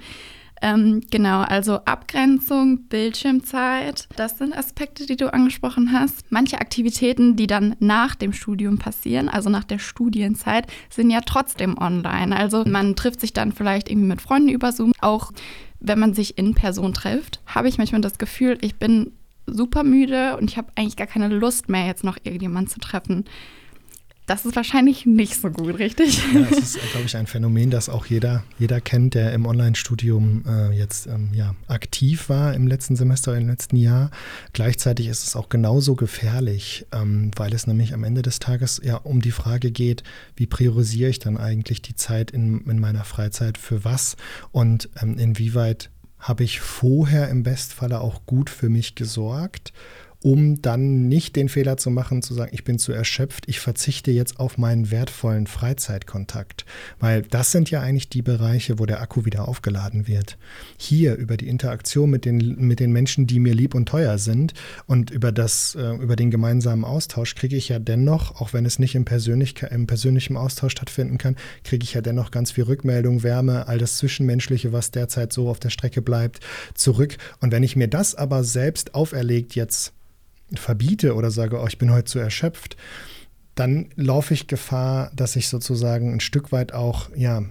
Ähm, 0.63 1.01
genau, 1.11 1.41
also 1.41 1.81
Abgrenzung, 1.83 2.87
Bildschirmzeit, 2.87 4.07
das 4.15 4.37
sind 4.37 4.57
Aspekte, 4.57 5.05
die 5.05 5.17
du 5.17 5.33
angesprochen 5.33 5.91
hast. 5.91 6.31
Manche 6.31 6.61
Aktivitäten, 6.61 7.35
die 7.35 7.47
dann 7.47 7.75
nach 7.79 8.15
dem 8.15 8.31
Studium 8.31 8.77
passieren, 8.77 9.27
also 9.27 9.49
nach 9.49 9.65
der 9.65 9.77
Studienzeit, 9.77 10.67
sind 10.89 11.09
ja 11.09 11.19
trotzdem 11.19 11.77
online. 11.77 12.33
Also 12.33 12.63
man 12.65 12.95
trifft 12.95 13.19
sich 13.19 13.33
dann 13.33 13.51
vielleicht 13.51 13.89
irgendwie 13.89 14.07
mit 14.07 14.21
Freunden 14.21 14.47
über 14.47 14.71
Zoom. 14.71 14.93
Auch 15.01 15.33
wenn 15.81 15.99
man 15.99 16.13
sich 16.13 16.37
in 16.37 16.55
Person 16.55 16.93
trifft, 16.93 17.41
habe 17.45 17.67
ich 17.67 17.77
manchmal 17.77 17.99
das 17.99 18.17
Gefühl, 18.17 18.57
ich 18.61 18.75
bin 18.75 19.11
super 19.45 19.83
müde 19.83 20.37
und 20.37 20.49
ich 20.49 20.57
habe 20.57 20.69
eigentlich 20.75 20.95
gar 20.95 21.07
keine 21.07 21.27
Lust 21.27 21.67
mehr, 21.67 21.87
jetzt 21.87 22.05
noch 22.05 22.17
irgendjemanden 22.23 22.71
zu 22.71 22.79
treffen. 22.79 23.25
Das 24.25 24.45
ist 24.45 24.55
wahrscheinlich 24.55 25.05
nicht 25.05 25.35
so 25.35 25.49
gut, 25.49 25.79
richtig? 25.79 26.23
Ja, 26.33 26.47
es 26.49 26.75
ist, 26.75 26.91
glaube 26.91 27.05
ich, 27.05 27.17
ein 27.17 27.27
Phänomen, 27.27 27.69
das 27.69 27.89
auch 27.89 28.05
jeder, 28.05 28.45
jeder 28.57 28.79
kennt, 28.79 29.15
der 29.15 29.33
im 29.33 29.45
Online-Studium 29.45 30.45
äh, 30.47 30.71
jetzt 30.71 31.07
ähm, 31.07 31.31
ja, 31.33 31.55
aktiv 31.67 32.29
war 32.29 32.53
im 32.53 32.65
letzten 32.65 32.95
Semester, 32.95 33.35
im 33.35 33.47
letzten 33.47 33.75
Jahr. 33.75 34.11
Gleichzeitig 34.53 35.07
ist 35.07 35.27
es 35.27 35.35
auch 35.35 35.49
genauso 35.49 35.95
gefährlich, 35.95 36.85
ähm, 36.93 37.31
weil 37.35 37.53
es 37.53 37.67
nämlich 37.67 37.93
am 37.93 38.05
Ende 38.05 38.21
des 38.21 38.39
Tages 38.39 38.79
ja 38.81 38.95
um 38.95 39.21
die 39.21 39.31
Frage 39.31 39.71
geht, 39.71 40.03
wie 40.37 40.47
priorisiere 40.47 41.09
ich 41.09 41.19
dann 41.19 41.35
eigentlich 41.35 41.81
die 41.81 41.95
Zeit 41.95 42.31
in, 42.31 42.61
in 42.61 42.79
meiner 42.79 43.03
Freizeit 43.03 43.57
für 43.57 43.83
was 43.83 44.15
und 44.53 44.89
ähm, 45.01 45.17
inwieweit 45.17 45.89
habe 46.17 46.45
ich 46.45 46.61
vorher 46.61 47.27
im 47.27 47.43
Bestfalle 47.43 47.99
auch 47.99 48.25
gut 48.25 48.49
für 48.49 48.69
mich 48.69 48.95
gesorgt 48.95 49.73
um 50.23 50.61
dann 50.61 51.09
nicht 51.09 51.35
den 51.35 51.49
Fehler 51.49 51.75
zu 51.75 51.91
machen, 51.91 52.21
zu 52.21 52.33
sagen, 52.33 52.51
ich 52.53 52.63
bin 52.63 52.79
zu 52.79 52.93
erschöpft, 52.93 53.43
ich 53.47 53.59
verzichte 53.59 54.09
jetzt 54.09 54.39
auf 54.39 54.57
meinen 54.57 54.89
wertvollen 54.89 55.47
Freizeitkontakt. 55.47 56.65
Weil 56.99 57.23
das 57.23 57.51
sind 57.51 57.69
ja 57.69 57.81
eigentlich 57.81 58.07
die 58.07 58.21
Bereiche, 58.21 58.79
wo 58.79 58.85
der 58.85 59.01
Akku 59.01 59.25
wieder 59.25 59.49
aufgeladen 59.49 60.07
wird. 60.07 60.37
Hier 60.77 61.15
über 61.15 61.35
die 61.35 61.49
Interaktion 61.49 62.09
mit 62.09 62.23
den, 62.23 62.55
mit 62.55 62.79
den 62.79 62.93
Menschen, 62.93 63.27
die 63.27 63.41
mir 63.41 63.53
lieb 63.53 63.75
und 63.75 63.89
teuer 63.89 64.17
sind 64.17 64.53
und 64.87 65.11
über, 65.11 65.33
das, 65.33 65.75
äh, 65.75 65.93
über 65.95 66.15
den 66.15 66.31
gemeinsamen 66.31 66.85
Austausch 66.85 67.35
kriege 67.35 67.57
ich 67.57 67.67
ja 67.67 67.79
dennoch, 67.79 68.39
auch 68.39 68.53
wenn 68.53 68.65
es 68.65 68.79
nicht 68.79 68.95
im, 68.95 69.03
Persönlich 69.03 69.61
im 69.61 69.87
persönlichen 69.87 70.37
Austausch 70.37 70.71
stattfinden 70.71 71.17
kann, 71.17 71.35
kriege 71.65 71.83
ich 71.83 71.95
ja 71.95 72.01
dennoch 72.01 72.31
ganz 72.31 72.51
viel 72.51 72.63
Rückmeldung, 72.63 73.23
Wärme, 73.23 73.67
all 73.67 73.77
das 73.77 73.97
Zwischenmenschliche, 73.97 74.71
was 74.71 74.91
derzeit 74.91 75.33
so 75.33 75.49
auf 75.49 75.59
der 75.59 75.69
Strecke 75.69 76.01
bleibt, 76.01 76.39
zurück. 76.75 77.17
Und 77.41 77.51
wenn 77.51 77.63
ich 77.63 77.75
mir 77.75 77.89
das 77.89 78.15
aber 78.15 78.45
selbst 78.45 78.95
auferlegt 78.95 79.55
jetzt 79.55 79.91
verbiete 80.59 81.15
oder 81.15 81.31
sage, 81.31 81.59
oh, 81.59 81.67
ich 81.67 81.77
bin 81.77 81.91
heute 81.91 82.05
zu 82.05 82.19
erschöpft, 82.19 82.77
dann 83.55 83.89
laufe 83.95 84.33
ich 84.33 84.47
Gefahr, 84.47 85.11
dass 85.15 85.35
ich 85.35 85.47
sozusagen 85.47 86.11
ein 86.11 86.19
Stück 86.19 86.51
weit 86.51 86.73
auch, 86.73 87.09
ja, 87.15 87.43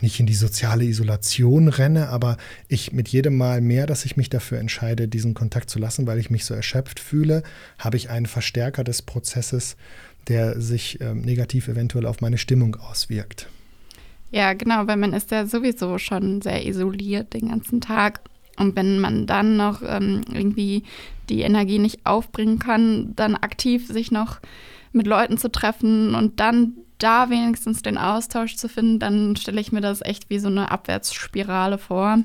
nicht 0.00 0.18
in 0.18 0.24
die 0.24 0.34
soziale 0.34 0.84
Isolation 0.84 1.68
renne, 1.68 2.08
aber 2.08 2.38
ich 2.68 2.92
mit 2.92 3.08
jedem 3.08 3.36
Mal 3.36 3.60
mehr, 3.60 3.86
dass 3.86 4.06
ich 4.06 4.16
mich 4.16 4.30
dafür 4.30 4.58
entscheide, 4.58 5.06
diesen 5.06 5.34
Kontakt 5.34 5.68
zu 5.68 5.78
lassen, 5.78 6.06
weil 6.06 6.18
ich 6.18 6.30
mich 6.30 6.46
so 6.46 6.54
erschöpft 6.54 6.98
fühle, 6.98 7.42
habe 7.78 7.98
ich 7.98 8.08
einen 8.08 8.26
Verstärker 8.26 8.84
des 8.84 9.02
Prozesses, 9.02 9.76
der 10.28 10.60
sich 10.60 10.98
ähm, 11.02 11.20
negativ 11.20 11.68
eventuell 11.68 12.06
auf 12.06 12.22
meine 12.22 12.38
Stimmung 12.38 12.76
auswirkt. 12.76 13.48
Ja, 14.30 14.54
genau, 14.54 14.86
weil 14.86 14.96
man 14.96 15.12
ist 15.12 15.30
ja 15.30 15.44
sowieso 15.44 15.98
schon 15.98 16.40
sehr 16.40 16.64
isoliert 16.66 17.34
den 17.34 17.48
ganzen 17.48 17.80
Tag. 17.80 18.20
Und 18.56 18.76
wenn 18.76 18.98
man 18.98 19.26
dann 19.26 19.56
noch 19.56 19.82
ähm, 19.82 20.22
irgendwie 20.32 20.84
die 21.30 21.42
Energie 21.42 21.78
nicht 21.78 22.04
aufbringen 22.04 22.58
kann, 22.58 23.12
dann 23.16 23.36
aktiv 23.36 23.86
sich 23.86 24.10
noch 24.10 24.40
mit 24.92 25.06
Leuten 25.06 25.38
zu 25.38 25.50
treffen 25.50 26.14
und 26.14 26.40
dann 26.40 26.74
da 26.98 27.30
wenigstens 27.30 27.82
den 27.82 27.96
Austausch 27.96 28.56
zu 28.56 28.68
finden, 28.68 28.98
dann 28.98 29.36
stelle 29.36 29.60
ich 29.60 29.72
mir 29.72 29.80
das 29.80 30.02
echt 30.02 30.28
wie 30.28 30.38
so 30.38 30.48
eine 30.48 30.70
Abwärtsspirale 30.70 31.78
vor, 31.78 32.18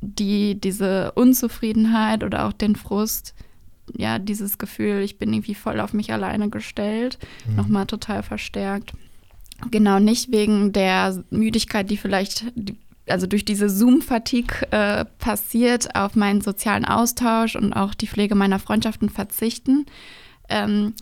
die 0.00 0.58
diese 0.58 1.12
Unzufriedenheit 1.12 2.24
oder 2.24 2.46
auch 2.46 2.52
den 2.52 2.76
Frust, 2.76 3.34
ja, 3.96 4.18
dieses 4.18 4.56
Gefühl, 4.56 5.02
ich 5.02 5.18
bin 5.18 5.32
irgendwie 5.32 5.54
voll 5.54 5.80
auf 5.80 5.92
mich 5.92 6.12
alleine 6.12 6.48
gestellt, 6.48 7.18
mhm. 7.46 7.56
nochmal 7.56 7.86
total 7.86 8.22
verstärkt. 8.22 8.92
Genau, 9.70 9.98
nicht 9.98 10.32
wegen 10.32 10.72
der 10.72 11.22
Müdigkeit, 11.30 11.90
die 11.90 11.98
vielleicht 11.98 12.46
also 13.10 13.26
durch 13.26 13.44
diese 13.44 13.68
Zoom-Fatigue 13.68 14.70
äh, 14.70 15.04
passiert, 15.18 15.94
auf 15.94 16.16
meinen 16.16 16.40
sozialen 16.40 16.84
Austausch 16.84 17.56
und 17.56 17.72
auch 17.72 17.94
die 17.94 18.06
Pflege 18.06 18.34
meiner 18.34 18.58
Freundschaften 18.58 19.08
verzichten. 19.08 19.86
Ähm, 20.48 20.94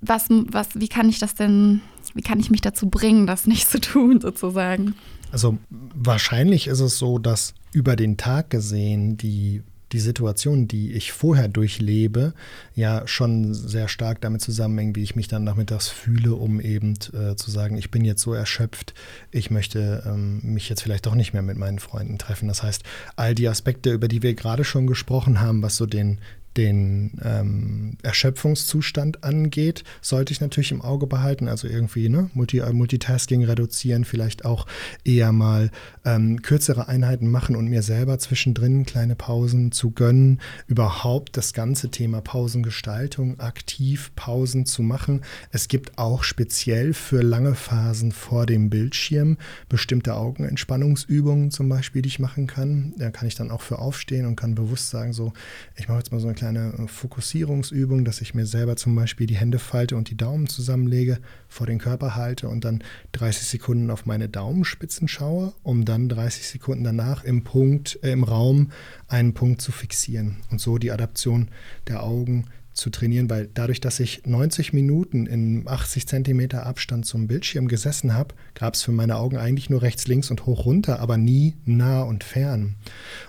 was, 0.00 0.26
was, 0.28 0.68
wie 0.74 0.88
kann 0.88 1.08
ich 1.08 1.18
das 1.18 1.34
denn, 1.34 1.80
wie 2.14 2.22
kann 2.22 2.40
ich 2.40 2.50
mich 2.50 2.60
dazu 2.60 2.88
bringen, 2.88 3.26
das 3.26 3.46
nicht 3.46 3.68
zu 3.68 3.80
tun, 3.80 4.20
sozusagen? 4.20 4.94
Also 5.30 5.58
wahrscheinlich 5.70 6.66
ist 6.66 6.80
es 6.80 6.98
so, 6.98 7.18
dass 7.18 7.54
über 7.72 7.96
den 7.96 8.16
Tag 8.16 8.50
gesehen 8.50 9.16
die 9.16 9.62
die 9.92 10.00
Situation, 10.00 10.68
die 10.68 10.92
ich 10.92 11.12
vorher 11.12 11.48
durchlebe, 11.48 12.32
ja 12.74 13.06
schon 13.06 13.54
sehr 13.54 13.88
stark 13.88 14.20
damit 14.20 14.40
zusammenhängen, 14.40 14.96
wie 14.96 15.02
ich 15.02 15.16
mich 15.16 15.28
dann 15.28 15.44
nachmittags 15.44 15.88
fühle, 15.88 16.34
um 16.34 16.60
eben 16.60 16.94
äh, 17.12 17.36
zu 17.36 17.50
sagen, 17.50 17.76
ich 17.76 17.90
bin 17.90 18.04
jetzt 18.04 18.22
so 18.22 18.32
erschöpft, 18.32 18.94
ich 19.30 19.50
möchte 19.50 20.02
ähm, 20.06 20.40
mich 20.42 20.68
jetzt 20.68 20.82
vielleicht 20.82 21.06
doch 21.06 21.14
nicht 21.14 21.32
mehr 21.32 21.42
mit 21.42 21.56
meinen 21.56 21.78
Freunden 21.78 22.18
treffen. 22.18 22.48
Das 22.48 22.62
heißt, 22.62 22.82
all 23.16 23.34
die 23.34 23.48
Aspekte, 23.48 23.92
über 23.92 24.08
die 24.08 24.22
wir 24.22 24.34
gerade 24.34 24.64
schon 24.64 24.86
gesprochen 24.86 25.40
haben, 25.40 25.62
was 25.62 25.76
so 25.76 25.86
den, 25.86 26.18
den 26.56 27.12
ähm, 27.24 27.96
Erschöpfungszustand 28.02 29.24
angeht, 29.24 29.84
sollte 30.00 30.32
ich 30.32 30.40
natürlich 30.40 30.72
im 30.72 30.82
Auge 30.82 31.06
behalten. 31.06 31.48
Also 31.48 31.68
irgendwie 31.68 32.08
ne, 32.08 32.30
Multi 32.34 32.58
äh, 32.58 32.72
Multitasking 32.72 33.44
reduzieren, 33.44 34.04
vielleicht 34.04 34.44
auch 34.44 34.66
eher 35.04 35.32
mal 35.32 35.70
ähm, 36.04 36.42
kürzere 36.42 36.88
Einheiten 36.88 37.30
machen 37.30 37.56
und 37.56 37.68
mir 37.68 37.82
selber 37.82 38.18
zwischendrin 38.18 38.84
kleine 38.84 39.14
Pausen 39.14 39.72
zu 39.72 39.90
gönnen. 39.90 40.40
Überhaupt 40.66 41.36
das 41.36 41.52
ganze 41.52 41.90
Thema 41.90 42.20
Pausengestaltung, 42.20 43.40
aktiv 43.40 44.12
Pausen 44.16 44.66
zu 44.66 44.82
machen. 44.82 45.22
Es 45.50 45.68
gibt 45.68 45.98
auch 45.98 46.22
speziell 46.22 46.92
für 46.92 47.22
lange 47.22 47.54
Phasen 47.54 48.12
vor 48.12 48.46
dem 48.46 48.70
Bildschirm 48.70 49.38
bestimmte 49.68 50.14
Augenentspannungsübungen 50.14 51.50
zum 51.50 51.68
Beispiel, 51.68 52.02
die 52.02 52.08
ich 52.08 52.18
machen 52.18 52.46
kann. 52.46 52.94
Da 52.98 53.10
kann 53.10 53.28
ich 53.28 53.34
dann 53.34 53.50
auch 53.50 53.60
für 53.60 53.78
aufstehen 53.78 54.26
und 54.26 54.36
kann 54.36 54.54
bewusst 54.54 54.90
sagen, 54.90 55.12
so, 55.12 55.32
ich 55.76 55.88
mache 55.88 55.98
jetzt 55.98 56.12
mal 56.12 56.20
so 56.20 56.28
eine 56.28 56.34
kleine 56.42 56.74
äh, 56.76 56.88
Fokussierungsübung, 56.88 58.04
dass 58.04 58.20
ich 58.20 58.34
mir 58.34 58.46
selber 58.46 58.74
zum 58.74 58.96
Beispiel 58.96 59.28
die 59.28 59.36
Hände 59.36 59.60
falte 59.60 59.94
und 59.94 60.10
die 60.10 60.16
Daumen 60.16 60.48
zusammenlege, 60.48 61.20
vor 61.48 61.68
den 61.68 61.78
Körper 61.78 62.16
halte 62.16 62.48
und 62.48 62.64
dann 62.64 62.82
30 63.12 63.46
Sekunden 63.46 63.90
auf 63.90 64.06
meine 64.06 64.28
Daumenspitzen 64.28 65.06
schaue, 65.06 65.52
um 65.62 65.84
dann 65.84 66.08
30 66.08 66.48
Sekunden 66.48 66.82
danach 66.82 67.22
im 67.22 67.44
Punkt, 67.44 68.00
äh, 68.02 68.10
im 68.10 68.24
Raum 68.24 68.72
einen 69.06 69.34
Punkt 69.34 69.62
zu 69.62 69.70
fixieren. 69.70 70.38
Und 70.50 70.60
so 70.60 70.78
die 70.78 70.90
Adaption 70.90 71.48
der 71.86 72.02
Augen 72.02 72.46
zu 72.82 72.90
trainieren, 72.90 73.30
weil 73.30 73.48
dadurch, 73.54 73.80
dass 73.80 74.00
ich 74.00 74.26
90 74.26 74.72
Minuten 74.72 75.26
in 75.26 75.62
80 75.66 76.06
Zentimeter 76.06 76.66
Abstand 76.66 77.06
zum 77.06 77.28
Bildschirm 77.28 77.68
gesessen 77.68 78.12
habe, 78.12 78.34
gab 78.54 78.74
es 78.74 78.82
für 78.82 78.92
meine 78.92 79.16
Augen 79.16 79.38
eigentlich 79.38 79.70
nur 79.70 79.82
rechts, 79.82 80.08
links 80.08 80.30
und 80.30 80.46
hoch 80.46 80.66
runter, 80.66 80.98
aber 80.98 81.16
nie 81.16 81.54
nah 81.64 82.02
und 82.02 82.24
fern. 82.24 82.74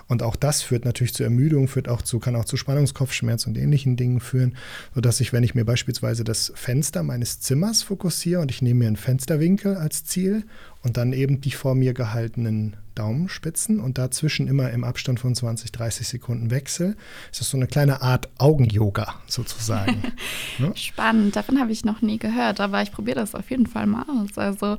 Und 0.08 0.22
auch 0.22 0.36
das 0.36 0.62
führt 0.62 0.84
natürlich 0.84 1.14
zu 1.14 1.22
Ermüdung, 1.22 1.68
führt 1.68 1.88
auch 1.88 2.02
zu, 2.02 2.18
kann 2.18 2.36
auch 2.36 2.44
zu 2.44 2.56
Spannungskopfschmerz 2.56 3.46
und 3.46 3.56
ähnlichen 3.56 3.96
Dingen 3.96 4.20
führen, 4.20 4.56
sodass 4.94 5.20
ich, 5.20 5.32
wenn 5.32 5.44
ich 5.44 5.54
mir 5.54 5.64
beispielsweise 5.64 6.24
das 6.24 6.52
Fenster 6.56 7.02
meines 7.04 7.40
Zimmers 7.40 7.82
fokussiere 7.82 8.40
und 8.40 8.50
ich 8.50 8.60
nehme 8.60 8.80
mir 8.80 8.86
einen 8.88 8.96
Fensterwinkel 8.96 9.76
als 9.76 10.04
Ziel 10.04 10.44
und 10.82 10.96
dann 10.96 11.12
eben 11.12 11.40
die 11.40 11.52
vor 11.52 11.76
mir 11.76 11.94
gehaltenen 11.94 12.76
Daumenspitzen 12.94 13.80
und 13.80 13.98
dazwischen 13.98 14.48
immer 14.48 14.70
im 14.70 14.84
Abstand 14.84 15.20
von 15.20 15.34
20, 15.34 15.72
30 15.72 16.06
Sekunden 16.08 16.50
Wechsel. 16.50 16.96
Es 17.32 17.40
ist 17.40 17.50
so 17.50 17.56
eine 17.56 17.66
kleine 17.66 18.02
Art 18.02 18.28
Augen-Yoga 18.38 19.14
sozusagen. 19.26 20.02
ne? 20.58 20.72
Spannend, 20.74 21.36
davon 21.36 21.60
habe 21.60 21.72
ich 21.72 21.84
noch 21.84 22.02
nie 22.02 22.18
gehört, 22.18 22.60
aber 22.60 22.82
ich 22.82 22.92
probiere 22.92 23.20
das 23.20 23.34
auf 23.34 23.50
jeden 23.50 23.66
Fall 23.66 23.86
mal 23.86 24.04
aus. 24.08 24.38
Also 24.38 24.76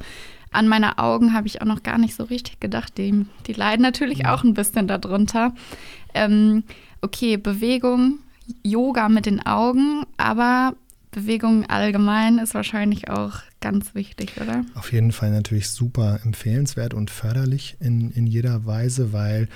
an 0.52 0.68
meine 0.68 0.98
Augen 0.98 1.34
habe 1.34 1.48
ich 1.48 1.62
auch 1.62 1.66
noch 1.66 1.84
gar 1.84 1.98
nicht 1.98 2.16
so 2.16 2.24
richtig 2.24 2.60
gedacht. 2.60 2.98
Die, 2.98 3.26
die 3.48 3.54
leiden 3.54 3.82
natürlich 3.82 4.20
ja. 4.20 4.34
auch 4.34 4.44
ein 4.44 4.54
bisschen 4.54 4.88
darunter. 4.88 5.54
Ähm, 6.14 6.64
okay, 7.02 7.38
Bewegung, 7.38 8.20
Yoga 8.64 9.10
mit 9.10 9.26
den 9.26 9.46
Augen, 9.46 10.06
aber 10.18 10.76
Bewegung 11.12 11.66
allgemein 11.66 12.38
ist 12.38 12.54
wahrscheinlich 12.54 13.10
auch 13.10 13.40
ganz 13.66 13.96
wichtig, 13.96 14.40
oder? 14.40 14.64
Auf 14.76 14.94
jeden 14.94 15.12
Fall 15.12 15.32
natürlich 15.32 15.70
super 15.70 16.20
empfehlenswert 16.24 16.94
und 16.94 17.10
förderlich 17.10 17.78
in, 17.80 18.12
in 18.12 18.28
jeder 18.28 18.68
Weise, 18.68 19.12
weil 19.12 19.48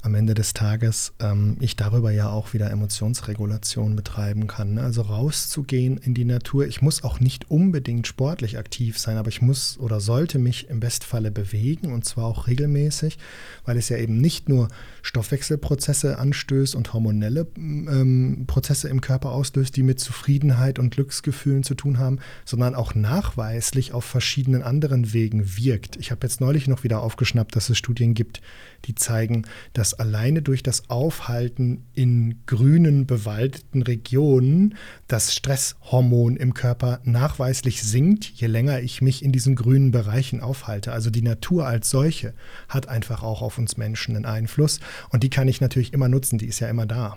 am 0.00 0.14
Ende 0.14 0.32
des 0.32 0.54
Tages 0.54 1.12
ähm, 1.20 1.58
ich 1.60 1.76
darüber 1.76 2.10
ja 2.10 2.30
auch 2.30 2.54
wieder 2.54 2.70
Emotionsregulation 2.70 3.94
betreiben 3.94 4.46
kann. 4.46 4.72
Ne? 4.72 4.80
Also 4.80 5.02
rauszugehen 5.02 5.98
in 5.98 6.14
die 6.14 6.24
Natur. 6.24 6.66
Ich 6.66 6.80
muss 6.80 7.04
auch 7.04 7.20
nicht 7.20 7.50
unbedingt 7.50 8.06
sportlich 8.06 8.56
aktiv 8.56 8.98
sein, 8.98 9.18
aber 9.18 9.28
ich 9.28 9.42
muss 9.42 9.76
oder 9.78 10.00
sollte 10.00 10.38
mich 10.38 10.70
im 10.70 10.80
Bestfalle 10.80 11.30
bewegen 11.30 11.92
und 11.92 12.06
zwar 12.06 12.24
auch 12.24 12.46
regelmäßig, 12.46 13.18
weil 13.66 13.76
es 13.76 13.90
ja 13.90 13.98
eben 13.98 14.18
nicht 14.18 14.48
nur 14.48 14.68
Stoffwechselprozesse 15.02 16.18
anstößt 16.18 16.74
und 16.74 16.94
hormonelle 16.94 17.46
ähm, 17.58 18.44
Prozesse 18.46 18.88
im 18.88 19.02
Körper 19.02 19.32
auslöst, 19.32 19.76
die 19.76 19.82
mit 19.82 20.00
Zufriedenheit 20.00 20.78
und 20.78 20.88
Glücksgefühlen 20.88 21.64
zu 21.64 21.74
tun 21.74 21.98
haben, 21.98 22.18
sondern 22.46 22.74
auch 22.74 22.94
nachweist, 22.94 23.57
nachweislich 23.58 23.92
auf 23.92 24.04
verschiedenen 24.04 24.62
anderen 24.62 25.12
Wegen 25.12 25.56
wirkt. 25.56 25.96
Ich 25.96 26.12
habe 26.12 26.24
jetzt 26.24 26.40
neulich 26.40 26.68
noch 26.68 26.84
wieder 26.84 27.02
aufgeschnappt, 27.02 27.56
dass 27.56 27.68
es 27.68 27.76
Studien 27.76 28.14
gibt, 28.14 28.40
die 28.84 28.94
zeigen, 28.94 29.46
dass 29.72 29.94
alleine 29.94 30.42
durch 30.42 30.62
das 30.62 30.88
Aufhalten 30.88 31.84
in 31.92 32.36
grünen, 32.46 33.04
bewaldeten 33.06 33.82
Regionen 33.82 34.76
das 35.08 35.34
Stresshormon 35.34 36.36
im 36.36 36.54
Körper 36.54 37.00
nachweislich 37.02 37.82
sinkt, 37.82 38.26
je 38.26 38.46
länger 38.46 38.80
ich 38.80 39.02
mich 39.02 39.24
in 39.24 39.32
diesen 39.32 39.56
grünen 39.56 39.90
Bereichen 39.90 40.40
aufhalte. 40.40 40.92
Also 40.92 41.10
die 41.10 41.22
Natur 41.22 41.66
als 41.66 41.90
solche 41.90 42.34
hat 42.68 42.86
einfach 42.88 43.24
auch 43.24 43.42
auf 43.42 43.58
uns 43.58 43.76
Menschen 43.76 44.14
einen 44.14 44.24
Einfluss 44.24 44.78
und 45.10 45.24
die 45.24 45.30
kann 45.30 45.48
ich 45.48 45.60
natürlich 45.60 45.92
immer 45.92 46.08
nutzen, 46.08 46.38
die 46.38 46.46
ist 46.46 46.60
ja 46.60 46.68
immer 46.68 46.86
da. 46.86 47.16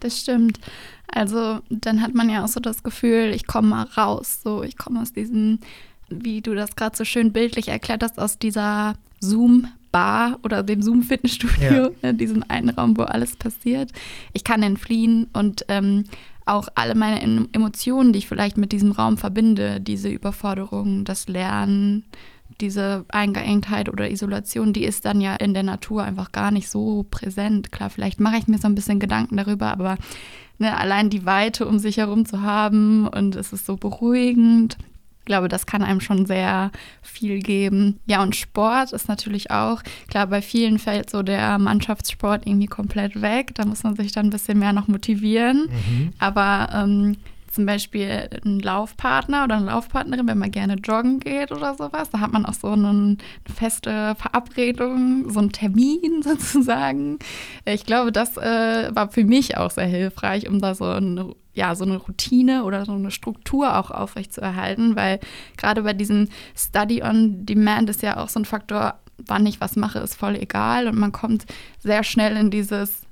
Das 0.00 0.18
stimmt. 0.18 0.58
Also 1.12 1.60
dann 1.68 2.02
hat 2.02 2.14
man 2.14 2.30
ja 2.30 2.44
auch 2.44 2.48
so 2.48 2.60
das 2.60 2.82
Gefühl, 2.82 3.32
ich 3.34 3.46
komme 3.46 3.68
mal 3.68 3.82
raus. 3.96 4.40
So, 4.42 4.62
ich 4.62 4.76
komme 4.76 5.00
aus 5.00 5.12
diesem, 5.12 5.58
wie 6.08 6.40
du 6.40 6.54
das 6.54 6.76
gerade 6.76 6.96
so 6.96 7.04
schön 7.04 7.32
bildlich 7.32 7.68
erklärt 7.68 8.02
hast, 8.02 8.18
aus 8.18 8.38
dieser 8.38 8.94
Zoom-Bar 9.20 10.38
oder 10.42 10.62
dem 10.62 10.82
Zoom-Fitnessstudio, 10.82 11.70
ja. 11.70 11.90
Ne, 12.02 12.14
diesem 12.14 12.44
einen 12.48 12.70
Raum, 12.70 12.96
wo 12.96 13.02
alles 13.02 13.36
passiert. 13.36 13.92
Ich 14.32 14.44
kann 14.44 14.62
entfliehen 14.62 15.28
und 15.32 15.64
ähm, 15.68 16.04
auch 16.46 16.68
alle 16.74 16.94
meine 16.94 17.20
Emotionen, 17.52 18.12
die 18.12 18.20
ich 18.20 18.28
vielleicht 18.28 18.56
mit 18.56 18.72
diesem 18.72 18.92
Raum 18.92 19.18
verbinde, 19.18 19.80
diese 19.80 20.08
Überforderung, 20.08 21.04
das 21.04 21.28
Lernen, 21.28 22.04
diese 22.60 23.04
Eingeengtheit 23.08 23.88
oder 23.88 24.10
Isolation, 24.10 24.72
die 24.72 24.84
ist 24.84 25.04
dann 25.04 25.20
ja 25.20 25.34
in 25.36 25.54
der 25.54 25.62
Natur 25.62 26.04
einfach 26.04 26.32
gar 26.32 26.50
nicht 26.50 26.68
so 26.68 27.06
präsent. 27.10 27.72
Klar, 27.72 27.90
vielleicht 27.90 28.20
mache 28.20 28.36
ich 28.38 28.46
mir 28.46 28.58
so 28.58 28.68
ein 28.68 28.74
bisschen 28.74 29.00
Gedanken 29.00 29.36
darüber, 29.36 29.70
aber 29.70 29.96
ne, 30.58 30.76
allein 30.76 31.10
die 31.10 31.26
Weite 31.26 31.66
um 31.66 31.78
sich 31.78 31.96
herum 31.96 32.26
zu 32.26 32.42
haben 32.42 33.08
und 33.08 33.34
es 33.34 33.52
ist 33.52 33.66
so 33.66 33.76
beruhigend. 33.76 34.76
Ich 35.20 35.26
glaube, 35.26 35.48
das 35.48 35.66
kann 35.66 35.82
einem 35.82 36.00
schon 36.00 36.26
sehr 36.26 36.72
viel 37.02 37.40
geben. 37.40 38.00
Ja, 38.06 38.22
und 38.22 38.34
Sport 38.34 38.92
ist 38.92 39.08
natürlich 39.08 39.50
auch, 39.50 39.82
klar, 40.08 40.26
bei 40.26 40.42
vielen 40.42 40.78
fällt 40.78 41.10
so 41.10 41.22
der 41.22 41.58
Mannschaftssport 41.58 42.46
irgendwie 42.46 42.66
komplett 42.66 43.20
weg. 43.20 43.52
Da 43.54 43.64
muss 43.64 43.82
man 43.82 43.96
sich 43.96 44.12
dann 44.12 44.26
ein 44.26 44.30
bisschen 44.30 44.58
mehr 44.58 44.72
noch 44.72 44.88
motivieren. 44.88 45.68
Mhm. 45.68 46.10
Aber 46.18 46.70
ähm, 46.72 47.16
zum 47.60 47.66
Beispiel 47.66 48.30
einen 48.42 48.60
Laufpartner 48.60 49.44
oder 49.44 49.56
eine 49.56 49.66
Laufpartnerin, 49.66 50.26
wenn 50.26 50.38
man 50.38 50.50
gerne 50.50 50.76
joggen 50.76 51.20
geht 51.20 51.52
oder 51.52 51.74
sowas. 51.74 52.08
Da 52.08 52.20
hat 52.20 52.32
man 52.32 52.46
auch 52.46 52.54
so 52.54 52.68
eine 52.68 53.18
feste 53.54 54.14
Verabredung, 54.14 55.28
so 55.28 55.40
einen 55.40 55.52
Termin 55.52 56.22
sozusagen. 56.22 57.18
Ich 57.66 57.84
glaube, 57.84 58.12
das 58.12 58.38
äh, 58.38 58.90
war 58.94 59.10
für 59.10 59.24
mich 59.24 59.58
auch 59.58 59.70
sehr 59.70 59.84
hilfreich, 59.84 60.48
um 60.48 60.58
da 60.58 60.74
so 60.74 60.86
eine, 60.86 61.34
ja, 61.52 61.74
so 61.74 61.84
eine 61.84 61.98
Routine 61.98 62.64
oder 62.64 62.86
so 62.86 62.92
eine 62.92 63.10
Struktur 63.10 63.76
auch 63.76 63.90
aufrechtzuerhalten, 63.90 64.96
weil 64.96 65.20
gerade 65.58 65.82
bei 65.82 65.92
diesem 65.92 66.28
Study 66.56 67.02
on 67.02 67.44
Demand 67.44 67.90
ist 67.90 68.00
ja 68.00 68.16
auch 68.16 68.30
so 68.30 68.40
ein 68.40 68.46
Faktor, 68.46 68.94
wann 69.18 69.44
ich 69.44 69.60
was 69.60 69.76
mache, 69.76 69.98
ist 69.98 70.14
voll 70.14 70.34
egal 70.34 70.88
und 70.88 70.96
man 70.96 71.12
kommt 71.12 71.44
sehr 71.78 72.04
schnell 72.04 72.38
in 72.38 72.50
dieses 72.50 73.02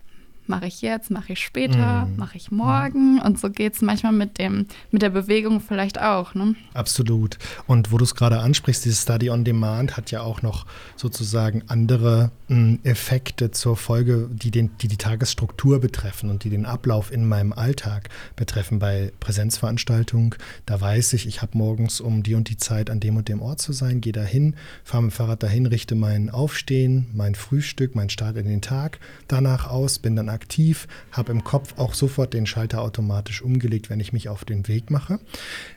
mache 0.49 0.67
ich 0.67 0.83
jetzt, 0.83 1.11
mache 1.11 1.33
ich 1.33 1.45
später, 1.45 2.07
mhm. 2.07 2.17
mache 2.17 2.37
ich 2.37 2.51
morgen. 2.51 3.21
Und 3.21 3.39
so 3.39 3.51
geht 3.51 3.75
es 3.75 3.83
manchmal 3.83 4.13
mit, 4.13 4.39
dem, 4.39 4.67
mit 4.91 5.03
der 5.03 5.11
Bewegung 5.11 5.61
vielleicht 5.61 6.01
auch. 6.01 6.35
Ne? 6.35 6.55
Absolut. 6.75 7.39
Und 7.67 7.93
wo 7.93 7.99
du 7.99 8.05
es 8.05 8.15
gerade 8.15 8.41
ansprichst, 8.41 8.85
dieses 8.85 9.03
Study 9.03 9.31
on 9.31 9.45
Demand 9.45 9.97
hat 9.97 10.11
ja 10.11 10.23
auch 10.23 10.43
noch 10.43 10.67
sozusagen 10.97 11.63
andere 11.69 12.31
mh, 12.49 12.57
hm, 12.57 12.79
Effekte 12.85 13.51
zur 13.51 13.77
Folge, 13.77 14.29
die, 14.33 14.51
den, 14.51 14.71
die 14.79 14.89
die 14.89 14.97
Tagesstruktur 14.97 15.81
betreffen 15.81 16.31
und 16.31 16.45
die 16.45 16.51
den 16.51 16.67
Ablauf 16.67 17.13
in 17.13 17.27
meinem 17.27 17.53
Alltag 17.53 18.09
betreffen. 18.37 18.79
Bei 18.79 19.13
Präsenzveranstaltungen, 19.21 20.35
da 20.67 20.81
weiß 20.81 21.13
ich, 21.15 21.27
ich 21.27 21.43
habe 21.43 21.57
morgens 21.59 22.01
um 22.01 22.23
die 22.23 22.35
und 22.35 22.49
die 22.49 22.57
Zeit 22.57 22.91
an 22.91 23.01
dem 23.01 23.17
und 23.17 23.29
dem 23.29 23.43
Ort 23.43 23.61
zu 23.61 23.73
sein, 23.73 24.01
gehe 24.01 24.13
dahin, 24.13 24.55
fahre 24.85 25.03
mit 25.03 25.13
dem 25.13 25.17
Fahrrad 25.17 25.43
dahin, 25.43 25.67
richte 25.67 25.95
mein 25.95 26.31
Aufstehen, 26.31 27.07
mein 27.13 27.35
Frühstück, 27.35 27.95
mein 27.95 28.11
Start 28.11 28.37
in 28.37 28.47
den 28.47 28.63
Tag 28.63 28.99
danach 29.27 29.69
aus, 29.69 29.99
bin 29.99 30.17
dann 30.17 30.29
aktiv, 30.39 30.87
habe 31.11 31.33
im 31.33 31.43
Kopf 31.43 31.75
auch 31.79 31.95
sofort 31.95 32.33
den 32.33 32.47
Schalter 32.47 32.81
automatisch 32.81 33.43
umgelegt, 33.43 33.91
wenn 33.91 33.99
ich 33.99 34.13
mich 34.13 34.29
auf 34.29 34.45
den 34.45 34.69
Weg 34.69 34.89
mache. 34.89 35.19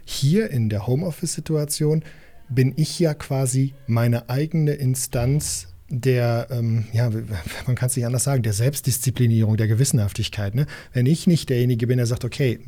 Hier 0.05 0.51
in 0.51 0.69
der 0.69 0.85
Homeoffice-Situation 0.85 2.03
bin 2.47 2.73
ich 2.75 2.99
ja 2.99 3.15
quasi 3.15 3.73
meine 3.87 4.29
eigene 4.29 4.73
Instanz 4.73 5.70
der, 5.91 6.47
ähm, 6.49 6.85
ja, 6.93 7.09
man 7.67 7.75
kann 7.75 7.87
es 7.87 7.95
nicht 7.95 8.05
anders 8.05 8.23
sagen, 8.23 8.43
der 8.43 8.53
Selbstdisziplinierung, 8.53 9.57
der 9.57 9.67
Gewissenhaftigkeit. 9.67 10.55
Ne? 10.55 10.65
Wenn 10.93 11.05
ich 11.05 11.27
nicht 11.27 11.49
derjenige 11.49 11.87
bin, 11.87 11.97
der 11.97 12.07
sagt, 12.07 12.23
okay, 12.25 12.59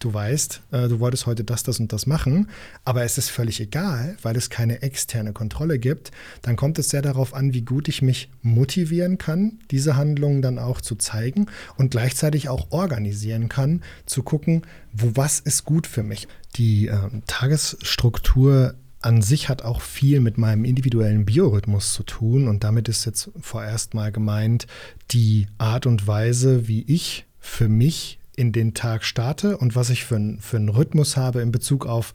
du 0.00 0.12
weißt, 0.12 0.62
äh, 0.72 0.88
du 0.88 1.00
wolltest 1.00 1.26
heute 1.26 1.44
das, 1.44 1.62
das 1.62 1.78
und 1.78 1.92
das 1.92 2.06
machen, 2.06 2.48
aber 2.84 3.04
es 3.04 3.18
ist 3.18 3.30
völlig 3.30 3.60
egal, 3.60 4.16
weil 4.22 4.36
es 4.36 4.50
keine 4.50 4.82
externe 4.82 5.32
Kontrolle 5.32 5.78
gibt, 5.78 6.10
dann 6.42 6.56
kommt 6.56 6.78
es 6.78 6.88
sehr 6.88 7.02
darauf 7.02 7.34
an, 7.34 7.54
wie 7.54 7.62
gut 7.62 7.88
ich 7.88 8.02
mich 8.02 8.30
motivieren 8.42 9.16
kann, 9.16 9.60
diese 9.70 9.96
Handlungen 9.96 10.42
dann 10.42 10.58
auch 10.58 10.80
zu 10.80 10.96
zeigen 10.96 11.46
und 11.76 11.92
gleichzeitig 11.92 12.48
auch 12.48 12.70
organisieren 12.70 13.48
kann, 13.48 13.82
zu 14.06 14.22
gucken, 14.22 14.62
wo 14.92 15.12
was 15.14 15.38
ist 15.40 15.64
gut 15.64 15.86
für 15.86 16.02
mich. 16.02 16.26
Die 16.56 16.88
äh, 16.88 16.96
Tagesstruktur 17.26 18.74
an 19.02 19.22
sich 19.22 19.48
hat 19.48 19.62
auch 19.62 19.80
viel 19.80 20.20
mit 20.20 20.38
meinem 20.38 20.64
individuellen 20.64 21.24
Biorhythmus 21.24 21.92
zu 21.92 22.02
tun 22.02 22.48
und 22.48 22.64
damit 22.64 22.88
ist 22.88 23.04
jetzt 23.04 23.30
vorerst 23.40 23.94
mal 23.94 24.12
gemeint 24.12 24.66
die 25.10 25.46
Art 25.58 25.86
und 25.86 26.06
Weise, 26.06 26.68
wie 26.68 26.82
ich 26.82 27.26
für 27.38 27.68
mich 27.68 28.18
in 28.36 28.52
den 28.52 28.74
Tag 28.74 29.04
starte 29.04 29.58
und 29.58 29.74
was 29.76 29.90
ich 29.90 30.04
für, 30.04 30.36
für 30.40 30.56
einen 30.56 30.68
Rhythmus 30.68 31.16
habe 31.16 31.42
in 31.42 31.52
Bezug 31.52 31.86
auf 31.86 32.14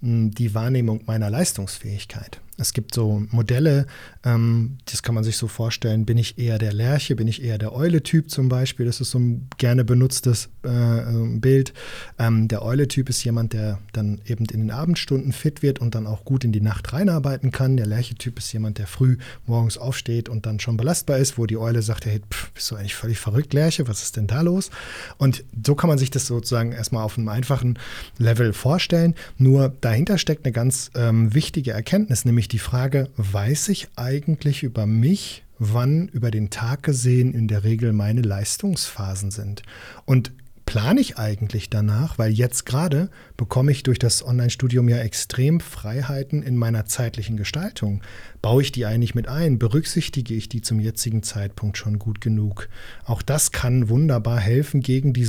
hm, 0.00 0.32
die 0.32 0.54
Wahrnehmung 0.54 1.02
meiner 1.06 1.30
Leistungsfähigkeit. 1.30 2.40
Es 2.58 2.74
gibt 2.74 2.94
so 2.94 3.22
Modelle, 3.30 3.86
ähm, 4.24 4.78
das 4.84 5.02
kann 5.02 5.14
man 5.14 5.24
sich 5.24 5.38
so 5.38 5.48
vorstellen, 5.48 6.04
bin 6.04 6.18
ich 6.18 6.38
eher 6.38 6.58
der 6.58 6.72
Lerche, 6.72 7.16
bin 7.16 7.26
ich 7.26 7.42
eher 7.42 7.56
der 7.56 7.74
Eule-Typ 7.74 8.30
zum 8.30 8.48
Beispiel, 8.48 8.84
das 8.84 9.00
ist 9.00 9.10
so 9.10 9.18
ein 9.18 9.48
gerne 9.56 9.84
benutztes 9.84 10.50
äh, 10.64 10.68
ähm, 10.68 11.40
Bild. 11.40 11.72
Ähm, 12.18 12.48
der 12.48 12.62
Eule-Typ 12.62 13.08
ist 13.08 13.24
jemand, 13.24 13.54
der 13.54 13.78
dann 13.92 14.20
eben 14.26 14.44
in 14.44 14.60
den 14.60 14.70
Abendstunden 14.70 15.32
fit 15.32 15.62
wird 15.62 15.80
und 15.80 15.94
dann 15.94 16.06
auch 16.06 16.24
gut 16.24 16.44
in 16.44 16.52
die 16.52 16.60
Nacht 16.60 16.92
reinarbeiten 16.92 17.52
kann. 17.52 17.76
Der 17.76 17.86
Lerche-Typ 17.86 18.38
ist 18.38 18.52
jemand, 18.52 18.78
der 18.78 18.86
früh 18.86 19.16
morgens 19.46 19.78
aufsteht 19.78 20.28
und 20.28 20.44
dann 20.44 20.60
schon 20.60 20.76
belastbar 20.76 21.18
ist, 21.18 21.38
wo 21.38 21.46
die 21.46 21.56
Eule 21.56 21.80
sagt, 21.80 22.04
hey, 22.04 22.20
pff, 22.30 22.52
bist 22.52 22.70
du 22.70 22.76
eigentlich 22.76 22.94
völlig 22.94 23.18
verrückt, 23.18 23.54
Lerche, 23.54 23.88
was 23.88 24.02
ist 24.02 24.16
denn 24.16 24.26
da 24.26 24.42
los? 24.42 24.70
Und 25.16 25.42
so 25.64 25.74
kann 25.74 25.88
man 25.88 25.98
sich 25.98 26.10
das 26.10 26.26
sozusagen 26.26 26.72
erstmal 26.72 27.02
auf 27.02 27.16
einem 27.16 27.28
einfachen 27.28 27.78
Level 28.18 28.52
vorstellen. 28.52 29.14
Nur 29.38 29.74
dahinter 29.80 30.18
steckt 30.18 30.44
eine 30.44 30.52
ganz 30.52 30.90
ähm, 30.94 31.34
wichtige 31.34 31.72
Erkenntnis, 31.72 32.24
nämlich 32.24 32.41
die 32.48 32.58
Frage, 32.58 33.10
weiß 33.16 33.68
ich 33.68 33.88
eigentlich 33.96 34.62
über 34.62 34.86
mich, 34.86 35.44
wann 35.58 36.08
über 36.08 36.30
den 36.30 36.50
Tag 36.50 36.82
gesehen 36.82 37.34
in 37.34 37.48
der 37.48 37.64
Regel 37.64 37.92
meine 37.92 38.22
Leistungsphasen 38.22 39.30
sind? 39.30 39.62
Und 40.04 40.32
plane 40.72 41.00
ich 41.00 41.18
eigentlich 41.18 41.70
danach? 41.70 42.18
Weil 42.18 42.32
jetzt 42.32 42.64
gerade 42.64 43.10
bekomme 43.36 43.72
ich 43.72 43.82
durch 43.82 43.98
das 43.98 44.24
Online-Studium 44.24 44.88
ja 44.88 44.98
extrem 44.98 45.60
Freiheiten 45.60 46.42
in 46.42 46.56
meiner 46.56 46.86
zeitlichen 46.86 47.36
Gestaltung. 47.36 48.02
Baue 48.40 48.62
ich 48.62 48.72
die 48.72 48.86
eigentlich 48.86 49.14
mit 49.14 49.28
ein? 49.28 49.58
Berücksichtige 49.58 50.34
ich 50.34 50.48
die 50.48 50.62
zum 50.62 50.80
jetzigen 50.80 51.22
Zeitpunkt 51.22 51.76
schon 51.76 51.98
gut 51.98 52.20
genug? 52.20 52.68
Auch 53.04 53.22
das 53.22 53.52
kann 53.52 53.88
wunderbar 53.88 54.40
helfen 54.40 54.80
gegen 54.80 55.12
die 55.12 55.24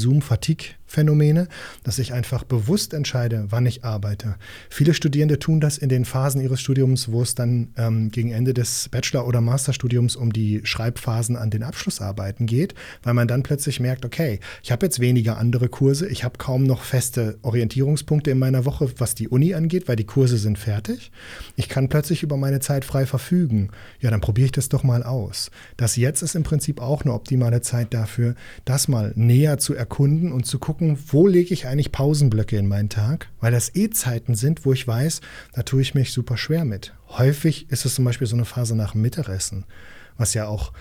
Zoom-Fatigue-Phänomene, 0.94 1.48
dass 1.84 2.00
ich 2.00 2.14
einfach 2.14 2.44
bewusst 2.44 2.94
entscheide, 2.94 3.46
wann 3.50 3.66
ich 3.66 3.84
arbeite. 3.84 4.36
Viele 4.70 4.94
Studierende 4.94 5.40
tun 5.40 5.60
das 5.60 5.78
in 5.78 5.90
den 5.90 6.06
Phasen 6.06 6.42
ihres 6.42 6.62
Studiums, 6.62 7.12
wo 7.12 7.22
es 7.22 7.36
dann 7.36 7.70
ähm, 7.78 8.10
gegen 8.10 8.32
Ende 8.32 8.54
des 8.54 8.90
Bachelor- 8.90 9.28
oder 9.28 9.42
Masterstudiums 9.42 10.16
um 10.16 10.32
die 10.32 10.62
Schreibphasen 10.64 11.36
an 11.36 11.50
den 11.50 11.64
Abschlussarbeiten 11.64 12.46
geht, 12.46 12.76
weil 13.02 13.14
man 13.14 13.28
dann 13.28 13.44
plötzlich 13.44 13.80
merkt, 13.80 14.06
okay, 14.06 14.40
ich 14.62 14.72
habe 14.72 14.86
jetzt 14.86 15.00
weniger 15.00 15.38
andere 15.38 15.70
Kurse, 15.70 16.08
ich 16.08 16.24
habe 16.24 16.38
kaum 16.38 16.64
noch 16.64 16.84
feste 16.84 17.38
Orientierungspunkte 17.42 18.32
in 18.32 18.40
meiner 18.40 18.66
Woche, 18.66 18.92
was 18.98 19.16
die 19.16 19.28
Uni 19.28 19.54
angeht, 19.54 19.88
weil 19.88 19.96
die 19.96 20.06
Kurse 20.06 20.38
sind 20.38 20.58
fertig. 20.58 21.12
Ich 21.56 21.70
kann 21.70 21.90
plötzlich 21.90 22.24
über 22.24 22.38
meine 22.38 22.60
Zeit 22.60 22.86
frei 22.86 23.06
verfügen. 23.06 23.70
Ja, 24.00 24.12
dann 24.12 24.22
probiere 24.22 24.46
ich 24.46 24.52
das 24.52 24.70
doch 24.70 24.84
mal 24.84 25.04
aus. 25.04 25.52
Das 25.78 25.96
jetzt 25.96 26.22
ist 26.22 26.36
im 26.36 26.44
Prinzip 26.44 26.82
auch 26.82 27.04
eine 27.04 27.14
optimale 27.14 27.62
Zeit 27.62 27.94
dafür, 27.94 28.36
das 28.66 28.88
mal 28.88 29.14
näher 29.16 29.58
zu 29.58 29.74
erkunden 29.74 30.32
und 30.32 30.46
zu 30.46 30.60
gucken, 30.60 30.83
wo 31.12 31.28
lege 31.28 31.54
ich 31.54 31.68
eigentlich 31.68 31.92
Pausenblöcke 31.92 32.58
in 32.58 32.68
meinen 32.68 32.90
Tag, 32.90 33.30
weil 33.40 33.52
das 33.52 33.76
eh 33.76 33.90
Zeiten 33.90 34.36
sind, 34.36 34.66
wo 34.66 34.74
ich 34.74 34.88
weiß, 34.88 35.22
da 35.54 35.64
tue 35.64 35.82
ich 35.82 35.96
mich 35.96 36.12
super 36.12 36.38
schwer 36.38 36.66
mit. 36.66 36.94
Häufig 37.10 37.70
ist 37.70 37.86
es 37.86 37.96
zum 37.96 38.06
Beispiel 38.06 38.28
so 38.28 38.36
eine 38.36 38.46
Phase 38.46 38.76
nach 38.76 38.92
dem 38.92 39.02
Mittagessen, 39.02 39.66
was 40.18 40.34
ja 40.34 40.48
auch 40.48 40.72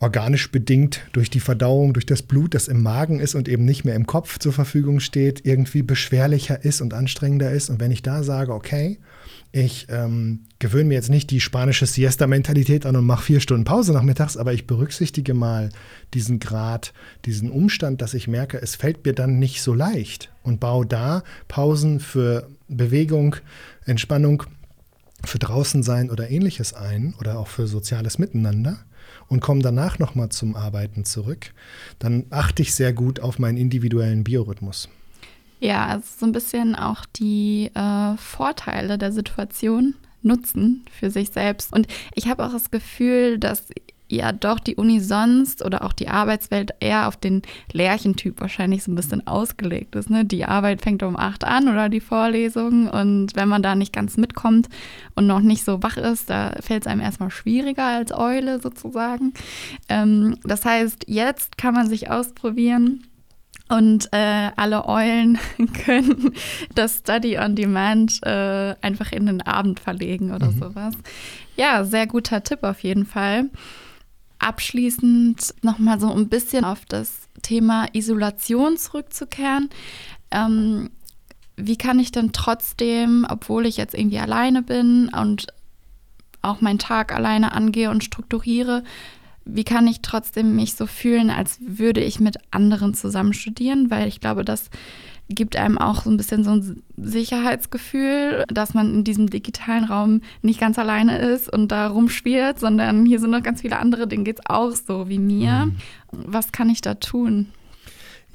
organisch 0.00 0.50
bedingt 0.50 1.02
durch 1.12 1.28
die 1.28 1.40
Verdauung, 1.40 1.92
durch 1.92 2.06
das 2.06 2.22
Blut, 2.22 2.54
das 2.54 2.68
im 2.68 2.82
Magen 2.82 3.20
ist 3.20 3.34
und 3.34 3.48
eben 3.48 3.64
nicht 3.66 3.84
mehr 3.84 3.94
im 3.94 4.06
Kopf 4.06 4.38
zur 4.38 4.52
Verfügung 4.52 4.98
steht, 4.98 5.44
irgendwie 5.44 5.82
beschwerlicher 5.82 6.64
ist 6.64 6.80
und 6.80 6.94
anstrengender 6.94 7.50
ist. 7.50 7.68
Und 7.68 7.80
wenn 7.80 7.90
ich 7.90 8.02
da 8.02 8.22
sage, 8.22 8.54
okay, 8.54 8.98
ich 9.52 9.86
ähm, 9.88 10.40
gewöhne 10.60 10.84
mir 10.84 10.94
jetzt 10.94 11.10
nicht 11.10 11.30
die 11.30 11.40
spanische 11.40 11.86
Siesta-Mentalität 11.86 12.86
an 12.86 12.94
und 12.94 13.04
mache 13.04 13.24
vier 13.24 13.40
Stunden 13.40 13.64
Pause 13.64 13.92
nachmittags, 13.92 14.36
aber 14.36 14.52
ich 14.52 14.66
berücksichtige 14.66 15.34
mal 15.34 15.70
diesen 16.14 16.38
Grad, 16.38 16.92
diesen 17.24 17.50
Umstand, 17.50 18.00
dass 18.00 18.14
ich 18.14 18.28
merke, 18.28 18.62
es 18.62 18.76
fällt 18.76 19.04
mir 19.04 19.12
dann 19.12 19.38
nicht 19.38 19.62
so 19.62 19.74
leicht 19.74 20.30
und 20.44 20.60
baue 20.60 20.86
da 20.86 21.24
Pausen 21.48 21.98
für 21.98 22.48
Bewegung, 22.68 23.36
Entspannung, 23.84 24.44
für 25.24 25.38
draußen 25.38 25.82
sein 25.82 26.10
oder 26.10 26.30
ähnliches 26.30 26.72
ein 26.72 27.14
oder 27.18 27.38
auch 27.38 27.48
für 27.48 27.66
soziales 27.66 28.18
Miteinander 28.18 28.78
und 29.28 29.40
komme 29.40 29.62
danach 29.62 29.98
nochmal 29.98 30.28
zum 30.28 30.54
Arbeiten 30.54 31.04
zurück, 31.04 31.52
dann 31.98 32.26
achte 32.30 32.62
ich 32.62 32.74
sehr 32.74 32.92
gut 32.92 33.20
auf 33.20 33.38
meinen 33.38 33.58
individuellen 33.58 34.24
Biorhythmus. 34.24 34.88
Ja, 35.60 35.86
also 35.86 36.04
so 36.18 36.26
ein 36.26 36.32
bisschen 36.32 36.74
auch 36.74 37.04
die 37.04 37.70
äh, 37.74 38.16
Vorteile 38.16 38.98
der 38.98 39.12
Situation 39.12 39.94
nutzen 40.22 40.84
für 40.90 41.10
sich 41.10 41.30
selbst. 41.30 41.72
Und 41.72 41.86
ich 42.14 42.28
habe 42.28 42.44
auch 42.44 42.52
das 42.52 42.70
Gefühl, 42.70 43.38
dass 43.38 43.66
ja 44.10 44.32
doch 44.32 44.58
die 44.58 44.74
Uni 44.74 45.00
sonst 45.00 45.64
oder 45.64 45.84
auch 45.84 45.92
die 45.92 46.08
Arbeitswelt 46.08 46.72
eher 46.80 47.06
auf 47.06 47.16
den 47.16 47.42
Lärchentyp 47.72 48.40
wahrscheinlich 48.40 48.82
so 48.82 48.90
ein 48.90 48.96
bisschen 48.96 49.26
ausgelegt 49.26 49.94
ist. 49.94 50.10
Ne? 50.10 50.24
Die 50.24 50.44
Arbeit 50.44 50.82
fängt 50.82 51.02
um 51.02 51.16
acht 51.16 51.44
an 51.44 51.68
oder 51.68 51.88
die 51.88 52.00
Vorlesung 52.00 52.88
und 52.88 53.36
wenn 53.36 53.48
man 53.48 53.62
da 53.62 53.74
nicht 53.74 53.92
ganz 53.92 54.16
mitkommt 54.16 54.68
und 55.14 55.26
noch 55.26 55.40
nicht 55.40 55.64
so 55.64 55.82
wach 55.82 55.96
ist, 55.96 56.28
da 56.28 56.54
fällt 56.60 56.82
es 56.82 56.86
einem 56.88 57.00
erstmal 57.00 57.30
schwieriger 57.30 57.86
als 57.86 58.12
Eule 58.12 58.60
sozusagen. 58.60 59.32
Ähm, 59.88 60.38
das 60.42 60.64
heißt, 60.64 61.04
jetzt 61.06 61.56
kann 61.56 61.74
man 61.74 61.88
sich 61.88 62.10
ausprobieren. 62.10 63.04
Und 63.70 64.08
äh, 64.12 64.50
alle 64.56 64.86
Eulen 64.86 65.38
können 65.84 66.34
das 66.74 66.98
Study 66.98 67.38
on 67.38 67.54
Demand 67.54 68.20
äh, 68.26 68.74
einfach 68.82 69.12
in 69.12 69.26
den 69.26 69.42
Abend 69.42 69.80
verlegen 69.80 70.34
oder 70.34 70.50
mhm. 70.50 70.58
sowas. 70.58 70.94
Ja, 71.56 71.84
sehr 71.84 72.06
guter 72.06 72.42
Tipp 72.42 72.62
auf 72.62 72.80
jeden 72.80 73.06
Fall 73.06 73.48
abschließend 74.40 75.54
nochmal 75.62 76.00
so 76.00 76.12
ein 76.12 76.28
bisschen 76.28 76.64
auf 76.64 76.84
das 76.86 77.28
Thema 77.42 77.86
Isolation 77.92 78.76
zurückzukehren. 78.76 79.68
Ähm, 80.30 80.90
wie 81.56 81.76
kann 81.76 81.98
ich 81.98 82.10
denn 82.10 82.32
trotzdem, 82.32 83.26
obwohl 83.28 83.66
ich 83.66 83.76
jetzt 83.76 83.94
irgendwie 83.94 84.18
alleine 84.18 84.62
bin 84.62 85.10
und 85.10 85.48
auch 86.42 86.62
meinen 86.62 86.78
Tag 86.78 87.14
alleine 87.14 87.52
angehe 87.52 87.90
und 87.90 88.02
strukturiere, 88.02 88.82
wie 89.54 89.64
kann 89.64 89.86
ich 89.86 90.00
trotzdem 90.02 90.56
mich 90.56 90.74
so 90.74 90.86
fühlen, 90.86 91.30
als 91.30 91.58
würde 91.60 92.02
ich 92.02 92.20
mit 92.20 92.36
anderen 92.50 92.94
zusammen 92.94 93.32
studieren? 93.32 93.90
Weil 93.90 94.08
ich 94.08 94.20
glaube, 94.20 94.44
das 94.44 94.70
gibt 95.28 95.56
einem 95.56 95.78
auch 95.78 96.02
so 96.02 96.10
ein 96.10 96.16
bisschen 96.16 96.44
so 96.44 96.50
ein 96.50 96.82
Sicherheitsgefühl, 96.96 98.44
dass 98.48 98.74
man 98.74 98.92
in 98.92 99.04
diesem 99.04 99.30
digitalen 99.30 99.84
Raum 99.84 100.22
nicht 100.42 100.60
ganz 100.60 100.78
alleine 100.78 101.18
ist 101.18 101.52
und 101.52 101.68
da 101.68 101.86
rumspielt, 101.86 102.58
sondern 102.58 103.06
hier 103.06 103.20
sind 103.20 103.30
noch 103.30 103.42
ganz 103.42 103.60
viele 103.60 103.78
andere, 103.78 104.08
denen 104.08 104.24
geht 104.24 104.40
es 104.40 104.46
auch 104.46 104.72
so 104.72 105.08
wie 105.08 105.18
mir. 105.18 105.66
Mhm. 105.66 105.76
Was 106.10 106.52
kann 106.52 106.68
ich 106.68 106.80
da 106.80 106.94
tun? 106.94 107.46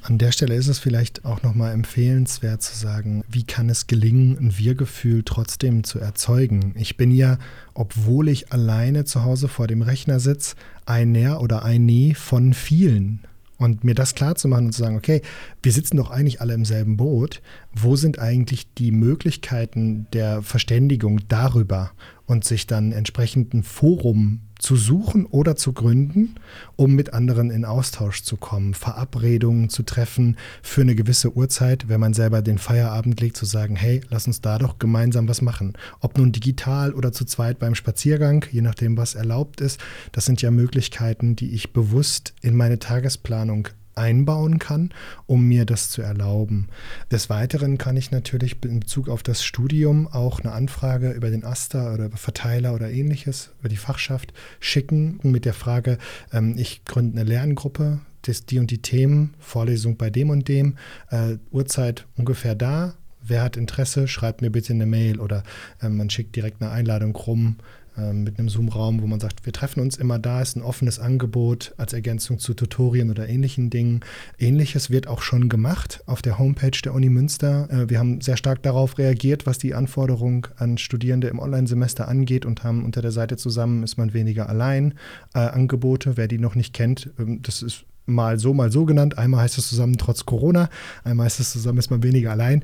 An 0.08 0.20
der 0.20 0.32
Stelle 0.32 0.53
ist 0.53 0.68
es 0.68 0.78
vielleicht 0.78 1.26
auch 1.26 1.41
nochmal 1.41 1.74
empfehlenswert 1.74 2.62
zu 2.62 2.78
sagen, 2.78 3.24
wie 3.28 3.41
kann 3.41 3.70
es 3.70 3.88
gelingen, 3.88 4.38
ein 4.38 4.56
Wir-Gefühl 4.56 5.24
trotzdem 5.26 5.84
zu 5.84 5.97
erzeugen. 5.97 6.76
Ich 6.78 6.95
bin 6.95 7.10
ja, 7.10 7.39
obwohl 7.74 8.30
ich 8.30 8.53
alleine 8.53 9.06
zu 9.06 9.24
Hause 9.24 9.47
vor 9.47 9.66
dem 9.66 9.82
Rechner 9.82 10.20
sitze, 10.20 10.58
einer 10.86 11.41
oder 11.41 11.66
eine 11.66 12.14
von 12.14 12.53
vielen. 12.53 13.22
Und 13.58 13.84
mir 13.84 13.95
das 13.95 14.14
klar 14.14 14.36
zu 14.36 14.47
machen 14.47 14.68
und 14.68 14.74
zu 14.74 14.82
sagen, 14.84 14.95
okay, 14.95 15.24
wir 15.64 15.72
sitzen 15.72 15.97
doch 15.97 16.12
eigentlich 16.12 16.39
alle 16.39 16.53
im 16.53 16.66
selben 16.66 16.97
Boot. 16.97 17.41
Wo 17.74 17.95
sind 17.95 18.20
eigentlich 18.20 18.72
die 18.76 18.91
Möglichkeiten 18.91 20.06
der 20.14 20.43
Verständigung 20.43 21.22
darüber 21.30 21.93
und 22.28 22.45
sich 22.45 22.68
dann 22.68 22.91
entsprechend 22.91 23.56
ein 23.56 23.64
Forum 23.64 24.41
zu 24.60 24.76
suchen 24.76 25.26
oder 25.26 25.56
zu 25.56 25.74
gründen, 25.74 26.36
um 26.76 26.93
mit 26.95 27.14
anderen 27.14 27.51
in 27.51 27.66
Austausch 27.66 28.24
zu 28.24 28.38
kommen, 28.38 28.74
Verabredungen 28.74 29.70
zu 29.70 29.84
treffen 29.84 30.38
für 30.62 30.82
eine 30.82 30.95
gewisse 30.95 31.36
Uhrzeit, 31.36 31.89
wenn 31.89 31.99
man 31.99 32.14
selber 32.14 32.41
den 32.41 32.58
Feierabend 32.58 33.20
legt, 33.22 33.38
zu 33.38 33.45
sagen, 33.45 33.76
hey, 33.76 34.01
lass 34.10 34.28
uns 34.28 34.41
da 34.41 34.58
doch 34.58 34.80
gemeinsam 34.80 35.28
was 35.28 35.41
machen. 35.41 35.74
Ob 35.99 36.18
nun 36.18 36.32
digital 36.32 36.93
oder 36.93 37.12
zu 37.12 37.26
zweit 37.26 37.60
beim 37.60 37.76
Spaziergang, 37.76 38.45
je 38.51 38.62
nachdem, 38.62 38.97
was 38.97 39.16
erlaubt 39.16 39.62
ist, 39.62 39.80
das 40.12 40.26
sind 40.26 40.41
ja 40.41 40.51
Möglichkeiten, 40.51 41.36
die 41.36 41.51
ich 41.51 41.74
bewusst 41.74 42.34
in 42.41 42.56
meine 42.56 42.80
Tagesplanung 42.80 43.70
einbauen 43.96 44.60
kann, 44.60 44.93
um 45.26 45.48
mir 45.48 45.66
das 45.66 45.89
zu 45.89 46.02
erlauben. 46.02 46.68
Des 47.12 47.30
Weiteren 47.30 47.78
kann 47.78 47.98
ich 47.98 48.12
natürlich 48.12 48.58
in 48.64 48.80
Bezug 48.80 49.10
auf 49.10 49.24
das 49.24 49.43
Studium 49.43 50.08
auch 50.08 50.39
eine 50.39 50.52
Anfrage 50.52 51.12
über 51.12 51.30
den 51.30 51.43
Aster 51.43 51.93
oder 51.93 52.06
über 52.06 52.18
Verteiler 52.18 52.74
oder 52.74 52.91
ähnliches, 52.91 53.52
über 53.60 53.70
die 53.70 53.78
Fachschaft 53.78 54.34
schicken 54.60 55.20
mit 55.24 55.46
der 55.46 55.54
Frage, 55.54 55.98
ähm, 56.32 56.56
ich 56.58 56.86
gründe 56.86 57.20
eine 57.20 57.30
Lerngruppe, 57.30 58.00
das, 58.24 58.46
die 58.46 58.60
und 58.60 58.72
die 58.72 58.82
Themen, 58.82 59.36
Vorlesung 59.39 59.98
bei 59.98 60.10
dem 60.10 60.30
und 60.30 60.48
dem, 60.48 60.78
äh, 61.10 61.38
Uhrzeit 61.52 62.06
ungefähr 62.18 62.56
da. 62.56 62.96
Wer 63.28 63.41
hat 63.41 63.58
Interesse, 63.58 64.08
schreibt 64.08 64.41
mir 64.41 64.52
bitte 64.52 64.74
eine 64.74 64.86
Mail 64.86 65.20
oder 65.20 65.43
äh, 65.82 65.89
man 65.89 66.10
schickt 66.10 66.36
direkt 66.36 66.62
eine 66.62 66.72
Einladung 66.72 67.16
rum 67.16 67.38
ähm, 67.48 67.56
mit 67.98 68.39
einem 68.39 68.50
Zoom-Raum, 68.50 69.02
wo 69.02 69.08
man 69.08 69.20
sagt, 69.20 69.46
wir 69.46 69.54
treffen 69.54 69.80
uns 69.80 69.98
immer 69.98 70.20
da, 70.20 70.41
ist 70.41 70.56
ein 70.58 70.62
offenes 70.62 71.00
Angebot 71.00 71.74
als 71.78 71.93
Ergänzung 71.93 72.39
zu 72.39 72.54
Tutorien 72.54 73.10
oder 73.10 73.30
ähnlichen 73.30 73.70
Dingen. 73.70 74.02
Ähnliches 74.38 74.89
wird 74.89 75.08
auch 75.08 75.22
schon 75.22 75.50
gemacht 75.50 76.04
auf 76.06 76.22
der 76.22 76.38
Homepage 76.38 76.78
der 76.84 76.93
Uni 76.93 77.10
Münster. 77.10 77.70
Äh, 77.70 77.89
wir 77.89 78.00
haben 78.00 78.22
sehr 78.22 78.38
stark 78.38 78.64
darauf 78.64 78.98
reagiert, 78.98 79.46
was 79.46 79.58
die 79.58 79.74
Anforderung 79.74 80.48
an 80.58 80.78
Studierende 80.78 81.28
im 81.28 81.39
Online-Semester 81.39 82.08
angeht 82.08 82.46
und 82.46 82.64
haben 82.64 82.84
unter 82.84 83.02
der 83.02 83.12
Seite 83.12 83.38
zusammen 83.38 83.84
ist 83.84 83.98
man 83.98 84.14
weniger 84.14 84.50
allein 84.50 84.96
äh, 85.34 85.39
Angebote. 85.39 86.18
Wer 86.18 86.28
die 86.28 86.38
noch 86.38 86.56
nicht 86.56 86.74
kennt, 86.74 87.12
ähm, 87.20 87.41
das 87.41 87.62
ist 87.62 87.86
mal 88.06 88.39
so, 88.39 88.54
mal 88.54 88.72
so 88.72 88.86
genannt. 88.86 89.18
Einmal 89.18 89.41
heißt 89.41 89.58
es 89.58 89.70
zusammen 89.70 89.98
trotz 89.98 90.26
Corona, 90.26 90.70
einmal 91.04 91.26
heißt 91.26 91.39
es 91.39 91.52
zusammen 91.52 91.80
ist 91.80 91.89
man 91.89 92.04
weniger 92.04 92.32
allein. 92.32 92.64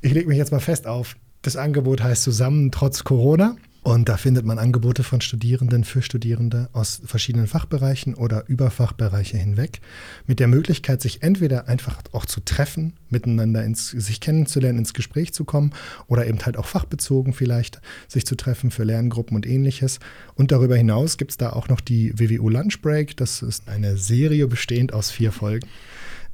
Ich 0.00 0.12
lege 0.12 0.28
mich 0.28 0.38
jetzt 0.38 0.52
mal 0.52 0.60
fest 0.60 0.86
auf, 0.86 1.16
das 1.42 1.56
Angebot 1.56 2.02
heißt 2.02 2.22
zusammen 2.22 2.70
trotz 2.70 3.04
Corona. 3.04 3.56
Und 3.86 4.08
da 4.08 4.16
findet 4.16 4.44
man 4.44 4.58
Angebote 4.58 5.04
von 5.04 5.20
Studierenden 5.20 5.84
für 5.84 6.02
Studierende 6.02 6.68
aus 6.72 7.00
verschiedenen 7.04 7.46
Fachbereichen 7.46 8.16
oder 8.16 8.42
über 8.48 8.72
Fachbereiche 8.72 9.36
hinweg, 9.36 9.80
mit 10.26 10.40
der 10.40 10.48
Möglichkeit, 10.48 11.00
sich 11.00 11.22
entweder 11.22 11.68
einfach 11.68 12.02
auch 12.10 12.26
zu 12.26 12.40
treffen, 12.40 12.94
miteinander 13.10 13.62
ins, 13.62 13.90
sich 13.90 14.18
kennenzulernen, 14.18 14.80
ins 14.80 14.92
Gespräch 14.92 15.32
zu 15.32 15.44
kommen 15.44 15.72
oder 16.08 16.26
eben 16.26 16.44
halt 16.44 16.56
auch 16.56 16.66
fachbezogen 16.66 17.32
vielleicht 17.32 17.80
sich 18.08 18.26
zu 18.26 18.34
treffen 18.34 18.72
für 18.72 18.82
Lerngruppen 18.82 19.36
und 19.36 19.46
ähnliches. 19.46 20.00
Und 20.34 20.50
darüber 20.50 20.74
hinaus 20.74 21.16
gibt 21.16 21.30
es 21.30 21.36
da 21.36 21.50
auch 21.50 21.68
noch 21.68 21.80
die 21.80 22.12
WWU 22.18 22.48
Lunch 22.48 22.82
Break. 22.82 23.16
Das 23.16 23.40
ist 23.40 23.68
eine 23.68 23.98
Serie 23.98 24.48
bestehend 24.48 24.92
aus 24.92 25.12
vier 25.12 25.30
Folgen 25.30 25.68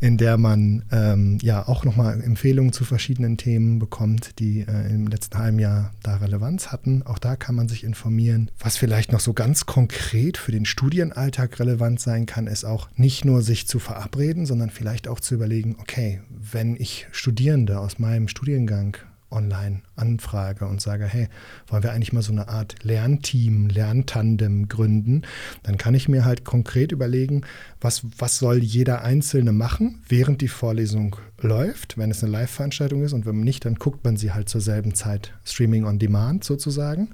in 0.03 0.17
der 0.17 0.37
man 0.37 0.85
ähm, 0.91 1.39
ja 1.43 1.69
auch 1.69 1.85
nochmal 1.85 2.21
Empfehlungen 2.21 2.73
zu 2.73 2.85
verschiedenen 2.85 3.37
Themen 3.37 3.79
bekommt, 3.79 4.41
die 4.41 4.63
äh, 4.63 4.93
im 4.93 5.07
letzten 5.07 5.39
halben 5.39 5.61
Jahr 5.61 5.93
da 6.03 6.17
Relevanz 6.17 6.73
hatten. 6.73 7.05
Auch 7.05 7.21
da 7.21 7.37
kann 7.37 7.55
man 7.55 7.69
sich 7.69 7.85
informieren. 7.85 8.51
Was 8.59 8.77
vielleicht 8.77 9.13
noch 9.13 9.21
so 9.21 9.33
ganz 9.33 9.65
konkret 9.65 10.39
für 10.39 10.51
den 10.51 10.65
Studienalltag 10.65 11.61
relevant 11.61 12.01
sein 12.01 12.27
kann, 12.27 12.49
ist 12.49 12.65
auch 12.65 12.89
nicht 12.97 13.25
nur 13.25 13.43
sich 13.43 13.69
zu 13.69 13.79
verabreden, 13.79 14.45
sondern 14.45 14.71
vielleicht 14.71 15.07
auch 15.07 15.21
zu 15.21 15.37
überlegen, 15.37 15.77
okay, 15.79 16.21
wenn 16.31 16.75
ich 16.75 17.07
Studierende 17.13 17.79
aus 17.79 18.01
meinem 18.01 18.27
Studiengang 18.27 18.97
online 19.31 19.83
anfrage 20.03 20.67
und 20.67 20.81
sage, 20.81 21.07
hey, 21.07 21.29
wollen 21.69 21.83
wir 21.83 21.93
eigentlich 21.93 22.13
mal 22.13 22.23
so 22.23 22.33
eine 22.33 22.49
Art 22.49 22.75
Lernteam, 22.83 23.69
Lerntandem 23.69 24.69
gründen, 24.69 25.23
dann 25.63 25.79
kann 25.79 25.95
ich 25.95 26.09
mir 26.09 26.25
halt 26.25 26.45
konkret 26.45 26.93
überlegen, 26.93 27.43
was, 27.81 28.03
was 28.19 28.39
soll 28.39 28.59
jeder 28.59 29.03
Einzelne 29.03 29.53
machen, 29.53 30.03
während 30.09 30.41
die 30.41 30.49
Vorlesung 30.49 31.17
läuft, 31.41 31.99
wenn 31.99 32.11
es 32.11 32.23
eine 32.23 32.33
Live-Veranstaltung 32.33 33.03
ist 33.03 33.13
und 33.13 33.27
wenn 33.27 33.41
nicht, 33.41 33.65
dann 33.65 33.77
guckt 33.77 34.05
man 34.05 34.17
sie 34.17 34.33
halt 34.33 34.49
zur 34.49 34.61
selben 34.61 34.95
Zeit 34.95 35.33
Streaming 35.45 35.85
on 35.85 35.99
Demand 35.99 36.45
sozusagen. 36.45 37.09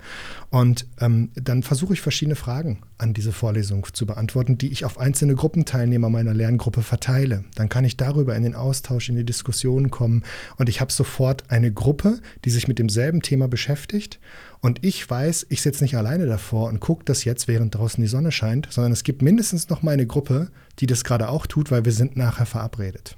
Und 0.51 0.87
ähm, 1.01 1.31
dann 1.35 1.63
versuche 1.63 1.95
ich 1.95 2.01
verschiedene 2.01 2.37
Fragen 2.37 2.79
an 2.99 3.15
diese 3.15 3.33
Vorlesung 3.33 3.87
zu 3.93 4.07
beantworten, 4.07 4.59
die 4.59 4.71
ich 4.71 4.85
auf 4.85 4.99
einzelne 4.99 5.35
Gruppenteilnehmer 5.35 6.11
meiner 6.11 6.35
Lerngruppe 6.35 6.83
verteile. 6.83 7.45
Dann 7.55 7.69
kann 7.69 7.85
ich 7.85 7.97
darüber 7.97 8.35
in 8.37 8.43
den 8.43 8.55
Austausch, 8.55 9.09
in 9.09 9.17
die 9.17 9.25
Diskussion 9.25 9.91
kommen 9.91 10.25
und 10.57 10.69
ich 10.69 10.81
habe 10.81 10.93
sofort 10.93 11.45
eine 11.51 11.73
Gruppe, 11.73 12.19
die 12.45 12.51
sich 12.51 12.69
mit 12.69 12.78
demselben 12.79 13.23
Thema 13.23 13.49
beschäftigt 13.49 14.19
und 14.61 14.85
ich 14.85 15.09
weiß, 15.09 15.47
ich 15.49 15.63
sitze 15.63 15.85
nicht 15.85 15.97
alleine 15.97 16.27
davor 16.27 16.69
und 16.69 16.81
gucke 16.81 17.05
das 17.05 17.25
jetzt, 17.25 17.49
während 17.49 17.75
draußen 17.75 18.03
die 18.03 18.09
Sonne 18.09 18.33
scheint, 18.33 18.69
sondern 18.71 18.93
es 18.93 19.05
gibt 19.05 19.23
mindestens 19.23 19.69
noch 19.69 19.83
mal 19.83 19.93
eine 19.93 20.07
Gruppe, 20.07 20.51
die 20.79 20.87
das 20.87 21.05
gerade 21.05 21.29
auch 21.29 21.47
tut, 21.47 21.71
weil 21.71 21.85
wir 21.85 21.93
sind 21.93 22.17
nachher 22.17 22.47
verabredet. 22.47 23.17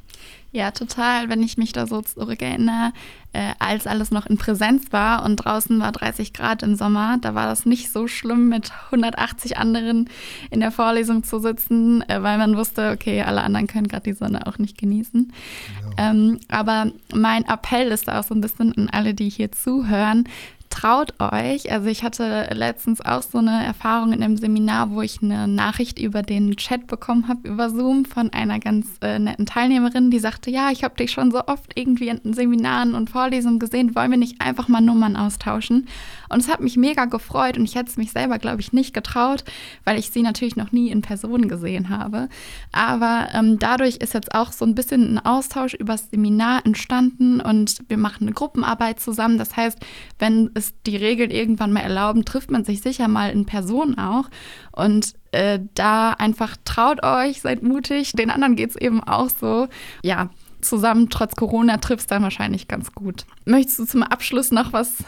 Ja, 0.53 0.73
total. 0.73 1.29
Wenn 1.29 1.43
ich 1.43 1.57
mich 1.57 1.73
da 1.73 1.87
so 1.87 2.03
zurückerinnere, 2.03 2.93
äh, 3.33 3.53
als 3.61 3.87
alles 3.87 4.11
noch 4.11 4.27
in 4.27 4.37
Präsenz 4.37 4.93
war 4.93 5.25
und 5.25 5.37
draußen 5.37 5.79
war 5.79 5.93
30 5.93 6.33
Grad 6.33 6.65
im 6.65 6.75
Sommer, 6.75 7.19
da 7.21 7.37
war 7.37 7.47
das 7.47 7.67
nicht 7.67 7.93
so 7.93 8.09
schlimm, 8.09 8.49
mit 8.49 8.73
180 8.87 9.59
anderen 9.59 10.11
in 10.51 10.59
der 10.59 10.73
Vorlesung 10.73 11.23
zu 11.23 11.39
sitzen, 11.39 12.03
äh, 12.09 12.23
weil 12.23 12.39
man 12.39 12.57
wusste, 12.57 12.91
okay, 12.91 13.23
alle 13.23 13.43
anderen 13.43 13.69
können 13.69 13.87
gerade 13.87 14.11
die 14.11 14.13
Sonne 14.13 14.49
auch 14.49 14.59
nicht 14.59 14.77
genießen. 14.77 15.33
Genau. 15.79 15.93
Ähm, 15.97 16.41
aber 16.49 16.91
mein 17.15 17.45
Appell 17.45 17.93
ist 17.93 18.11
auch 18.11 18.25
so 18.25 18.35
ein 18.35 18.41
bisschen 18.41 18.77
an 18.77 18.89
alle, 18.91 19.15
die 19.15 19.29
hier 19.29 19.53
zuhören, 19.53 20.25
traut 20.71 21.13
euch. 21.19 21.71
Also 21.71 21.89
ich 21.89 22.03
hatte 22.03 22.49
letztens 22.53 23.05
auch 23.05 23.23
so 23.23 23.39
eine 23.39 23.65
Erfahrung 23.65 24.13
in 24.13 24.23
einem 24.23 24.37
Seminar, 24.37 24.91
wo 24.91 25.03
ich 25.03 25.23
eine 25.23 25.47
Nachricht 25.47 25.99
über 25.99 26.23
den 26.23 26.57
Chat 26.57 26.87
bekommen 26.87 27.29
habe, 27.29 27.49
über 27.49 27.69
Zoom 27.69 28.05
von 28.05 28.33
einer 28.33 28.61
ganz 28.61 28.87
äh, 29.03 29.19
netten 29.19 29.47
Teilnehmerin, 29.47 30.11
die 30.11 30.21
sagte, 30.21 30.51
ja, 30.51 30.71
ich 30.71 30.85
habe 30.85 30.97
dich 30.97 31.11
schon 31.11 31.31
so 31.31 31.47
oft 31.47 31.73
irgendwie 31.75 32.09
in 32.09 32.33
Seminaren 32.33 32.95
und 32.95 33.11
Vorlesungen 33.11 33.59
gesehen, 33.59 33.95
wollen 33.95 34.13
wir 34.13 34.19
nicht 34.19 34.41
einfach 34.41 34.69
mal 34.69 34.81
Nummern 34.81 35.17
austauschen? 35.17 35.89
Und 36.31 36.41
es 36.41 36.49
hat 36.49 36.61
mich 36.61 36.77
mega 36.77 37.05
gefreut 37.05 37.59
und 37.59 37.65
ich 37.65 37.75
hätte 37.75 37.91
es 37.91 37.97
mich 37.97 38.13
selber, 38.13 38.39
glaube 38.39 38.61
ich, 38.61 38.73
nicht 38.73 38.95
getraut, 38.95 39.45
weil 39.85 39.99
ich 39.99 40.11
sie 40.11 40.23
natürlich 40.23 40.57
noch 40.57 40.73
nie 40.73 40.91
in 40.91 41.03
Person 41.03 41.49
gesehen 41.49 41.89
habe. 41.89 42.29
Aber 42.73 43.29
ähm, 43.35 43.59
dadurch 43.59 43.97
ist 43.97 44.15
jetzt 44.15 44.35
auch 44.35 44.53
so 44.53 44.65
ein 44.65 44.75
bisschen 44.75 45.15
ein 45.15 45.19
Austausch 45.25 45.75
über 45.75 45.95
das 45.95 46.11
Seminar 46.11 46.65
entstanden 46.65 47.41
und 47.41 47.79
wir 47.89 47.97
machen 47.97 48.23
eine 48.23 48.33
Gruppenarbeit 48.33 49.01
zusammen. 49.01 49.39
Das 49.39 49.57
heißt, 49.57 49.79
wenn 50.19 50.51
es 50.55 50.73
die 50.87 50.97
Regeln 50.97 51.31
irgendwann 51.31 51.73
mal 51.73 51.81
erlauben, 51.81 52.25
trifft 52.25 52.51
man 52.51 52.65
sich 52.65 52.81
sicher 52.81 53.09
mal 53.09 53.31
in 53.31 53.45
Person 53.45 53.99
auch. 53.99 54.31
Und 54.73 55.15
äh, 55.33 55.61
da 55.75 56.13
einfach 56.13 56.57
traut 56.65 57.05
euch, 57.05 57.41
seid 57.41 57.63
mutig. 57.63 58.13
Den 58.13 58.31
anderen 58.31 58.57
geht 58.57 58.71
es 58.71 58.77
eben 58.77 59.03
auch 59.03 59.29
so. 59.29 59.69
Ja, 60.03 60.31
zusammen 60.61 61.09
trotz 61.11 61.37
Corona 61.37 61.79
trifft 61.79 62.01
es 62.01 62.07
dann 62.07 62.23
wahrscheinlich 62.23 62.69
ganz 62.69 62.93
gut. 62.93 63.25
Möchtest 63.45 63.79
du 63.79 63.85
zum 63.85 64.03
Abschluss 64.03 64.51
noch 64.51 64.73
was 64.73 65.05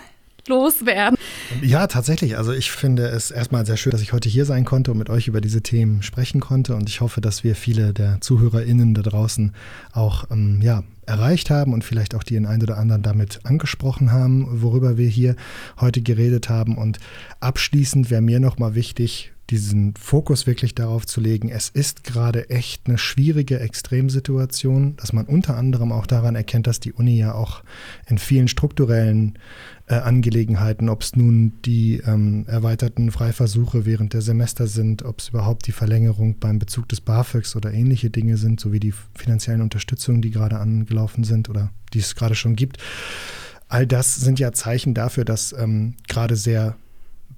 loswerden. 0.49 1.17
Ja, 1.61 1.87
tatsächlich. 1.87 2.37
Also 2.37 2.53
ich 2.53 2.71
finde 2.71 3.07
es 3.07 3.31
erstmal 3.31 3.67
sehr 3.67 3.77
schön, 3.77 3.93
dass 3.93 4.03
ich 4.03 4.13
heute 4.13 4.29
hier 4.29 4.45
sein 4.45 4.65
konnte 4.65 4.91
und 4.91 4.99
mit 4.99 5.11
euch 5.11 5.29
über 5.29 5.41
diese 5.41 5.63
Themen 5.63 6.03
sprechen 6.03 6.41
konnte. 6.41 6.75
Und 6.75 6.89
ich 6.89 7.01
hoffe, 7.01 7.21
dass 7.21 7.45
wir 7.45 7.55
viele 7.55 7.93
der 7.93 8.21
ZuhörerInnen 8.21 8.95
da 8.95 9.03
draußen 9.03 9.53
auch 9.93 10.25
ähm, 10.31 10.61
ja, 10.63 10.83
erreicht 11.07 11.51
haben 11.51 11.73
und 11.73 11.85
vielleicht 11.85 12.15
auch 12.15 12.23
die 12.23 12.37
einen 12.37 12.63
oder 12.63 12.79
anderen 12.79 13.03
damit 13.03 13.41
angesprochen 13.45 14.13
haben, 14.13 14.63
worüber 14.63 14.97
wir 14.97 15.09
hier 15.09 15.37
heute 15.81 16.03
geredet 16.03 16.49
haben. 16.49 16.77
Und 16.77 16.99
abschließend 17.41 18.11
wäre 18.11 18.23
mir 18.23 18.41
nochmal 18.41 18.75
wichtig, 18.75 19.33
diesen 19.51 19.95
Fokus 19.97 20.47
wirklich 20.47 20.75
darauf 20.75 21.07
zu 21.07 21.21
legen, 21.21 21.49
es 21.51 21.69
ist 21.69 22.05
gerade 22.05 22.49
echt 22.49 22.87
eine 22.87 22.97
schwierige 22.97 23.61
Extremsituation, 23.61 24.97
dass 24.97 25.13
man 25.13 25.27
unter 25.27 25.57
anderem 25.57 25.93
auch 25.93 26.07
daran 26.07 26.37
erkennt, 26.37 26.67
dass 26.67 26.81
die 26.81 26.93
Uni 26.93 27.19
ja 27.19 27.35
auch 27.35 27.63
in 28.09 28.19
vielen 28.19 28.49
strukturellen 28.49 29.39
äh, 29.89 29.95
Angelegenheiten, 29.97 30.89
ob 30.89 31.03
es 31.03 31.17
nun 31.17 31.61
die 31.65 32.01
ähm, 32.07 32.45
erweiterten 32.47 33.11
Freiversuche 33.11 33.85
während 33.85 34.15
der 34.15 34.23
Semester 34.23 34.67
sind, 34.67 35.03
ob 35.03 35.21
es 35.21 35.29
überhaupt 35.29 35.67
die 35.67 35.73
Verlängerung 35.73 36.39
beim 36.39 36.59
Bezug 36.59 36.89
des 36.89 37.01
BAföGs 37.01 37.57
oder 37.57 37.73
ähnliche 37.73 38.11
Dinge 38.11 38.37
sind, 38.37 38.61
sowie 38.61 38.81
die 38.81 38.95
finanziellen 39.15 39.61
Unterstützungen, 39.61 40.23
die 40.23 40.31
gerade 40.31 40.59
angelaufen 40.59 41.25
sind 41.25 41.51
oder 41.51 41.71
die 41.93 41.99
es 41.99 42.15
gerade 42.15 42.35
schon 42.35 42.57
gibt. 42.57 42.79
All 43.69 43.87
das 43.87 44.15
sind 44.15 44.39
ja 44.39 44.53
Zeichen 44.53 44.95
dafür, 44.95 45.25
dass 45.25 45.53
ähm, 45.53 45.95
gerade 46.07 46.37
sehr 46.37 46.77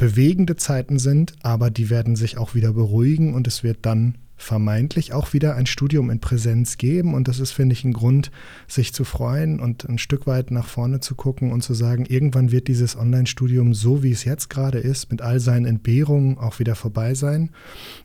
bewegende 0.05 0.57
Zeiten 0.57 0.99
sind, 0.99 1.33
aber 1.43 1.71
die 1.71 1.89
werden 1.89 2.15
sich 2.15 2.37
auch 2.37 2.55
wieder 2.55 2.75
beruhigen 2.75 3.33
und 3.33 3.47
es 3.47 3.65
wird 3.65 3.79
dann 3.87 4.19
vermeintlich 4.37 5.15
auch 5.15 5.33
wieder 5.33 5.57
ein 5.57 5.65
Studium 5.65 6.11
in 6.11 6.21
Präsenz 6.21 6.77
geben. 6.77 7.15
Und 7.15 7.27
das 7.27 7.41
ist, 7.41 7.53
finde 7.53 7.73
ich, 7.73 7.85
ein 7.85 7.95
Grund, 7.95 8.31
sich 8.69 8.93
zu 8.93 9.05
freuen 9.05 9.61
und 9.61 9.89
ein 9.89 9.97
Stück 9.97 10.27
weit 10.27 10.51
nach 10.51 10.67
vorne 10.67 11.01
zu 11.01 11.15
gucken 11.15 11.53
und 11.53 11.63
zu 11.63 11.73
sagen, 11.73 12.05
irgendwann 12.05 12.53
wird 12.53 12.69
dieses 12.69 12.99
Online-Studium 12.99 13.73
so, 13.73 14.03
wie 14.03 14.11
es 14.11 14.25
jetzt 14.25 14.51
gerade 14.51 14.79
ist, 14.79 15.11
mit 15.11 15.23
all 15.23 15.41
seinen 15.41 15.65
Entbehrungen 15.65 16.37
auch 16.37 16.59
wieder 16.59 16.75
vorbei 16.75 17.15
sein. 17.15 17.49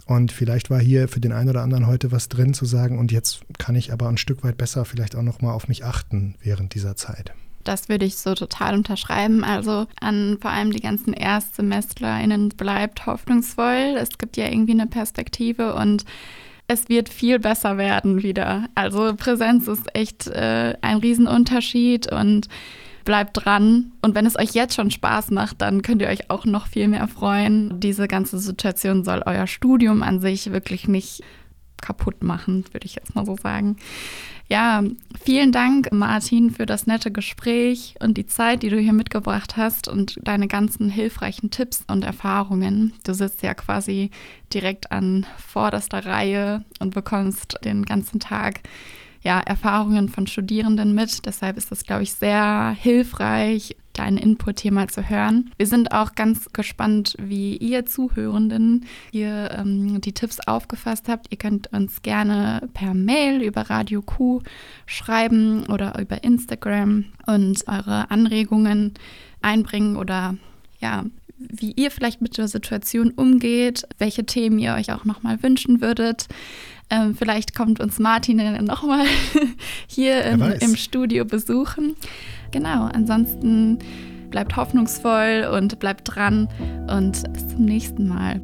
Und 0.05 0.31
vielleicht 0.31 0.69
war 0.69 0.79
hier 0.79 1.09
für 1.09 1.19
den 1.19 1.33
einen 1.33 1.49
oder 1.49 1.63
anderen 1.63 1.85
heute 1.85 2.13
was 2.13 2.29
drin 2.29 2.53
zu 2.53 2.63
sagen, 2.63 2.97
und 2.97 3.11
jetzt 3.11 3.41
kann 3.57 3.75
ich 3.75 3.91
aber 3.91 4.07
ein 4.07 4.15
Stück 4.15 4.45
weit 4.45 4.55
besser 4.55 4.85
vielleicht 4.85 5.17
auch 5.17 5.23
nochmal 5.23 5.51
auf 5.51 5.67
mich 5.67 5.83
achten 5.83 6.35
während 6.41 6.75
dieser 6.75 6.95
Zeit. 6.95 7.33
Das 7.63 7.89
würde 7.89 8.05
ich 8.05 8.17
so 8.17 8.35
total 8.35 8.75
unterschreiben. 8.75 9.43
Also 9.43 9.87
an 9.99 10.37
vor 10.41 10.51
allem 10.51 10.71
die 10.71 10.81
ganzen 10.81 11.13
ErstsemesterInnen 11.13 12.49
bleibt 12.49 13.05
hoffnungsvoll. 13.05 13.95
Es 13.97 14.17
gibt 14.17 14.37
ja 14.37 14.47
irgendwie 14.47 14.73
eine 14.73 14.87
Perspektive 14.87 15.75
und 15.75 16.05
es 16.67 16.87
wird 16.87 17.09
viel 17.09 17.39
besser 17.39 17.77
werden 17.77 18.21
wieder. 18.21 18.69
Also 18.75 19.15
Präsenz 19.15 19.67
ist 19.67 19.87
echt 19.95 20.27
äh, 20.27 20.75
ein 20.81 20.97
Riesenunterschied 20.97 22.11
und 22.11 22.47
bleibt 23.05 23.43
dran. 23.43 23.91
Und 24.03 24.13
wenn 24.13 24.27
es 24.27 24.37
euch 24.37 24.51
jetzt 24.51 24.75
schon 24.75 24.91
Spaß 24.91 25.31
macht, 25.31 25.61
dann 25.61 25.81
könnt 25.81 26.01
ihr 26.03 26.09
euch 26.09 26.29
auch 26.29 26.45
noch 26.45 26.67
viel 26.67 26.87
mehr 26.87 27.07
freuen. 27.07 27.79
Diese 27.79 28.07
ganze 28.07 28.37
Situation 28.37 29.03
soll 29.03 29.23
euer 29.25 29.47
Studium 29.47 30.03
an 30.03 30.19
sich 30.19 30.51
wirklich 30.51 30.87
nicht 30.87 31.23
kaputt 31.81 32.23
machen, 32.23 32.65
würde 32.71 32.85
ich 32.85 32.95
jetzt 32.95 33.15
mal 33.15 33.25
so 33.25 33.35
sagen. 33.35 33.77
Ja, 34.47 34.83
vielen 35.23 35.51
Dank, 35.51 35.91
Martin, 35.91 36.49
für 36.49 36.65
das 36.65 36.87
nette 36.87 37.11
Gespräch 37.11 37.93
und 37.99 38.17
die 38.17 38.25
Zeit, 38.25 38.63
die 38.63 38.69
du 38.69 38.79
hier 38.79 38.93
mitgebracht 38.93 39.57
hast 39.57 39.87
und 39.87 40.15
deine 40.23 40.47
ganzen 40.47 40.89
hilfreichen 40.89 41.51
Tipps 41.51 41.83
und 41.87 42.03
Erfahrungen. 42.03 42.93
Du 43.03 43.13
sitzt 43.13 43.43
ja 43.43 43.53
quasi 43.53 44.09
direkt 44.51 44.91
an 44.91 45.27
vorderster 45.37 46.03
Reihe 46.03 46.65
und 46.79 46.95
bekommst 46.95 47.59
den 47.63 47.85
ganzen 47.85 48.19
Tag 48.19 48.61
ja, 49.21 49.39
Erfahrungen 49.39 50.09
von 50.09 50.27
Studierenden 50.27 50.93
mit. 50.93 51.25
Deshalb 51.25 51.57
ist 51.57 51.71
das, 51.71 51.83
glaube 51.83 52.03
ich, 52.03 52.13
sehr 52.13 52.75
hilfreich, 52.79 53.75
deinen 53.93 54.17
Input 54.17 54.61
hier 54.61 54.71
mal 54.71 54.89
zu 54.89 55.09
hören. 55.09 55.51
Wir 55.57 55.67
sind 55.67 55.91
auch 55.91 56.15
ganz 56.15 56.51
gespannt, 56.53 57.15
wie 57.19 57.57
ihr 57.57 57.85
Zuhörenden 57.85 58.85
hier 59.11 59.51
ähm, 59.57 59.99
die 60.01 60.13
Tipps 60.13 60.39
aufgefasst 60.47 61.09
habt. 61.09 61.27
Ihr 61.31 61.37
könnt 61.37 61.73
uns 61.73 62.01
gerne 62.01 62.69
per 62.73 62.93
Mail 62.93 63.41
über 63.41 63.69
Radio 63.69 64.01
Q 64.01 64.41
schreiben 64.85 65.65
oder 65.67 65.99
über 65.99 66.23
Instagram 66.23 67.05
und 67.25 67.67
eure 67.67 68.09
Anregungen 68.09 68.93
einbringen 69.41 69.97
oder 69.97 70.35
ja, 70.79 71.03
wie 71.39 71.71
ihr 71.71 71.91
vielleicht 71.91 72.21
mit 72.21 72.37
der 72.37 72.47
Situation 72.47 73.11
umgeht, 73.11 73.83
welche 73.97 74.25
Themen 74.25 74.59
ihr 74.59 74.73
euch 74.73 74.91
auch 74.91 75.05
nochmal 75.05 75.41
wünschen 75.41 75.81
würdet. 75.81 76.27
Ähm, 76.89 77.15
vielleicht 77.15 77.55
kommt 77.55 77.79
uns 77.79 77.99
Martin 77.99 78.39
dann 78.39 78.65
nochmal 78.65 79.05
hier 79.87 80.23
in, 80.25 80.41
im 80.41 80.75
Studio 80.75 81.25
besuchen. 81.25 81.95
Genau, 82.51 82.85
ansonsten 82.85 83.79
bleibt 84.29 84.55
hoffnungsvoll 84.55 85.49
und 85.55 85.79
bleibt 85.79 86.15
dran 86.15 86.47
und 86.87 87.31
bis 87.33 87.47
zum 87.47 87.65
nächsten 87.65 88.07
Mal. 88.07 88.41